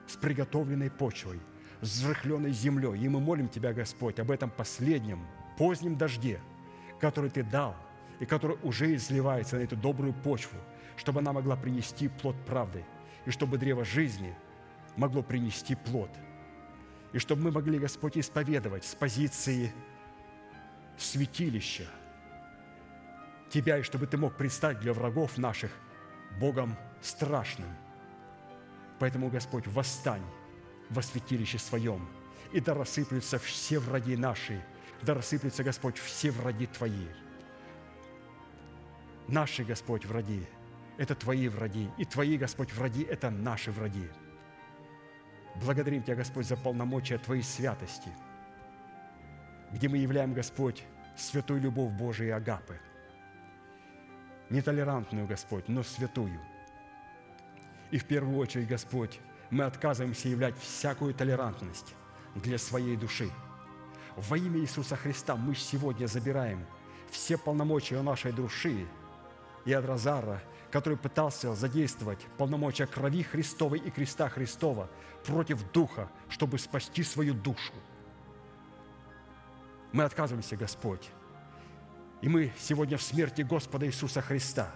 с 0.05 0.17
приготовленной 0.17 0.91
почвой, 0.91 1.39
с 1.79 1.91
взрыхленной 1.91 2.51
землей. 2.51 2.99
И 2.99 3.07
мы 3.07 3.21
молим 3.21 3.47
Тебя, 3.47 3.71
Господь, 3.71 4.19
об 4.19 4.31
этом 4.31 4.49
последнем, 4.49 5.25
позднем 5.57 5.95
дожде, 5.95 6.41
который 6.99 7.29
Ты 7.29 7.41
дал, 7.41 7.73
и 8.19 8.25
который 8.25 8.57
уже 8.63 8.93
изливается 8.93 9.55
на 9.55 9.61
эту 9.61 9.77
добрую 9.77 10.11
почву– 10.11 10.57
чтобы 10.97 11.19
она 11.19 11.33
могла 11.33 11.55
принести 11.55 12.07
плод 12.07 12.35
правды, 12.45 12.83
и 13.25 13.31
чтобы 13.31 13.57
древо 13.57 13.83
жизни 13.83 14.35
могло 14.95 15.23
принести 15.23 15.75
плод. 15.75 16.09
И 17.13 17.19
чтобы 17.19 17.43
мы 17.43 17.51
могли, 17.51 17.79
Господь, 17.79 18.17
исповедовать 18.17 18.85
с 18.85 18.95
позиции 18.95 19.73
святилища 20.97 21.87
Тебя, 23.49 23.77
и 23.77 23.83
чтобы 23.83 24.07
Ты 24.07 24.17
мог 24.17 24.35
предстать 24.35 24.79
для 24.79 24.93
врагов 24.93 25.37
наших 25.37 25.71
Богом 26.39 26.75
страшным. 27.01 27.69
Поэтому, 28.99 29.29
Господь, 29.29 29.67
восстань 29.67 30.23
во 30.89 31.01
святилище 31.01 31.59
Своем, 31.59 32.07
и 32.51 32.59
да 32.59 32.73
рассыплются 32.73 33.37
все 33.37 33.79
враги 33.79 34.15
наши, 34.15 34.63
да 35.03 35.13
рассыплются, 35.13 35.63
Господь, 35.63 35.97
все 35.97 36.31
враги 36.31 36.65
Твои. 36.65 37.07
Наши, 39.27 39.63
Господь, 39.63 40.05
враги– 40.05 40.45
это 40.97 41.15
Твои 41.15 41.47
враги, 41.47 41.89
и 41.97 42.05
Твои, 42.05 42.37
Господь, 42.37 42.73
враги– 42.73 43.03
это 43.09 43.29
наши 43.29 43.71
враги. 43.71 44.07
Благодарим 45.55 46.03
Тебя, 46.03 46.15
Господь, 46.15 46.47
за 46.47 46.57
полномочия 46.57 47.17
Твоей 47.17 47.43
святости, 47.43 48.09
где 49.71 49.87
мы 49.89 49.97
являем, 49.97 50.33
Господь, 50.33 50.83
святую 51.15 51.61
любовь 51.61 51.91
Божию 51.93 52.29
и 52.29 52.31
агапы. 52.31 52.79
Нетолерантную, 54.49 55.27
Господь, 55.27 55.67
но 55.67 55.83
святую. 55.83 56.39
И 57.91 57.97
в 57.97 58.05
первую 58.05 58.37
очередь, 58.37 58.67
Господь, 58.67 59.19
мы 59.49 59.63
отказываемся 59.65 60.27
являть 60.29 60.57
всякую 60.57 61.13
толерантность 61.13 61.95
для 62.35 62.57
своей 62.57 62.95
души. 62.95 63.29
Во 64.15 64.37
имя 64.37 64.59
Иисуса 64.59 64.95
Христа 64.95 65.35
мы 65.35 65.55
сегодня 65.55 66.07
забираем 66.07 66.65
все 67.09 67.37
полномочия 67.37 68.01
нашей 68.01 68.31
души 68.31 68.87
и 69.65 69.73
от 69.73 69.85
Розара– 69.85 70.41
который 70.73 70.97
пытался 70.97 71.53
задействовать 71.53 72.25
полномочия 72.39 72.87
крови 72.87 73.21
Христовой 73.21 73.77
и 73.77 73.91
креста 73.91 74.27
Христова 74.27 74.89
против 75.23 75.71
Духа, 75.71 76.09
чтобы 76.29 76.57
спасти 76.57 77.03
свою 77.03 77.35
душу. 77.35 77.73
Мы 79.91 80.03
отказываемся, 80.03 80.57
Господь. 80.57 81.11
И 82.23 82.27
мы 82.27 82.51
сегодня 82.57 82.97
в 82.97 83.03
смерти 83.03 83.43
Господа 83.43 83.85
Иисуса 83.85 84.21
Христа, 84.21 84.71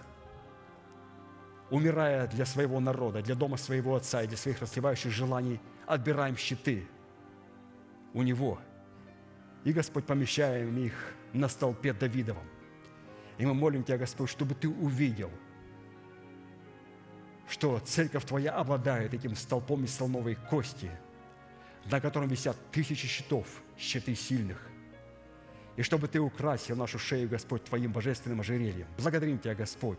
умирая 1.68 2.28
для 2.28 2.46
своего 2.46 2.78
народа, 2.78 3.20
для 3.20 3.34
дома 3.34 3.56
своего 3.56 3.96
Отца 3.96 4.22
и 4.22 4.28
для 4.28 4.36
своих 4.36 4.60
расслевающих 4.60 5.10
желаний, 5.10 5.60
отбираем 5.84 6.36
щиты 6.36 6.86
у 8.14 8.22
Него. 8.22 8.60
И, 9.64 9.72
Господь, 9.72 10.06
помещаем 10.06 10.78
их 10.78 10.94
на 11.32 11.48
столпе 11.48 11.92
Давидовом. 11.92 12.57
И 13.38 13.46
мы 13.46 13.54
молим 13.54 13.84
Тебя, 13.84 13.98
Господь, 13.98 14.30
чтобы 14.30 14.54
Ты 14.54 14.68
увидел– 14.68 15.30
что 17.48 17.80
церковь 17.80 18.24
Твоя 18.24 18.52
обладает 18.52 19.14
этим 19.14 19.34
столпом 19.34 19.84
из 19.84 19.94
слоновой 19.94 20.36
кости, 20.50 20.90
на 21.90 22.00
котором 22.00 22.28
висят 22.28 22.56
тысячи 22.70 23.08
щитов, 23.08 23.46
щиты 23.78 24.14
сильных. 24.14 24.62
и 25.76 25.82
чтобы 25.82 26.08
Ты 26.08 26.20
украсил 26.20 26.76
нашу 26.76 26.98
шею, 26.98 27.28
Господь, 27.28 27.64
Твоим 27.64 27.92
божественным 27.92 28.40
ожерельем. 28.40 28.86
Благодарим 28.96 29.38
Тебя, 29.38 29.54
Господь, 29.54 29.98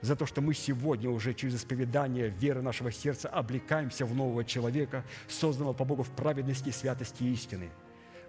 за 0.00 0.16
то, 0.16 0.26
что 0.26 0.40
мы 0.40 0.52
сегодня 0.52 1.08
уже 1.08 1.32
через 1.32 1.54
исповедание 1.54 2.28
веры 2.28 2.60
нашего 2.60 2.90
сердца 2.90 3.28
облекаемся 3.28 4.04
в 4.04 4.14
нового 4.16 4.44
человека, 4.44 5.04
созданного 5.28 5.74
по 5.74 5.84
Богу 5.84 6.02
в 6.02 6.10
праведности, 6.10 6.70
святости 6.70 7.22
и 7.22 7.32
истины. 7.32 7.70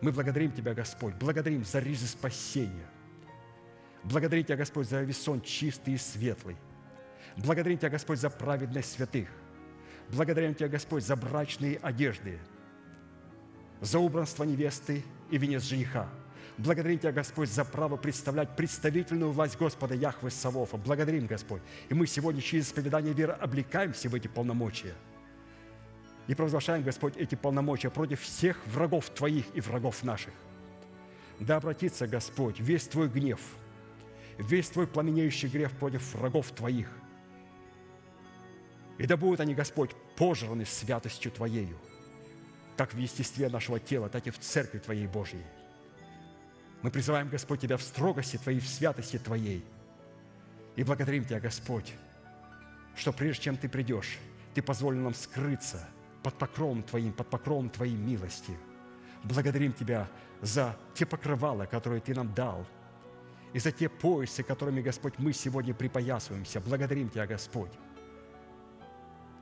Мы 0.02 0.12
благодарим 0.12 0.52
Тебя, 0.52 0.76
Господь, 0.76 1.16
благодарим 1.16 1.66
за 1.66 1.80
ризы 1.80 2.06
спасения. 2.06 2.86
Благодарим 4.04 4.44
Тебя, 4.44 4.58
Господь, 4.58 4.88
за 4.88 5.02
весон 5.02 5.42
чистый 5.42 5.96
и 5.96 5.98
светлый. 5.98 6.58
Благодарим 7.38 7.78
Тебя, 7.78 7.90
Господь, 7.90 8.20
за 8.20 8.30
праведность 8.30 8.94
святых. 8.94 9.30
Благодарим 10.10 10.54
Тебя, 10.56 10.68
Господь, 10.68 11.04
за 11.04 11.16
брачные 11.16 11.78
одежды, 11.78 12.40
за 13.82 14.00
убранство 14.00 14.44
невесты 14.44 15.04
и 15.30 15.38
венец 15.38 15.64
жениха– 15.64 16.10
Благодарим 16.58 17.00
Тебя, 17.00 17.12
Господь, 17.12 17.50
за 17.50 17.66
право 17.66 17.96
представлять 17.96 18.56
представительную 18.56 19.32
власть 19.32 19.58
Господа 19.58 19.96
Яхвы 19.96 20.30
Савофа. 20.30 20.78
Благодарим, 20.78 21.26
Господь. 21.26 21.62
И 21.90 21.96
мы 21.96 22.06
сегодня 22.06 22.42
через 22.42 22.68
исповедание 22.68 23.14
веры 23.14 23.34
облекаемся 23.34 24.08
в 24.08 24.14
эти 24.14 24.28
полномочия. 24.28 24.94
И 26.28 26.36
провозглашаем, 26.36 26.84
Господь, 26.84 27.18
эти 27.18 27.36
полномочия 27.36 27.90
против 27.90 28.22
всех 28.22 28.66
врагов 28.68 29.10
Твоих 29.10 29.46
и 29.56 29.62
врагов 29.62 30.04
наших. 30.04 30.34
Да 31.40 31.58
обратится, 31.58 32.08
Господь, 32.08 32.60
весь 32.60 32.88
Твой 32.88 33.10
гнев, 33.10 33.42
весь 34.38 34.70
Твой 34.70 34.88
пламенеющий 34.88 35.50
грех 35.50 35.72
против 35.72 36.14
врагов 36.14 36.52
Твоих. 36.52 36.90
И 38.98 39.08
да 39.08 39.18
будут 39.18 39.40
они, 39.40 39.56
Господь, 39.56 39.92
пожраны 40.16 40.66
святостью 40.66 41.32
Твоею, 41.32 41.78
как 42.78 42.94
в 42.94 42.98
естестве 42.98 43.50
нашего 43.50 43.80
тела, 43.80 44.10
так 44.10 44.28
и 44.28 44.32
в 44.32 44.40
Церкви 44.40 44.80
Твоей 44.80 45.08
Божьей– 45.08 45.44
мы 46.84 46.92
призываем, 46.92 47.30
Господь, 47.30 47.62
Тебя 47.62 47.78
в 47.78 47.82
строгости 47.82 48.36
Твоей, 48.36 48.60
в 48.60 48.68
святости 48.68 49.18
Твоей. 49.18 49.66
И 50.76 50.84
благодарим 50.84 51.24
Тебя, 51.24 51.40
Господь, 51.40 51.94
что 52.96 53.14
прежде 53.14 53.44
чем 53.44 53.58
Ты 53.58 53.70
придешь, 53.70 54.20
Ты 54.54 54.62
позволил 54.62 55.00
нам 55.00 55.14
скрыться 55.14 55.88
под 56.24 56.38
покровом 56.38 56.84
Твоим, 56.84 57.14
под 57.14 57.30
покровом 57.30 57.70
Твоей 57.70 57.96
милости. 57.96 58.58
Благодарим 59.24 59.72
Тебя 59.72 60.10
за 60.42 60.76
те 60.94 61.06
покрывала, 61.06 61.66
которые 61.66 62.02
Ты 62.02 62.14
нам 62.14 62.34
дал, 62.34 62.68
и 63.54 63.60
за 63.60 63.72
те 63.72 63.88
поясы, 63.88 64.44
которыми, 64.44 64.82
Господь, 64.82 65.14
мы 65.18 65.34
сегодня 65.34 65.74
припоясываемся. 65.74 66.60
Благодарим 66.60 67.10
Тебя, 67.10 67.28
Господь. 67.28 67.72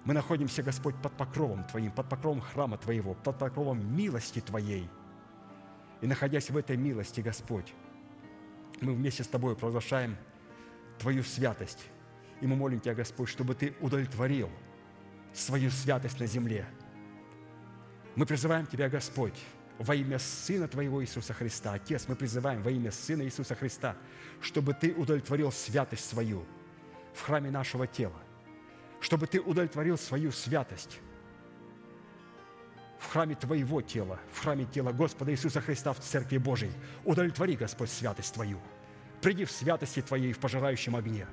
Мы 0.03 0.13
находимся, 0.13 0.63
Господь, 0.63 0.95
под 1.01 1.13
покровом 1.13 1.63
Твоим, 1.65 1.91
под 1.91 2.09
покровом 2.09 2.41
храма 2.41 2.77
Твоего, 2.77 3.13
под 3.13 3.37
покровом 3.37 3.95
милости 3.95 4.41
Твоей– 4.41 4.89
и 6.01 6.07
находясь 6.07 6.49
в 6.49 6.57
этой 6.57 6.77
милости, 6.77 7.21
Господь, 7.21 7.73
мы 8.81 8.93
вместе 8.93 9.23
с 9.23 9.27
Тобой 9.27 9.55
провозглашаем 9.55 10.17
Твою 10.97 11.23
святость. 11.23 11.87
И 12.41 12.47
мы 12.47 12.55
молим 12.55 12.79
Тебя, 12.79 12.95
Господь, 12.95 13.29
чтобы 13.29 13.53
Ты 13.53 13.75
удовлетворил 13.79 14.49
свою 15.31 15.69
святость 15.69 16.19
на 16.19 16.25
земле. 16.25 16.65
Мы 18.15 18.25
призываем 18.25 18.65
Тебя, 18.65 18.89
Господь, 18.89 19.39
во 19.81 19.95
имя 19.95 20.19
Сына 20.19 20.67
Твоего 20.67 21.03
Иисуса 21.03 21.33
Христа. 21.33 21.73
Отец, 21.73 22.07
мы 22.07 22.15
призываем 22.15 22.61
во 22.61 22.71
имя 22.71 22.91
Сына 22.91 23.23
Иисуса 23.23 23.55
Христа, 23.55 23.95
чтобы 24.41 24.73
Ты 24.73 24.93
удовлетворил 24.93 25.51
святость 25.51 26.07
свою 26.07 26.45
в 27.13 27.21
храме 27.21 27.49
нашего 27.51 27.87
тела, 27.87 28.21
чтобы 28.99 29.27
Ты 29.27 29.39
удовлетворил 29.41 29.97
свою 29.97 30.31
святость 30.31 30.99
в 32.99 33.07
храме 33.11 33.35
Твоего 33.35 33.81
тела, 33.81 34.19
в 34.31 34.39
храме 34.43 34.65
тела 34.65 34.91
Господа 34.91 35.31
Иисуса 35.31 35.59
Христа 35.59 35.93
в 35.93 35.99
Церкви 35.99 36.37
Божией. 36.37 36.71
Удовлетвори, 37.03 37.55
Господь, 37.55 37.89
святость 37.89 38.33
Твою. 38.33 38.59
Приди 39.21 39.45
в 39.45 39.51
святости 39.51 40.01
Твоей 40.01 40.33
в 40.33 40.39
пожирающем 40.39 40.95
огне. 40.95 41.25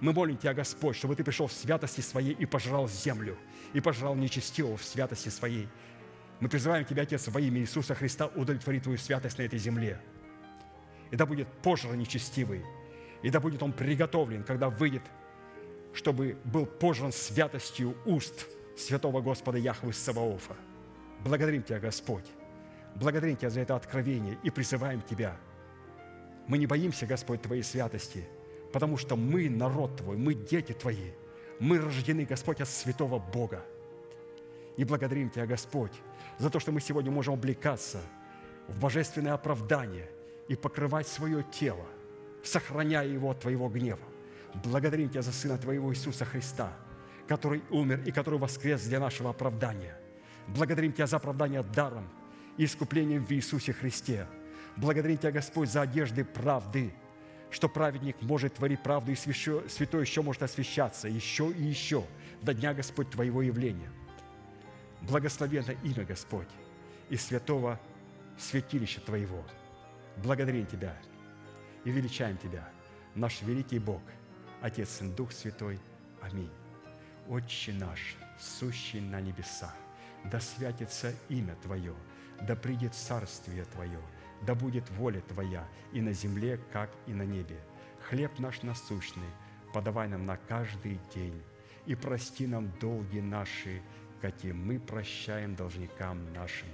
Мы 0.00 0.12
молим 0.12 0.36
Тебя, 0.36 0.54
Господь, 0.54 0.96
чтобы 0.96 1.14
Ты 1.14 1.22
пришел 1.22 1.46
в 1.46 1.52
святости 1.52 2.00
Своей 2.00 2.32
и 2.32 2.46
пожрал 2.46 2.88
землю, 2.88 3.38
и 3.72 3.80
пожрал 3.80 4.16
нечестивого 4.16 4.76
в 4.76 4.84
святости 4.84 5.28
Своей. 5.28 5.68
Мы 6.40 6.48
призываем 6.48 6.84
Тебя, 6.84 7.02
Отец, 7.02 7.28
во 7.28 7.40
имя 7.40 7.60
Иисуса 7.60 7.94
Христа, 7.94 8.26
удовлетвори 8.26 8.80
Твою 8.80 8.98
святость 8.98 9.38
на 9.38 9.42
этой 9.42 9.58
земле. 9.58 10.00
И 11.10 11.16
да 11.16 11.26
будет 11.26 11.48
пожран 11.62 11.98
нечестивый, 11.98 12.62
и 13.22 13.30
да 13.30 13.40
будет 13.40 13.62
он 13.62 13.72
приготовлен, 13.72 14.42
когда 14.42 14.68
выйдет, 14.68 15.02
чтобы 15.92 16.36
был 16.44 16.66
пожран 16.66 17.12
святостью 17.12 17.96
уст 18.04 18.46
святого 18.76 19.20
Господа 19.20 19.58
Яхвы 19.58 19.92
Саваофа. 19.92 20.56
Благодарим 21.24 21.62
Тебя, 21.62 21.78
Господь. 21.78 22.26
Благодарим 22.96 23.36
Тебя 23.36 23.50
за 23.50 23.60
это 23.60 23.76
откровение 23.76 24.38
и 24.42 24.50
призываем 24.50 25.00
Тебя. 25.02 25.36
Мы 26.46 26.58
не 26.58 26.66
боимся, 26.66 27.06
Господь, 27.06 27.42
Твоей 27.42 27.62
святости, 27.62 28.28
потому 28.72 28.96
что 28.96 29.16
мы 29.16 29.48
народ 29.48 29.96
Твой, 29.96 30.16
мы 30.16 30.34
дети 30.34 30.72
Твои. 30.72 31.12
Мы 31.60 31.78
рождены, 31.78 32.24
Господь, 32.24 32.60
от 32.60 32.68
святого 32.68 33.18
Бога. 33.18 33.64
И 34.76 34.84
благодарим 34.84 35.30
Тебя, 35.30 35.46
Господь, 35.46 35.92
за 36.38 36.50
то, 36.50 36.60
что 36.60 36.72
мы 36.72 36.80
сегодня 36.80 37.10
можем 37.10 37.34
облекаться 37.34 38.00
в 38.68 38.78
божественное 38.78 39.34
оправдание 39.34 40.08
и 40.48 40.56
покрывать 40.56 41.08
свое 41.08 41.44
тело, 41.52 41.86
сохраняя 42.42 43.06
его 43.06 43.30
от 43.30 43.40
Твоего 43.40 43.68
гнева. 43.68 44.02
Благодарим 44.64 45.08
Тебя 45.08 45.22
за 45.22 45.32
Сына 45.32 45.58
Твоего 45.58 45.92
Иисуса 45.92 46.24
Христа, 46.24 46.72
который 47.28 47.62
умер 47.70 48.02
и 48.04 48.12
который 48.12 48.38
воскрес 48.38 48.82
для 48.82 49.00
нашего 49.00 49.30
оправдания– 49.30 49.98
Благодарим 50.48 50.92
Тебя 50.92 51.06
за 51.06 51.16
оправдание 51.16 51.62
даром 51.62 52.08
и 52.56 52.64
искуплением 52.64 53.24
в 53.24 53.30
Иисусе 53.32 53.72
Христе. 53.72 54.26
Благодарим 54.76 55.18
Тебя, 55.18 55.32
Господь, 55.32 55.70
за 55.70 55.82
одежды 55.82 56.24
правды, 56.24 56.92
что 57.50 57.68
праведник 57.68 58.20
может 58.20 58.54
творить 58.54 58.82
правду, 58.82 59.12
и 59.12 59.14
святой 59.14 60.02
еще 60.02 60.22
может 60.22 60.42
освящаться 60.42 61.08
еще 61.08 61.50
и 61.50 61.62
еще 61.62 62.04
до 62.42 62.52
дня, 62.52 62.74
Господь, 62.74 63.10
Твоего 63.10 63.42
явления. 63.42 63.90
Благословенно 65.06 65.72
имя, 65.82 66.04
Господь, 66.04 66.48
и 67.10 67.16
святого 67.16 67.78
святилища 68.38 69.00
Твоего. 69.02 69.44
Благодарим 70.16 70.66
Тебя 70.66 70.96
и 71.84 71.90
величаем 71.90 72.38
Тебя, 72.38 72.66
наш 73.14 73.42
великий 73.42 73.78
Бог, 73.78 74.00
Отец 74.62 75.02
и 75.02 75.08
Дух 75.08 75.32
Святой. 75.32 75.78
Аминь. 76.22 76.50
Отче 77.28 77.72
наш, 77.74 78.16
сущий 78.38 79.00
на 79.00 79.20
небесах, 79.20 79.74
да 80.24 80.40
святится 80.40 81.12
имя 81.28 81.54
Твое, 81.56 81.94
да 82.40 82.56
придет 82.56 82.94
царствие 82.94 83.64
Твое, 83.66 84.00
да 84.46 84.54
будет 84.54 84.88
воля 84.92 85.20
Твоя 85.20 85.68
и 85.92 86.00
на 86.00 86.14
земле, 86.14 86.58
как 86.72 86.90
и 87.06 87.12
на 87.12 87.24
небе. 87.24 87.58
Хлеб 88.08 88.38
наш 88.38 88.62
насущный 88.62 89.28
подавай 89.74 90.08
нам 90.08 90.24
на 90.24 90.36
каждый 90.36 91.00
день, 91.14 91.42
и 91.84 91.94
прости 91.94 92.46
нам 92.46 92.72
долги 92.80 93.20
наши, 93.20 93.82
какие 94.20 94.52
мы 94.52 94.78
прощаем 94.78 95.54
должникам 95.54 96.32
нашим. 96.32 96.68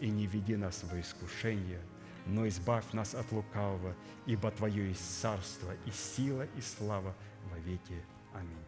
И 0.00 0.10
не 0.10 0.26
веди 0.26 0.56
нас 0.56 0.82
в 0.82 1.00
искушение, 1.00 1.80
но 2.26 2.46
избавь 2.48 2.92
нас 2.92 3.14
от 3.14 3.30
лукавого, 3.32 3.94
ибо 4.26 4.50
Твое 4.50 4.88
есть 4.88 5.20
царство 5.20 5.72
и 5.86 5.90
сила 5.90 6.46
и 6.56 6.60
слава 6.60 7.14
во 7.50 7.58
веки. 7.58 8.02
Аминь. 8.34 8.64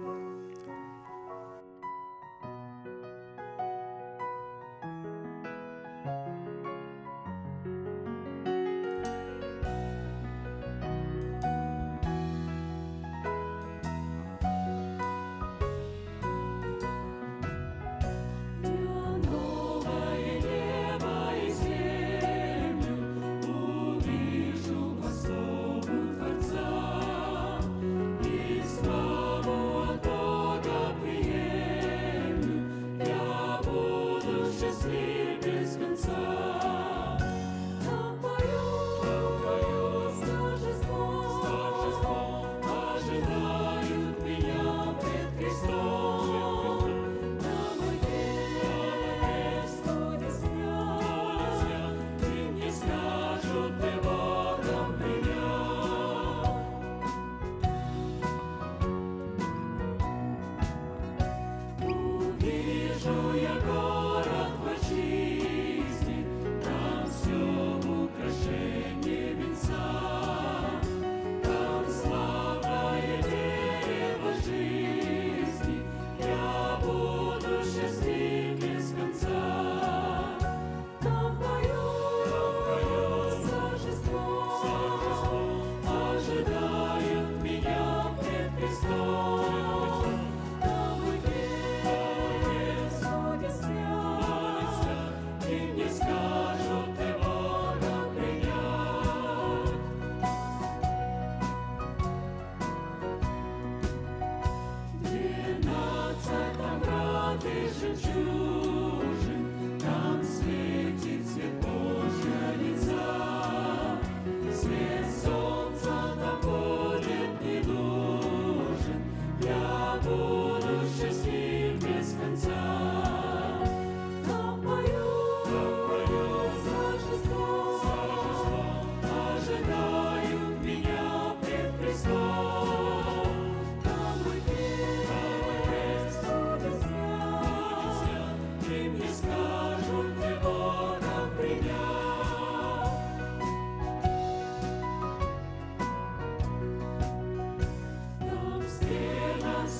Я 0.00 0.04
новое 0.04 0.47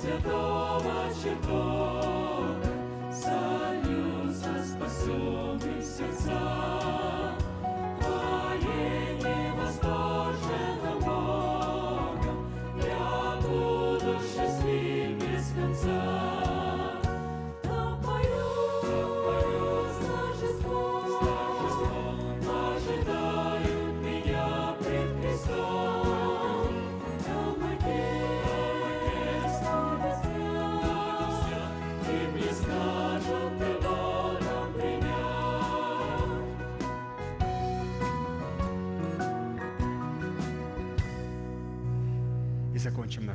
святого 0.01 1.11
чертога 1.23 2.73
Сольются 3.13 4.65
спасенные 4.65 5.83
сердца 5.83 6.78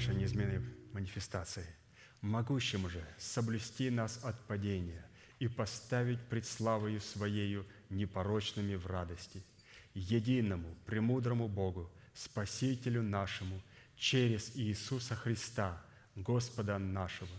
нашей 0.03 0.19
неизменной 0.19 0.61
манифестацией. 0.91 1.67
Могущему 2.19 2.89
же 2.89 3.01
соблюсти 3.17 3.89
нас 3.89 4.19
от 4.23 4.37
падения 4.47 5.05
и 5.39 5.47
поставить 5.47 6.19
пред 6.27 6.45
славою 6.45 6.99
Своею 6.99 7.65
непорочными 7.89 8.75
в 8.75 8.85
радости, 8.85 9.41
единому, 9.93 10.75
премудрому 10.85 11.47
Богу, 11.47 11.89
Спасителю 12.13 13.01
нашему, 13.01 13.61
через 13.95 14.51
Иисуса 14.57 15.15
Христа, 15.15 15.81
Господа 16.15 16.77
нашего, 16.79 17.37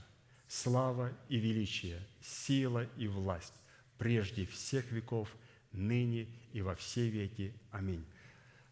слава 0.49 1.12
и 1.28 1.36
величие, 1.36 2.01
сила 2.23 2.86
и 2.97 3.09
власть 3.09 3.53
прежде 3.99 4.47
всех 4.47 4.91
веков, 4.91 5.28
ныне 5.73 6.28
и 6.55 6.62
во 6.62 6.74
все 6.74 7.11
веки. 7.11 7.53
Аминь. 7.70 8.07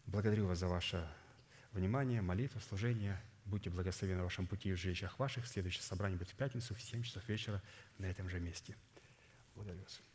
Благодарю 0.07 0.47
вас 0.47 0.57
за 0.59 0.67
ваше 0.67 1.07
внимание, 1.73 2.21
молитву, 2.23 2.59
служение. 2.59 3.21
Будьте 3.45 3.69
благословены 3.69 4.21
в 4.21 4.25
вашем 4.25 4.47
пути 4.47 4.69
и 4.69 4.73
в 4.73 4.77
жилищах 4.77 5.19
ваших. 5.19 5.47
Следующее 5.47 5.83
собрание 5.83 6.17
будет 6.17 6.29
в 6.29 6.35
пятницу 6.35 6.73
в 6.75 6.81
7 6.81 7.03
часов 7.03 7.27
вечера 7.27 7.61
на 7.97 8.05
этом 8.05 8.29
же 8.29 8.39
месте. 8.39 8.75
Благодарю 9.55 9.81
вас. 9.81 10.12